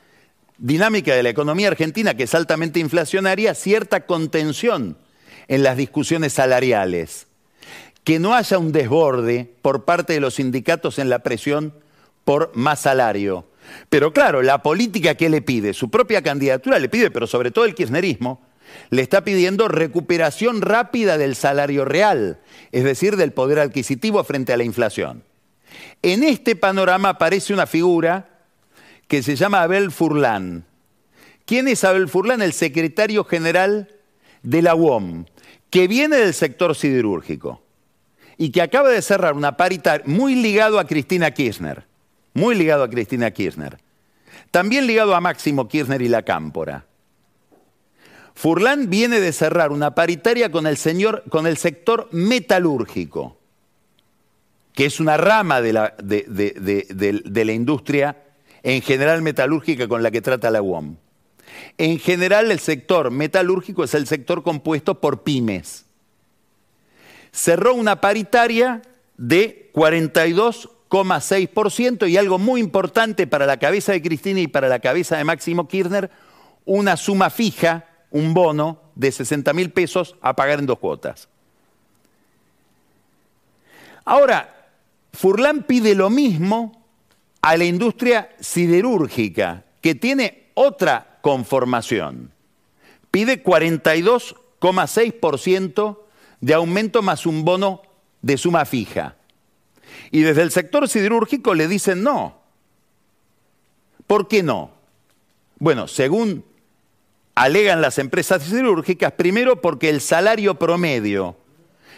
dinámica 0.59 1.15
de 1.15 1.23
la 1.23 1.31
economía 1.31 1.69
argentina, 1.69 2.15
que 2.15 2.25
es 2.25 2.35
altamente 2.35 2.81
inflacionaria, 2.81 3.55
cierta 3.55 4.07
contención 4.07 4.97
en 5.49 5.63
las 5.63 5.77
discusiones 5.77 6.33
salariales, 6.33 7.27
que 8.05 8.19
no 8.19 8.35
haya 8.35 8.59
un 8.59 8.73
desborde 8.73 9.53
por 9.63 9.85
parte 9.85 10.13
de 10.13 10.21
los 10.21 10.35
sindicatos 10.35 10.99
en 10.99 11.11
la 11.11 11.21
presión 11.21 11.75
por 12.25 12.53
más 12.55 12.81
salario. 12.81 13.47
Pero 13.89 14.13
claro, 14.13 14.43
la 14.43 14.63
política 14.63 15.15
que 15.15 15.29
le 15.29 15.43
pide, 15.43 15.73
su 15.73 15.91
propia 15.91 16.23
candidatura 16.23 16.79
le 16.79 16.89
pide, 16.89 17.11
pero 17.11 17.27
sobre 17.27 17.51
todo 17.51 17.65
el 17.65 17.75
kirchnerismo, 17.75 18.43
le 18.91 19.03
está 19.03 19.25
pidiendo 19.25 19.69
recuperación 19.69 20.63
rápida 20.63 21.19
del 21.19 21.35
salario 21.37 21.85
real, 21.85 22.41
es 22.73 22.85
decir, 22.85 23.17
del 23.17 23.33
poder 23.33 23.59
adquisitivo 23.59 24.23
frente 24.25 24.53
a 24.53 24.57
la 24.57 24.65
inflación. 24.65 25.23
En 26.03 26.23
este 26.23 26.57
panorama 26.57 27.11
aparece 27.11 27.53
una 27.53 27.67
figura 27.67 28.34
que 29.09 29.23
se 29.23 29.37
llama 29.37 29.63
Abel 29.63 29.91
Furlan. 29.91 30.65
¿Quién 31.45 31.69
es 31.69 31.85
Abel 31.85 32.09
Furlan? 32.09 32.43
El 32.43 32.53
secretario 32.53 33.25
general 33.25 33.91
de 34.43 34.63
la 34.63 34.75
UOM, 34.75 35.27
que 35.71 35.89
viene 35.89 36.17
del 36.17 36.35
sector 36.35 36.75
siderúrgico 36.75 37.63
y 38.37 38.51
que 38.51 38.63
acaba 38.63 38.89
de 38.91 39.03
cerrar 39.03 39.35
una 39.35 39.57
paritaria 39.57 40.05
muy 40.07 40.35
ligado 40.35 40.79
a 40.79 40.87
Cristina 40.87 41.31
Kirchner, 41.31 41.87
muy 42.33 42.55
ligado 42.55 42.83
a 42.83 42.91
Cristina 42.91 43.31
Kirchner, 43.31 43.79
también 44.51 44.87
ligado 44.87 45.15
a 45.15 45.21
Máximo 45.21 45.69
Kirchner 45.69 46.03
y 46.03 46.09
la 46.09 46.23
Cámpora. 46.23 46.87
Furlan 48.35 48.91
viene 48.91 49.21
de 49.21 49.33
cerrar 49.33 49.71
una 49.71 49.95
paritaria 49.95 50.51
con 50.51 50.67
el, 50.67 50.77
señor, 50.77 51.23
con 51.29 51.47
el 51.47 51.57
sector 51.57 52.09
metalúrgico, 52.11 53.39
que 54.73 54.87
es 54.87 54.99
una 54.99 55.17
rama 55.17 55.61
de 55.61 55.73
la, 55.73 55.95
de 55.99 57.45
la 57.45 57.53
industria 57.53 58.17
en 58.65 58.83
general 58.83 59.23
metalúrgica 59.23 59.87
con 59.87 60.03
la 60.03 60.11
que 60.11 60.23
trata 60.23 60.51
la 60.51 60.63
UOM. 60.63 60.97
En 61.79 62.01
general, 62.01 62.51
el 62.51 62.59
sector 62.59 63.13
metalúrgico 63.13 63.85
es 63.85 63.95
el 63.95 64.09
sector 64.09 64.43
compuesto 64.43 65.01
por 65.01 65.23
pymes. 65.23 65.87
Cerró 67.31 67.75
una 67.75 68.01
paritaria 68.01 68.83
de 69.19 69.71
42,6% 69.75 72.09
y 72.09 72.17
algo 72.17 72.39
muy 72.39 72.61
importante 72.61 73.27
para 73.27 73.45
la 73.47 73.59
cabeza 73.59 73.93
de 73.93 74.01
Cristina 74.01 74.41
y 74.41 74.49
para 74.49 74.69
la 74.69 74.79
cabeza 74.81 75.19
de 75.19 75.25
Máximo 75.25 75.69
Kirchner, 75.69 76.11
una 76.65 76.97
suma 76.97 77.29
fija, 77.29 77.85
un 78.11 78.33
bono 78.33 78.81
de 78.95 79.13
60 79.13 79.53
mil 79.53 79.73
pesos 79.73 80.17
a 80.23 80.35
pagar 80.35 80.61
en 80.61 80.67
dos 80.67 80.79
cuotas. 80.79 81.29
Ahora, 84.07 84.71
Furlan 85.13 85.65
pide 85.65 85.95
lo 85.95 86.09
mismo 86.09 86.84
a 87.45 87.57
la 87.59 87.67
industria 87.67 88.31
siderúrgica, 88.41 89.67
que 89.83 89.95
tiene 89.95 90.49
otra 90.55 91.19
conformación. 91.21 92.31
Pide 93.11 93.45
42,6% 93.45 95.99
de 96.41 96.55
aumento 96.55 97.03
más 97.03 97.27
un 97.27 97.45
bono 97.45 97.83
de 98.23 98.39
suma 98.39 98.65
fija. 98.65 99.17
Y 100.11 100.23
desde 100.23 100.41
el 100.41 100.53
sector 100.53 100.89
siderúrgico 100.89 101.53
le 101.53 101.69
dicen 101.69 102.03
no. 102.03 102.39
¿Por 104.07 104.27
qué 104.27 104.43
no? 104.43 104.71
Bueno, 105.59 105.87
según 105.87 106.47
alegan 107.35 107.83
las 107.83 107.99
empresas 107.99 108.43
siderúrgicas, 108.43 109.13
primero 109.13 109.61
porque 109.61 109.91
el 109.91 110.01
salario 110.01 110.59
promedio 110.59 111.37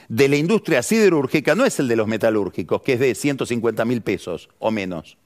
de 0.08 0.28
la 0.28 0.38
industria 0.38 0.82
siderúrgica 0.82 1.54
no 1.54 1.64
es 1.64 1.78
el 1.78 1.86
de 1.86 1.94
los 1.94 2.08
metalúrgicos, 2.08 2.82
que 2.82 2.94
es 2.94 2.98
de 2.98 3.14
150 3.14 3.84
mil 3.84 4.02
pesos 4.02 4.48
o 4.58 4.72
menos. 4.72 5.16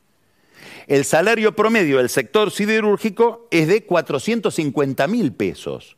El 0.91 1.05
salario 1.05 1.55
promedio 1.55 1.99
del 1.99 2.09
sector 2.09 2.51
siderúrgico 2.51 3.47
es 3.53 3.69
de 3.69 3.85
450 3.85 5.07
mil 5.07 5.33
pesos. 5.33 5.97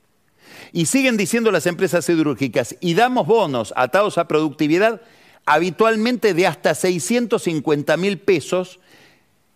Y 0.71 0.85
siguen 0.85 1.17
diciendo 1.17 1.51
las 1.51 1.65
empresas 1.65 2.05
siderúrgicas, 2.05 2.77
y 2.79 2.93
damos 2.93 3.27
bonos 3.27 3.73
atados 3.75 4.19
a 4.19 4.29
productividad 4.29 5.01
habitualmente 5.47 6.35
de 6.35 6.47
hasta 6.47 6.75
650 6.75 7.97
mil 7.97 8.19
pesos 8.19 8.81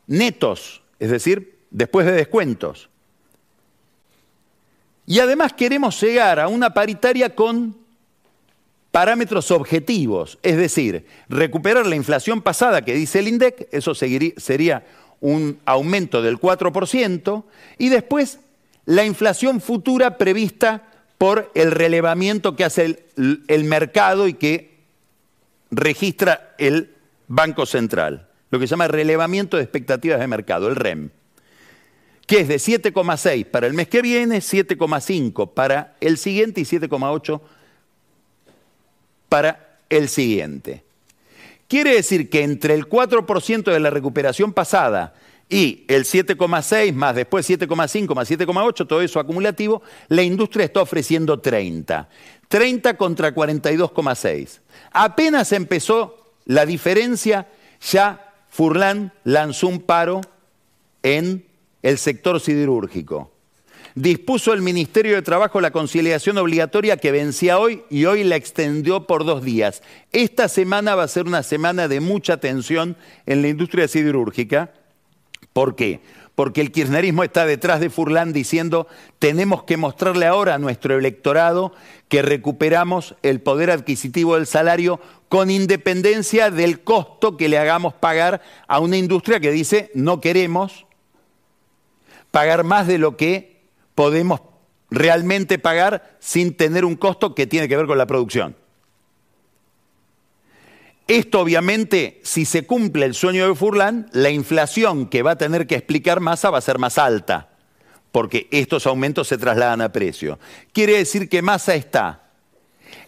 netos, 0.07 0.81
es 0.99 1.11
decir, 1.11 1.59
después 1.71 2.07
de 2.07 2.13
descuentos. 2.13 2.89
Y 5.05 5.19
además 5.19 5.53
queremos 5.53 6.01
llegar 6.01 6.41
a 6.41 6.49
una 6.49 6.73
paritaria 6.73 7.35
con 7.35 7.77
parámetros 8.91 9.51
objetivos, 9.51 10.39
es 10.43 10.57
decir, 10.57 11.05
recuperar 11.29 11.85
la 11.85 11.95
inflación 11.95 12.41
pasada 12.41 12.83
que 12.83 12.95
dice 12.95 13.19
el 13.19 13.29
INDEC, 13.29 13.69
eso 13.71 13.95
sería 13.95 14.83
un 15.21 15.59
aumento 15.65 16.23
del 16.23 16.39
4%, 16.39 17.45
y 17.79 17.89
después 17.89 18.41
la 18.85 19.05
inflación 19.05 19.61
futura 19.61 20.19
prevista 20.19 20.85
por 21.19 21.51
el 21.55 21.73
relevamiento 21.73 22.57
que 22.57 22.65
hace 22.65 23.07
el, 23.17 23.65
mercado 23.65 24.29
y 24.29 24.35
que 24.35 24.77
registra 25.71 26.55
el 26.59 26.95
Banco 27.29 27.67
Central. 27.67 28.29
lo 28.51 28.61
que 28.61 28.67
se 28.67 28.73
llama 28.73 28.87
relevamiento 28.87 29.57
de 29.57 29.65
expectativas 29.65 30.21
de 30.21 30.29
mercado, 30.29 30.69
el 30.69 30.77
REM, 30.77 31.11
que 32.27 32.41
es 32.41 32.49
de 32.49 32.57
7,6 32.57 33.45
para 33.47 33.67
el 33.67 33.73
mes 33.73 33.89
que 33.89 34.03
viene, 34.03 34.39
7,5 34.39 35.53
para 35.53 35.97
el 36.01 36.17
siguiente 36.17 36.61
y 36.61 36.65
7,8 36.65 37.41
para 39.29 39.79
el 39.89 40.09
siguiente. 40.09 40.86
Quiere 41.69 41.95
decir 41.95 42.31
que 42.31 42.43
entre 42.43 42.75
el 42.75 42.89
4% 42.89 43.73
de 43.73 43.81
la 43.81 43.91
recuperación 43.91 44.53
pasada 44.53 45.15
y 45.49 45.85
el 45.89 46.05
7,6 46.05 46.93
más 46.93 47.15
después 47.15 47.49
7,5 47.49 48.15
más 48.15 48.31
7,8, 48.31 48.87
todo 48.87 49.03
eso 49.03 49.19
acumulativo, 49.19 49.83
la 50.09 50.23
industria 50.23 50.65
está 50.65 50.83
ofreciendo 50.83 51.41
30. 51.41 52.09
30 52.49 52.97
contra 52.97 53.35
42,6. 53.35 54.61
Apenas 54.93 55.53
empezó 55.53 56.33
la 56.45 56.65
diferencia, 56.65 57.49
ya 57.81 58.33
Furlan 58.49 59.13
lanzó 59.25 59.69
un 59.69 59.81
paro 59.81 60.21
en 61.03 61.47
el 61.83 61.99
sector 61.99 62.41
siderúrgico. 62.41 63.36
Dispuso 63.97 64.53
el 64.53 64.63
Ministerio 64.63 65.17
de 65.17 65.23
Trabajo 65.23 65.61
la 65.61 65.73
conciliación 65.73 66.39
obligatoria 66.39 66.99
que 66.99 67.11
vencía 67.11 67.59
hoy 67.59 67.83
y 67.91 68.05
hoy 68.05 68.23
la 68.23 68.37
extendió 68.37 69.07
por 69.07 69.25
dos 69.25 69.43
días. 69.43 69.83
Esta 70.13 70.49
semana 70.49 70.95
va 70.95 71.03
a 71.03 71.09
ser 71.09 71.27
una 71.27 71.43
semana 71.43 71.89
de 71.89 72.01
mucha 72.01 72.37
tensión 72.37 72.97
en 73.27 73.43
la 73.43 73.49
industria 73.49 73.89
siderúrgica 73.89 74.71
¿Por 75.57 75.75
qué? 75.75 76.01
Porque 76.35 76.61
el 76.61 76.71
kirchnerismo 76.71 77.25
está 77.25 77.47
detrás 77.47 77.81
de 77.81 77.89
Furlan 77.89 78.35
diciendo 78.35 78.89
tenemos 79.19 79.63
que 79.63 79.79
mostrarle 79.79 80.27
ahora 80.27 80.55
a 80.55 80.59
nuestro 80.59 80.99
electorado 80.99 81.73
que 82.11 82.21
recuperamos 82.21 83.15
el 83.23 83.41
poder 83.41 83.71
adquisitivo 83.71 84.35
del 84.35 84.47
salario 84.47 85.01
con 85.31 85.51
independencia 85.51 86.51
del 86.51 86.81
costo 86.81 87.39
que 87.39 87.49
le 87.49 87.57
hagamos 87.57 87.95
pagar 87.95 88.43
a 88.69 88.81
una 88.81 88.99
industria 88.99 89.41
que 89.41 89.51
dice 89.51 89.91
no 89.95 90.21
queremos 90.21 90.85
pagar 92.31 92.63
más 92.63 92.87
de 92.87 92.99
lo 92.99 93.17
que 93.17 93.56
podemos 93.97 94.43
realmente 94.89 95.59
pagar 95.59 96.17
sin 96.21 96.57
tener 96.57 96.85
un 96.85 96.95
costo 96.95 97.35
que 97.35 97.49
tiene 97.49 97.67
que 97.67 97.77
ver 97.77 97.87
con 97.87 97.99
la 97.99 98.07
producción. 98.07 98.55
Esto 101.09 101.41
obviamente, 101.41 102.21
si 102.23 102.45
se 102.45 102.67
cumple 102.67 103.07
el 103.07 103.15
sueño 103.15 103.49
de 103.49 103.55
Furlan, 103.55 104.09
la 104.13 104.31
inflación 104.31 105.07
que 105.07 105.23
va 105.23 105.33
a 105.33 105.39
tener 105.39 105.67
que 105.67 105.77
explicar 105.77 106.21
Massa 106.21 106.51
va 106.51 106.59
a 106.59 106.61
ser 106.61 106.79
más 106.79 106.99
alta, 106.99 107.51
porque 108.13 108.49
estos 108.51 108.87
aumentos 108.87 109.29
se 109.29 109.39
trasladan 109.39 109.81
a 109.81 109.93
precio. 109.93 110.39
Quiere 110.73 110.99
decir 110.99 111.29
que 111.29 111.43
Massa 111.43 111.75
está 111.75 112.23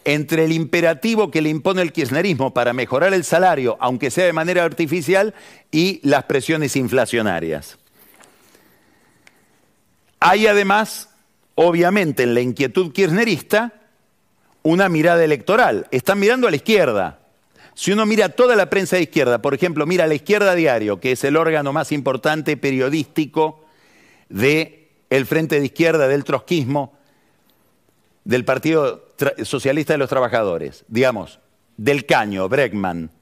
entre 0.05 0.45
el 0.45 0.53
imperativo 0.53 1.31
que 1.31 1.43
le 1.43 1.51
impone 1.51 1.83
el 1.83 1.93
kirchnerismo 1.93 2.55
para 2.55 2.73
mejorar 2.73 3.13
el 3.13 3.25
salario, 3.25 3.77
aunque 3.81 4.11
sea 4.11 4.27
de 4.27 4.33
manera 4.33 4.65
artificial, 4.65 5.35
y 5.71 6.01
las 6.03 6.25
presiones 6.25 6.77
inflacionarias. 6.77 7.79
Hay 10.21 10.47
además, 10.47 11.11
obviamente, 11.55 12.25
en 12.25 12.35
la 12.35 12.41
inquietud 12.41 12.93
kirchnerista, 12.93 13.73
una 14.63 14.89
mirada 14.89 15.25
electoral. 15.25 15.87
Están 15.91 16.19
mirando 16.19 16.47
a 16.47 16.51
la 16.51 16.57
izquierda, 16.57 17.19
si 17.79 17.93
uno 17.93 18.07
mira 18.07 18.31
toda 18.31 18.57
la 18.57 18.69
prensa 18.71 18.97
de 18.97 19.03
izquierda, 19.03 19.41
por 19.41 19.55
ejemplo, 19.55 19.87
mira 19.87 20.09
la 20.09 20.15
Izquierda 20.15 20.57
Diario, 20.57 20.99
que 20.99 21.13
es 21.13 21.23
el 21.23 21.37
órgano 21.37 21.73
más 21.73 21.93
importante 21.93 22.57
periodístico 22.57 23.65
del 24.29 24.89
el 25.11 25.27
Frente 25.27 25.61
de 25.61 25.67
Izquierda, 25.67 26.09
del 26.09 26.25
trotskismo, 26.25 26.99
del 28.25 28.45
Partido 28.45 29.13
Socialista 29.45 29.93
de 29.93 29.99
los 29.99 30.09
Trabajadores, 30.09 30.87
digamos, 30.89 31.39
del 31.77 32.05
Caño, 32.05 32.49
Breckman, 32.49 33.13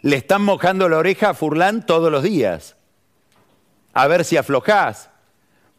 le 0.00 0.16
están 0.16 0.40
mojando 0.40 0.88
la 0.88 0.96
oreja 0.96 1.28
a 1.28 1.34
Furlan 1.34 1.84
todos 1.84 2.10
los 2.10 2.22
días. 2.22 2.74
A 3.92 4.06
ver 4.06 4.24
si 4.24 4.38
aflojás. 4.38 5.10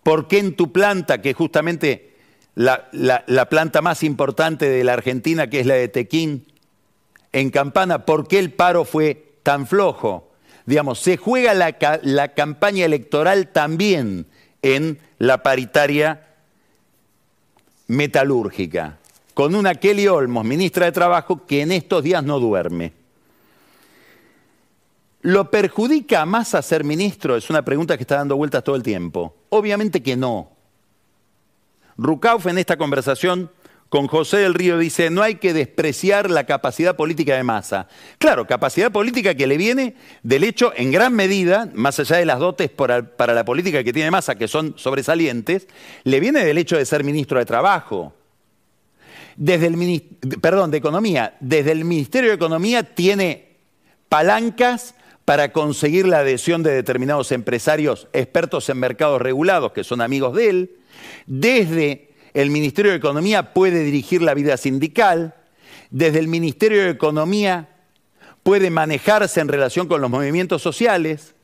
¿Por 0.03 0.27
qué 0.27 0.39
en 0.39 0.55
tu 0.55 0.71
planta, 0.71 1.21
que 1.21 1.31
es 1.31 1.35
justamente 1.35 2.13
la, 2.55 2.89
la 2.91 3.49
planta 3.49 3.81
más 3.81 4.03
importante 4.03 4.69
de 4.69 4.83
la 4.83 4.93
Argentina, 4.93 5.49
que 5.49 5.59
es 5.59 5.65
la 5.65 5.75
de 5.75 5.87
Tequín, 5.87 6.45
en 7.31 7.49
Campana 7.49 8.05
por 8.05 8.27
qué 8.27 8.39
el 8.39 8.51
paro 8.51 8.85
fue 8.85 9.35
tan 9.43 9.67
flojo. 9.67 10.31
Digamos, 10.65 10.99
se 10.99 11.17
juega 11.17 11.53
la, 11.53 11.75
la 12.03 12.33
campaña 12.33 12.85
electoral 12.85 13.47
también 13.47 14.27
en 14.61 14.99
la 15.17 15.41
paritaria 15.41 16.27
metalúrgica, 17.87 18.99
con 19.33 19.55
una 19.55 19.75
Kelly 19.75 20.07
Olmos, 20.07 20.45
ministra 20.45 20.85
de 20.85 20.91
Trabajo, 20.91 21.45
que 21.47 21.61
en 21.61 21.71
estos 21.71 22.03
días 22.03 22.23
no 22.23 22.39
duerme. 22.39 22.93
¿Lo 25.21 25.51
perjudica 25.51 26.25
más 26.25 26.55
a 26.55 26.61
ser 26.61 26.83
ministro? 26.83 27.35
Es 27.35 27.49
una 27.49 27.63
pregunta 27.63 27.97
que 27.97 28.03
está 28.03 28.15
dando 28.15 28.37
vueltas 28.37 28.63
todo 28.63 28.75
el 28.75 28.83
tiempo. 28.83 29.35
Obviamente 29.49 30.01
que 30.01 30.15
no. 30.15 30.51
Rukauf 31.97 32.47
en 32.47 32.57
esta 32.57 32.77
conversación 32.77 33.51
con 33.89 34.07
José 34.07 34.37
del 34.37 34.53
Río 34.53 34.77
dice, 34.77 35.09
no 35.09 35.23
hay 35.23 35.35
que 35.35 35.51
despreciar 35.51 36.29
la 36.29 36.45
capacidad 36.45 36.95
política 36.95 37.35
de 37.35 37.43
masa. 37.43 37.87
Claro, 38.19 38.45
capacidad 38.45 38.91
política 38.91 39.33
que 39.33 39.47
le 39.47 39.57
viene 39.57 39.95
del 40.21 40.43
hecho, 40.43 40.71
en 40.75 40.91
gran 40.91 41.13
medida, 41.13 41.69
más 41.73 41.99
allá 41.99 42.17
de 42.17 42.25
las 42.25 42.39
dotes 42.39 42.69
para 42.69 43.33
la 43.33 43.45
política 43.45 43.83
que 43.83 43.91
tiene 43.91 44.11
masa, 44.11 44.35
que 44.35 44.47
son 44.47 44.75
sobresalientes, 44.77 45.67
le 46.03 46.19
viene 46.19 46.45
del 46.45 46.59
hecho 46.59 46.77
de 46.77 46.85
ser 46.85 47.03
ministro 47.03 47.39
de 47.39 47.45
Trabajo. 47.45 48.13
Desde 49.35 49.67
el, 49.67 50.03
perdón, 50.39 50.69
de 50.69 50.77
Economía. 50.77 51.35
Desde 51.39 51.71
el 51.71 51.83
Ministerio 51.83 52.29
de 52.29 52.35
Economía 52.35 52.83
tiene 52.83 53.57
palancas 54.07 54.93
para 55.29 55.51
conseguir 55.51 56.07
la 56.07 56.21
adhesión 56.21 56.63
de 56.63 56.71
determinados 56.71 57.31
empresarios 57.31 58.07
expertos 58.13 58.67
en 58.67 58.79
mercados 58.79 59.21
regulados, 59.21 59.73
que 59.73 59.83
son 59.83 60.01
amigos 60.01 60.33
de 60.33 60.49
él. 60.49 60.71
Desde 61.27 62.09
el 62.33 62.49
Ministerio 62.49 62.89
de 62.89 62.97
Economía 62.97 63.53
puede 63.53 63.83
dirigir 63.83 64.23
la 64.23 64.33
vida 64.33 64.57
sindical, 64.57 65.35
desde 65.91 66.17
el 66.17 66.27
Ministerio 66.27 66.81
de 66.81 66.89
Economía 66.89 67.69
puede 68.41 68.71
manejarse 68.71 69.39
en 69.39 69.49
relación 69.49 69.87
con 69.87 70.01
los 70.01 70.09
movimientos 70.09 70.63
sociales. 70.63 71.35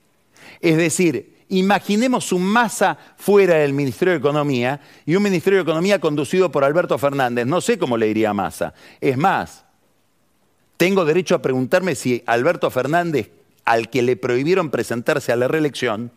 Es 0.61 0.77
decir, 0.77 1.35
imaginemos 1.49 2.31
un 2.31 2.41
masa 2.41 2.97
fuera 3.17 3.57
del 3.57 3.73
Ministerio 3.73 4.13
de 4.13 4.19
Economía 4.19 4.81
y 5.05 5.15
un 5.15 5.21
Ministerio 5.21 5.59
de 5.59 5.63
Economía 5.63 5.99
conducido 5.99 6.51
por 6.51 6.63
Alberto 6.63 6.97
Fernández. 6.97 7.45
No 7.45 7.61
sé 7.61 7.77
cómo 7.77 7.97
le 7.97 8.07
diría 8.07 8.31
a 8.31 8.33
Massa. 8.33 8.73
Es 8.99 9.15
más, 9.15 9.63
tengo 10.75 11.05
derecho 11.05 11.35
a 11.35 11.41
preguntarme 11.43 11.93
si 11.93 12.23
Alberto 12.25 12.71
Fernández, 12.71 13.29
al 13.65 13.89
que 13.89 14.03
le 14.03 14.15
prohibieron 14.15 14.69
presentarse 14.69 15.31
a 15.31 15.35
la 15.35 15.47
reelección, 15.47 16.11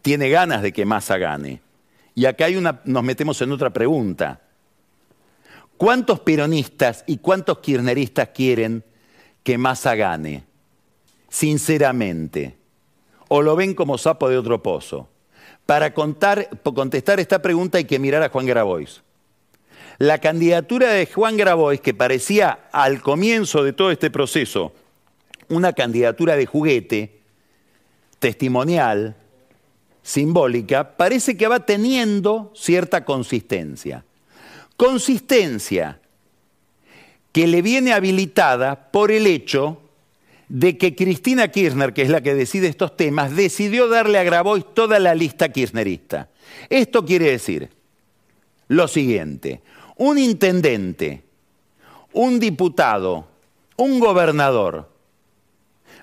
tiene 0.00 0.30
ganas 0.30 0.62
de 0.62 0.72
que 0.72 0.84
Massa 0.84 1.18
gane. 1.18 1.60
Y 2.14 2.24
acá 2.24 2.46
hay 2.46 2.56
una, 2.56 2.80
nos 2.84 3.04
metemos 3.04 3.40
en 3.42 3.52
otra 3.52 3.70
pregunta. 3.70 4.40
¿Cuántos 5.76 6.20
peronistas 6.20 7.04
y 7.06 7.18
cuántos 7.18 7.58
kirchneristas 7.58 8.28
quieren 8.34 8.84
que 9.42 9.58
Massa 9.58 9.94
gane? 9.94 10.44
Sinceramente. 11.28 12.56
¿O 13.28 13.42
lo 13.42 13.56
ven 13.56 13.74
como 13.74 13.96
sapo 13.98 14.28
de 14.28 14.38
otro 14.38 14.62
pozo? 14.62 15.08
Para 15.64 15.94
contestar 15.94 17.20
esta 17.20 17.40
pregunta 17.40 17.78
hay 17.78 17.84
que 17.84 17.98
mirar 17.98 18.22
a 18.22 18.28
Juan 18.28 18.46
Grabois. 18.46 19.02
La 19.98 20.18
candidatura 20.18 20.90
de 20.90 21.06
Juan 21.06 21.36
Grabois, 21.36 21.80
que 21.80 21.94
parecía 21.94 22.68
al 22.72 23.00
comienzo 23.00 23.62
de 23.62 23.72
todo 23.72 23.90
este 23.90 24.10
proceso 24.10 24.72
una 25.52 25.72
candidatura 25.72 26.36
de 26.36 26.46
juguete, 26.46 27.20
testimonial, 28.18 29.16
simbólica, 30.02 30.96
parece 30.96 31.36
que 31.36 31.48
va 31.48 31.64
teniendo 31.66 32.52
cierta 32.54 33.04
consistencia. 33.04 34.04
Consistencia 34.76 36.00
que 37.32 37.46
le 37.46 37.62
viene 37.62 37.92
habilitada 37.92 38.90
por 38.90 39.10
el 39.10 39.26
hecho 39.26 39.80
de 40.48 40.76
que 40.76 40.94
Cristina 40.94 41.48
Kirchner, 41.48 41.94
que 41.94 42.02
es 42.02 42.10
la 42.10 42.20
que 42.20 42.34
decide 42.34 42.68
estos 42.68 42.96
temas, 42.96 43.34
decidió 43.34 43.88
darle 43.88 44.18
a 44.18 44.22
Grabois 44.22 44.64
toda 44.74 44.98
la 44.98 45.14
lista 45.14 45.48
kirchnerista. 45.48 46.28
Esto 46.68 47.04
quiere 47.06 47.30
decir 47.30 47.70
lo 48.68 48.86
siguiente, 48.86 49.62
un 49.96 50.18
intendente, 50.18 51.22
un 52.12 52.38
diputado, 52.38 53.26
un 53.76 53.98
gobernador, 53.98 54.91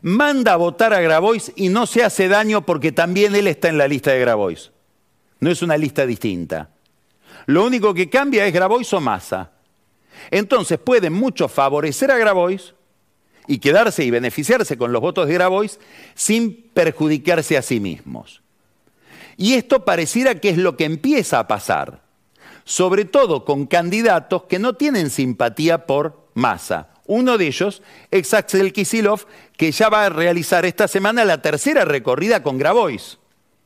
manda 0.01 0.53
a 0.53 0.57
votar 0.57 0.93
a 0.93 1.01
Grabois 1.01 1.51
y 1.55 1.69
no 1.69 1.85
se 1.85 2.03
hace 2.03 2.27
daño 2.27 2.65
porque 2.65 2.91
también 2.91 3.35
él 3.35 3.47
está 3.47 3.69
en 3.69 3.77
la 3.77 3.87
lista 3.87 4.11
de 4.11 4.19
Grabois. 4.19 4.71
No 5.39 5.49
es 5.49 5.61
una 5.61 5.77
lista 5.77 6.05
distinta. 6.05 6.69
Lo 7.45 7.65
único 7.65 7.93
que 7.93 8.09
cambia 8.09 8.45
es 8.45 8.53
Grabois 8.53 8.91
o 8.93 9.01
Massa. 9.01 9.51
Entonces 10.31 10.79
pueden 10.79 11.13
muchos 11.13 11.51
favorecer 11.51 12.11
a 12.11 12.17
Grabois 12.17 12.73
y 13.47 13.59
quedarse 13.59 14.03
y 14.03 14.11
beneficiarse 14.11 14.77
con 14.77 14.91
los 14.91 15.01
votos 15.01 15.27
de 15.27 15.33
Grabois 15.33 15.79
sin 16.13 16.69
perjudicarse 16.73 17.57
a 17.57 17.61
sí 17.61 17.79
mismos. 17.79 18.41
Y 19.37 19.53
esto 19.53 19.85
pareciera 19.85 20.35
que 20.35 20.49
es 20.49 20.57
lo 20.57 20.75
que 20.75 20.83
empieza 20.83 21.39
a 21.39 21.47
pasar, 21.47 22.01
sobre 22.65 23.05
todo 23.05 23.45
con 23.45 23.65
candidatos 23.65 24.43
que 24.43 24.59
no 24.59 24.73
tienen 24.73 25.09
simpatía 25.09 25.87
por 25.87 26.27
Massa 26.33 26.89
Uno 27.09 27.39
de 27.39 27.47
ellos 27.47 27.81
es 28.11 28.35
Axel 28.35 28.71
Kisilov, 28.71 29.25
que 29.57 29.71
ya 29.71 29.89
va 29.89 30.05
a 30.05 30.09
realizar 30.09 30.63
esta 30.67 30.87
semana 30.87 31.25
la 31.25 31.41
tercera 31.41 31.83
recorrida 31.83 32.43
con 32.43 32.59
Grabois 32.59 33.17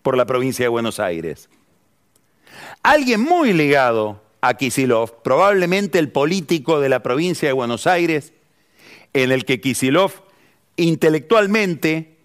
por 0.02 0.16
la 0.16 0.26
provincia 0.26 0.64
de 0.64 0.70
Buenos 0.70 0.98
Aires. 1.02 1.50
Alguien 2.84 3.20
muy 3.20 3.52
ligado 3.52 4.22
a 4.40 4.54
Kisilov, 4.54 5.22
probablemente 5.24 6.00
el 6.00 6.10
político 6.10 6.80
de 6.80 6.88
la 6.88 7.04
provincia 7.04 7.50
de 7.50 7.52
Buenos 7.52 7.86
Aires, 7.86 8.32
en 9.12 9.34
el 9.34 9.44
que 9.44 9.60
Kisilov 9.60 10.14
intelectualmente, 10.78 12.16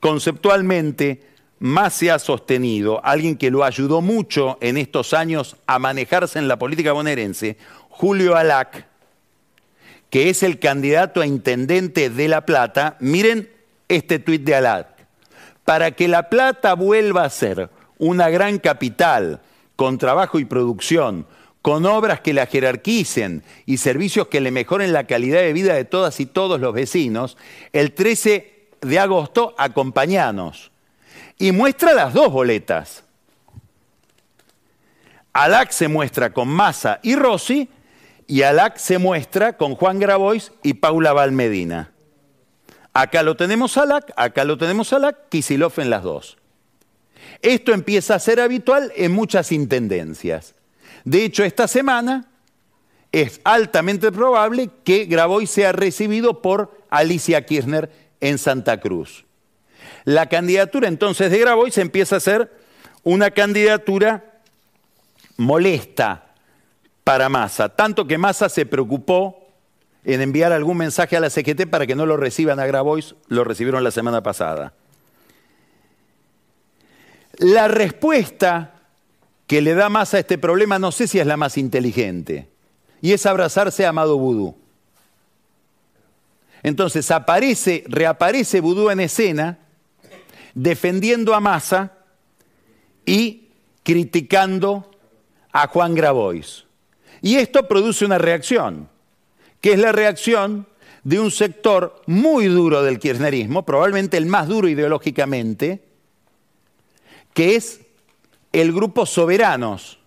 conceptualmente, 0.00 1.28
más 1.58 1.92
se 1.92 2.10
ha 2.10 2.18
sostenido, 2.18 3.04
alguien 3.04 3.36
que 3.36 3.50
lo 3.50 3.64
ayudó 3.64 4.00
mucho 4.00 4.56
en 4.62 4.78
estos 4.78 5.12
años 5.12 5.58
a 5.66 5.78
manejarse 5.78 6.38
en 6.38 6.48
la 6.48 6.58
política 6.58 6.92
bonaerense, 6.92 7.58
Julio 7.90 8.34
Alac, 8.34 8.93
que 10.14 10.30
es 10.30 10.44
el 10.44 10.60
candidato 10.60 11.20
a 11.20 11.26
intendente 11.26 12.08
de 12.08 12.28
La 12.28 12.46
Plata, 12.46 12.96
miren 13.00 13.50
este 13.88 14.20
tuit 14.20 14.44
de 14.44 14.54
Alac. 14.54 14.86
Para 15.64 15.90
que 15.90 16.06
La 16.06 16.30
Plata 16.30 16.74
vuelva 16.74 17.24
a 17.24 17.30
ser 17.30 17.68
una 17.98 18.30
gran 18.30 18.60
capital 18.60 19.40
con 19.74 19.98
trabajo 19.98 20.38
y 20.38 20.44
producción, 20.44 21.26
con 21.62 21.84
obras 21.84 22.20
que 22.20 22.32
la 22.32 22.46
jerarquicen 22.46 23.42
y 23.66 23.78
servicios 23.78 24.28
que 24.28 24.40
le 24.40 24.52
mejoren 24.52 24.92
la 24.92 25.08
calidad 25.08 25.40
de 25.40 25.52
vida 25.52 25.74
de 25.74 25.84
todas 25.84 26.20
y 26.20 26.26
todos 26.26 26.60
los 26.60 26.72
vecinos, 26.72 27.36
el 27.72 27.92
13 27.92 28.68
de 28.82 28.98
agosto 29.00 29.52
acompañanos. 29.58 30.70
Y 31.38 31.50
muestra 31.50 31.92
las 31.92 32.14
dos 32.14 32.30
boletas. 32.30 33.02
Alac 35.32 35.72
se 35.72 35.88
muestra 35.88 36.32
con 36.32 36.46
Massa 36.46 37.00
y 37.02 37.16
Rossi 37.16 37.68
y 38.26 38.42
Alac 38.42 38.76
se 38.78 38.98
muestra 38.98 39.56
con 39.56 39.74
Juan 39.74 39.98
Grabois 39.98 40.52
y 40.62 40.74
Paula 40.74 41.12
Valmedina. 41.12 41.92
Acá 42.92 43.22
lo 43.22 43.36
tenemos 43.36 43.76
Alac, 43.76 44.12
acá 44.16 44.44
lo 44.44 44.56
tenemos 44.56 44.92
Alac, 44.92 45.28
Kisilov 45.28 45.72
en 45.78 45.90
las 45.90 46.02
dos. 46.02 46.36
Esto 47.42 47.72
empieza 47.72 48.14
a 48.14 48.20
ser 48.20 48.40
habitual 48.40 48.92
en 48.96 49.12
muchas 49.12 49.52
intendencias. 49.52 50.54
De 51.04 51.24
hecho, 51.24 51.44
esta 51.44 51.68
semana 51.68 52.30
es 53.12 53.40
altamente 53.44 54.10
probable 54.10 54.70
que 54.84 55.04
Grabois 55.04 55.50
sea 55.50 55.72
recibido 55.72 56.40
por 56.40 56.80
Alicia 56.90 57.44
Kirchner 57.44 57.90
en 58.20 58.38
Santa 58.38 58.80
Cruz. 58.80 59.24
La 60.04 60.28
candidatura 60.28 60.88
entonces 60.88 61.30
de 61.30 61.38
Grabois 61.38 61.78
empieza 61.78 62.16
a 62.16 62.20
ser 62.20 62.50
una 63.02 63.30
candidatura 63.30 64.40
molesta 65.36 66.33
para 67.04 67.28
Massa, 67.28 67.68
tanto 67.68 68.06
que 68.06 68.18
Massa 68.18 68.48
se 68.48 68.64
preocupó 68.64 69.46
en 70.04 70.20
enviar 70.20 70.52
algún 70.52 70.78
mensaje 70.78 71.16
a 71.16 71.20
la 71.20 71.30
CGT 71.30 71.68
para 71.70 71.86
que 71.86 71.94
no 71.94 72.06
lo 72.06 72.16
reciban 72.16 72.58
a 72.58 72.66
Grabois, 72.66 73.14
lo 73.28 73.44
recibieron 73.44 73.84
la 73.84 73.90
semana 73.90 74.22
pasada. 74.22 74.72
La 77.36 77.68
respuesta 77.68 78.74
que 79.46 79.60
le 79.60 79.74
da 79.74 79.88
más 79.88 80.14
a 80.14 80.18
este 80.18 80.38
problema 80.38 80.78
no 80.78 80.92
sé 80.92 81.06
si 81.06 81.18
es 81.18 81.26
la 81.26 81.36
más 81.36 81.58
inteligente, 81.58 82.48
y 83.00 83.12
es 83.12 83.26
abrazarse 83.26 83.84
a 83.84 83.90
Amado 83.90 84.18
Vudú. 84.18 84.56
Entonces 86.62 87.10
aparece, 87.10 87.84
reaparece 87.86 88.60
Vudú 88.60 88.88
en 88.88 89.00
escena, 89.00 89.58
defendiendo 90.54 91.34
a 91.34 91.40
Massa 91.40 91.92
y 93.04 93.48
criticando 93.82 94.90
a 95.52 95.66
Juan 95.66 95.94
Grabois. 95.94 96.64
Y 97.24 97.36
esto 97.36 97.66
produce 97.66 98.04
una 98.04 98.18
reacción, 98.18 98.86
que 99.62 99.72
es 99.72 99.78
la 99.78 99.92
reacción 99.92 100.66
de 101.04 101.18
un 101.18 101.30
sector 101.30 102.02
muy 102.04 102.48
duro 102.48 102.82
del 102.82 102.98
kirchnerismo, 102.98 103.64
probablemente 103.64 104.18
el 104.18 104.26
más 104.26 104.46
duro 104.46 104.68
ideológicamente, 104.68 105.82
que 107.32 107.56
es 107.56 107.80
el 108.52 108.74
grupo 108.74 109.06
Soberanos, 109.06 109.98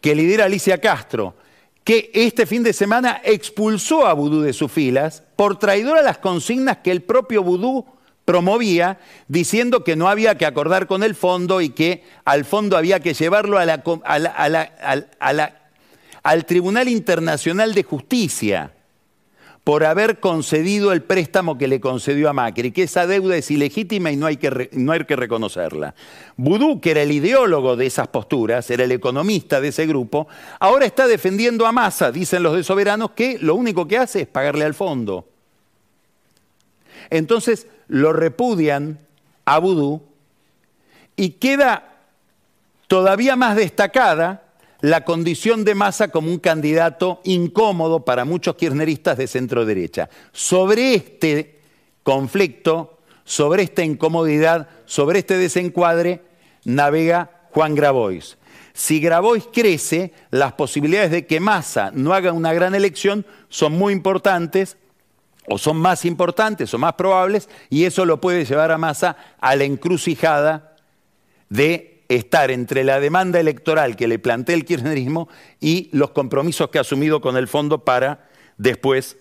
que 0.00 0.16
lidera 0.16 0.46
Alicia 0.46 0.78
Castro, 0.78 1.36
que 1.84 2.10
este 2.12 2.44
fin 2.44 2.64
de 2.64 2.72
semana 2.72 3.20
expulsó 3.22 4.04
a 4.04 4.12
Vudú 4.12 4.40
de 4.40 4.52
sus 4.52 4.72
filas 4.72 5.22
por 5.36 5.60
traidor 5.60 5.96
a 5.98 6.02
las 6.02 6.18
consignas 6.18 6.78
que 6.78 6.90
el 6.90 7.02
propio 7.02 7.44
Vudú 7.44 7.86
promovía, 8.24 8.98
diciendo 9.28 9.84
que 9.84 9.94
no 9.94 10.08
había 10.08 10.36
que 10.36 10.46
acordar 10.46 10.88
con 10.88 11.04
el 11.04 11.14
fondo 11.14 11.60
y 11.60 11.68
que 11.68 12.02
al 12.24 12.44
fondo 12.44 12.76
había 12.76 12.98
que 12.98 13.14
llevarlo 13.14 13.58
al 16.22 16.46
Tribunal 16.46 16.88
Internacional 16.88 17.74
de 17.74 17.82
Justicia 17.82 18.72
por 19.64 19.84
haber 19.84 20.18
concedido 20.18 20.92
el 20.92 21.02
préstamo 21.02 21.56
que 21.56 21.68
le 21.68 21.80
concedió 21.80 22.28
a 22.28 22.32
Macri, 22.32 22.72
que 22.72 22.82
esa 22.82 23.06
deuda 23.06 23.36
es 23.36 23.48
ilegítima 23.50 24.10
y 24.10 24.16
no 24.16 24.26
hay 24.26 24.36
que, 24.36 24.70
no 24.72 24.90
hay 24.90 25.04
que 25.04 25.14
reconocerla. 25.14 25.94
Vudú, 26.36 26.80
que 26.80 26.90
era 26.90 27.02
el 27.02 27.12
ideólogo 27.12 27.76
de 27.76 27.86
esas 27.86 28.08
posturas, 28.08 28.68
era 28.70 28.82
el 28.82 28.90
economista 28.90 29.60
de 29.60 29.68
ese 29.68 29.86
grupo, 29.86 30.26
ahora 30.58 30.84
está 30.84 31.06
defendiendo 31.06 31.66
a 31.66 31.72
Massa, 31.72 32.10
dicen 32.10 32.42
los 32.42 32.56
de 32.56 32.64
soberanos, 32.64 33.12
que 33.12 33.38
lo 33.40 33.54
único 33.54 33.86
que 33.86 33.98
hace 33.98 34.22
es 34.22 34.26
pagarle 34.26 34.64
al 34.64 34.74
fondo. 34.74 35.28
Entonces 37.10 37.68
lo 37.86 38.12
repudian 38.12 38.98
a 39.44 39.58
Vudú 39.58 40.02
y 41.14 41.30
queda 41.30 41.98
todavía 42.88 43.36
más 43.36 43.54
destacada 43.54 44.42
la 44.82 45.04
condición 45.04 45.64
de 45.64 45.76
Massa 45.76 46.08
como 46.08 46.28
un 46.28 46.38
candidato 46.38 47.20
incómodo 47.24 48.04
para 48.04 48.24
muchos 48.24 48.56
kirchneristas 48.56 49.16
de 49.16 49.28
centro 49.28 49.64
derecha. 49.64 50.10
Sobre 50.32 50.94
este 50.94 51.60
conflicto, 52.02 52.98
sobre 53.24 53.62
esta 53.62 53.84
incomodidad, 53.84 54.68
sobre 54.84 55.20
este 55.20 55.38
desencuadre, 55.38 56.22
navega 56.64 57.30
Juan 57.52 57.76
Grabois. 57.76 58.36
Si 58.74 58.98
Grabois 58.98 59.48
crece, 59.52 60.12
las 60.30 60.54
posibilidades 60.54 61.12
de 61.12 61.26
que 61.26 61.38
Massa 61.38 61.92
no 61.94 62.12
haga 62.12 62.32
una 62.32 62.52
gran 62.52 62.74
elección 62.74 63.24
son 63.48 63.74
muy 63.74 63.92
importantes, 63.92 64.76
o 65.46 65.58
son 65.58 65.76
más 65.76 66.04
importantes 66.04 66.74
o 66.74 66.78
más 66.78 66.94
probables, 66.94 67.48
y 67.70 67.84
eso 67.84 68.04
lo 68.04 68.20
puede 68.20 68.44
llevar 68.44 68.72
a 68.72 68.78
Massa 68.78 69.16
a 69.40 69.54
la 69.54 69.62
encrucijada 69.62 70.74
de 71.50 71.91
estar 72.16 72.50
entre 72.50 72.84
la 72.84 73.00
demanda 73.00 73.40
electoral 73.40 73.96
que 73.96 74.08
le 74.08 74.18
plantea 74.18 74.54
el 74.54 74.64
kirchnerismo 74.64 75.28
y 75.60 75.88
los 75.92 76.10
compromisos 76.10 76.70
que 76.70 76.78
ha 76.78 76.82
asumido 76.82 77.20
con 77.20 77.36
el 77.36 77.48
fondo 77.48 77.84
para 77.84 78.28
después 78.56 79.16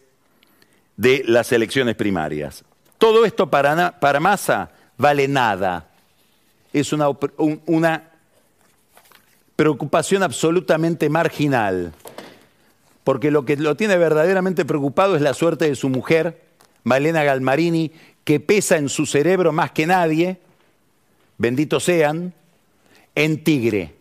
de 0.98 1.24
las 1.26 1.52
elecciones 1.52 1.96
primarias. 1.96 2.64
Todo 2.98 3.26
esto 3.26 3.50
para, 3.50 4.00
para 4.00 4.20
Massa 4.20 4.72
vale 4.98 5.28
nada. 5.28 5.90
Es 6.74 6.94
una, 6.94 7.08
una 7.66 8.12
preocupación 9.56 10.24
absolutamente 10.24 11.10
marginal, 11.10 11.94
porque 13.04 13.32
lo 13.32 13.46
que 13.46 13.58
lo 13.58 13.76
tiene 13.76 13.98
verdaderamente 13.98 14.66
preocupado 14.66 15.16
es 15.16 15.22
la 15.22 15.34
suerte 15.34 15.68
de 15.68 15.76
su 15.76 15.90
mujer, 15.90 16.42
Malena 16.84 17.24
Galmarini, 17.24 17.92
que 18.24 18.40
pesa 18.40 18.78
en 18.78 18.90
su 18.90 19.06
cerebro 19.06 19.52
más 19.52 19.72
que 19.72 19.88
nadie, 19.88 20.40
benditos 21.38 21.84
sean, 21.84 22.34
en 23.16 23.44
Tigre. 23.44 23.96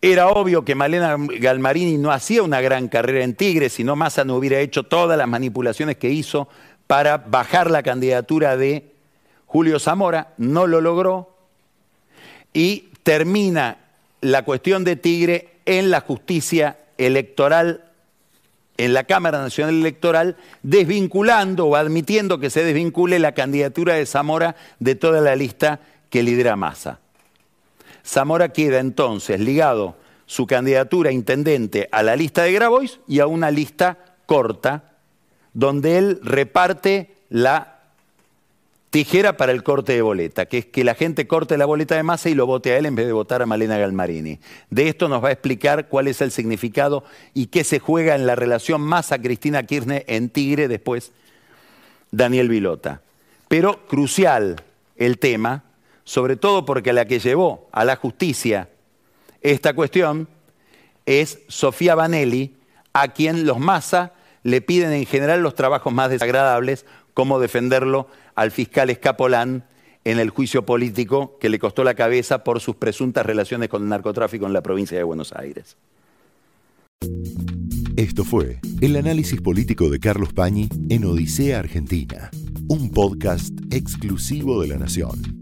Era 0.00 0.28
obvio 0.28 0.64
que 0.64 0.74
Malena 0.74 1.16
Galmarini 1.16 1.96
no 1.96 2.10
hacía 2.10 2.42
una 2.42 2.60
gran 2.60 2.88
carrera 2.88 3.22
en 3.22 3.36
Tigre, 3.36 3.68
sino 3.68 3.94
Massa 3.94 4.24
no 4.24 4.34
hubiera 4.34 4.58
hecho 4.58 4.82
todas 4.82 5.16
las 5.16 5.28
manipulaciones 5.28 5.96
que 5.96 6.10
hizo 6.10 6.48
para 6.88 7.18
bajar 7.18 7.70
la 7.70 7.84
candidatura 7.84 8.56
de 8.56 8.92
Julio 9.46 9.78
Zamora, 9.78 10.34
no 10.38 10.66
lo 10.66 10.80
logró 10.80 11.36
y 12.52 12.88
termina 13.02 13.78
la 14.20 14.44
cuestión 14.44 14.82
de 14.82 14.96
Tigre 14.96 15.60
en 15.66 15.90
la 15.90 16.00
justicia 16.00 16.78
electoral, 16.98 17.84
en 18.76 18.94
la 18.94 19.04
Cámara 19.04 19.40
Nacional 19.40 19.74
Electoral, 19.74 20.36
desvinculando 20.62 21.66
o 21.66 21.76
admitiendo 21.76 22.40
que 22.40 22.50
se 22.50 22.64
desvincule 22.64 23.18
la 23.18 23.32
candidatura 23.32 23.94
de 23.94 24.06
Zamora 24.06 24.56
de 24.80 24.94
toda 24.94 25.20
la 25.20 25.36
lista 25.36 25.80
que 26.12 26.22
lidera 26.22 26.56
Massa. 26.56 27.00
Zamora 28.06 28.50
queda 28.50 28.80
entonces 28.80 29.40
ligado 29.40 29.96
su 30.26 30.46
candidatura 30.46 31.08
a 31.08 31.12
intendente 31.14 31.88
a 31.90 32.02
la 32.02 32.16
lista 32.16 32.42
de 32.42 32.52
Grabois 32.52 33.00
y 33.08 33.20
a 33.20 33.26
una 33.26 33.50
lista 33.50 33.98
corta, 34.26 34.92
donde 35.54 35.96
él 35.96 36.20
reparte 36.22 37.14
la 37.30 37.80
tijera 38.90 39.38
para 39.38 39.52
el 39.52 39.62
corte 39.62 39.94
de 39.94 40.02
boleta, 40.02 40.44
que 40.44 40.58
es 40.58 40.66
que 40.66 40.84
la 40.84 40.94
gente 40.94 41.26
corte 41.26 41.56
la 41.56 41.64
boleta 41.64 41.96
de 41.96 42.02
masa 42.02 42.28
y 42.28 42.34
lo 42.34 42.44
vote 42.44 42.72
a 42.72 42.76
él 42.76 42.84
en 42.84 42.94
vez 42.94 43.06
de 43.06 43.12
votar 43.12 43.40
a 43.40 43.46
Malena 43.46 43.78
Galmarini. 43.78 44.38
De 44.68 44.88
esto 44.88 45.08
nos 45.08 45.24
va 45.24 45.28
a 45.28 45.32
explicar 45.32 45.88
cuál 45.88 46.08
es 46.08 46.20
el 46.20 46.30
significado 46.30 47.04
y 47.32 47.46
qué 47.46 47.64
se 47.64 47.78
juega 47.78 48.14
en 48.14 48.26
la 48.26 48.34
relación 48.34 48.82
Massa-Cristina 48.82 49.62
Kirchner 49.62 50.04
en 50.08 50.28
Tigre 50.28 50.68
después 50.68 51.12
Daniel 52.10 52.50
Vilota. 52.50 53.00
Pero 53.48 53.86
crucial 53.86 54.56
el 54.96 55.18
tema, 55.18 55.64
sobre 56.04 56.36
todo 56.36 56.64
porque 56.64 56.92
la 56.92 57.04
que 57.04 57.18
llevó 57.18 57.68
a 57.72 57.84
la 57.84 57.96
justicia 57.96 58.68
esta 59.42 59.74
cuestión 59.74 60.28
es 61.04 61.40
Sofía 61.48 61.94
Vanelli, 61.94 62.54
a 62.92 63.08
quien 63.08 63.44
los 63.44 63.58
Massa 63.58 64.12
le 64.44 64.60
piden 64.60 64.92
en 64.92 65.06
general 65.06 65.42
los 65.42 65.54
trabajos 65.54 65.92
más 65.92 66.10
desagradables, 66.10 66.86
como 67.14 67.40
defenderlo 67.40 68.08
al 68.34 68.50
fiscal 68.50 68.90
Escapolán 68.90 69.64
en 70.04 70.18
el 70.18 70.30
juicio 70.30 70.64
político 70.64 71.38
que 71.40 71.48
le 71.48 71.58
costó 71.58 71.84
la 71.84 71.94
cabeza 71.94 72.42
por 72.42 72.60
sus 72.60 72.76
presuntas 72.76 73.26
relaciones 73.26 73.68
con 73.68 73.82
el 73.82 73.88
narcotráfico 73.88 74.46
en 74.46 74.52
la 74.52 74.62
provincia 74.62 74.96
de 74.96 75.04
Buenos 75.04 75.32
Aires. 75.32 75.76
Esto 77.96 78.24
fue 78.24 78.60
el 78.80 78.96
análisis 78.96 79.40
político 79.40 79.90
de 79.90 80.00
Carlos 80.00 80.32
Pañi 80.32 80.68
en 80.88 81.04
Odisea 81.04 81.58
Argentina, 81.58 82.30
un 82.68 82.90
podcast 82.90 83.52
exclusivo 83.70 84.62
de 84.62 84.68
La 84.68 84.78
Nación. 84.78 85.41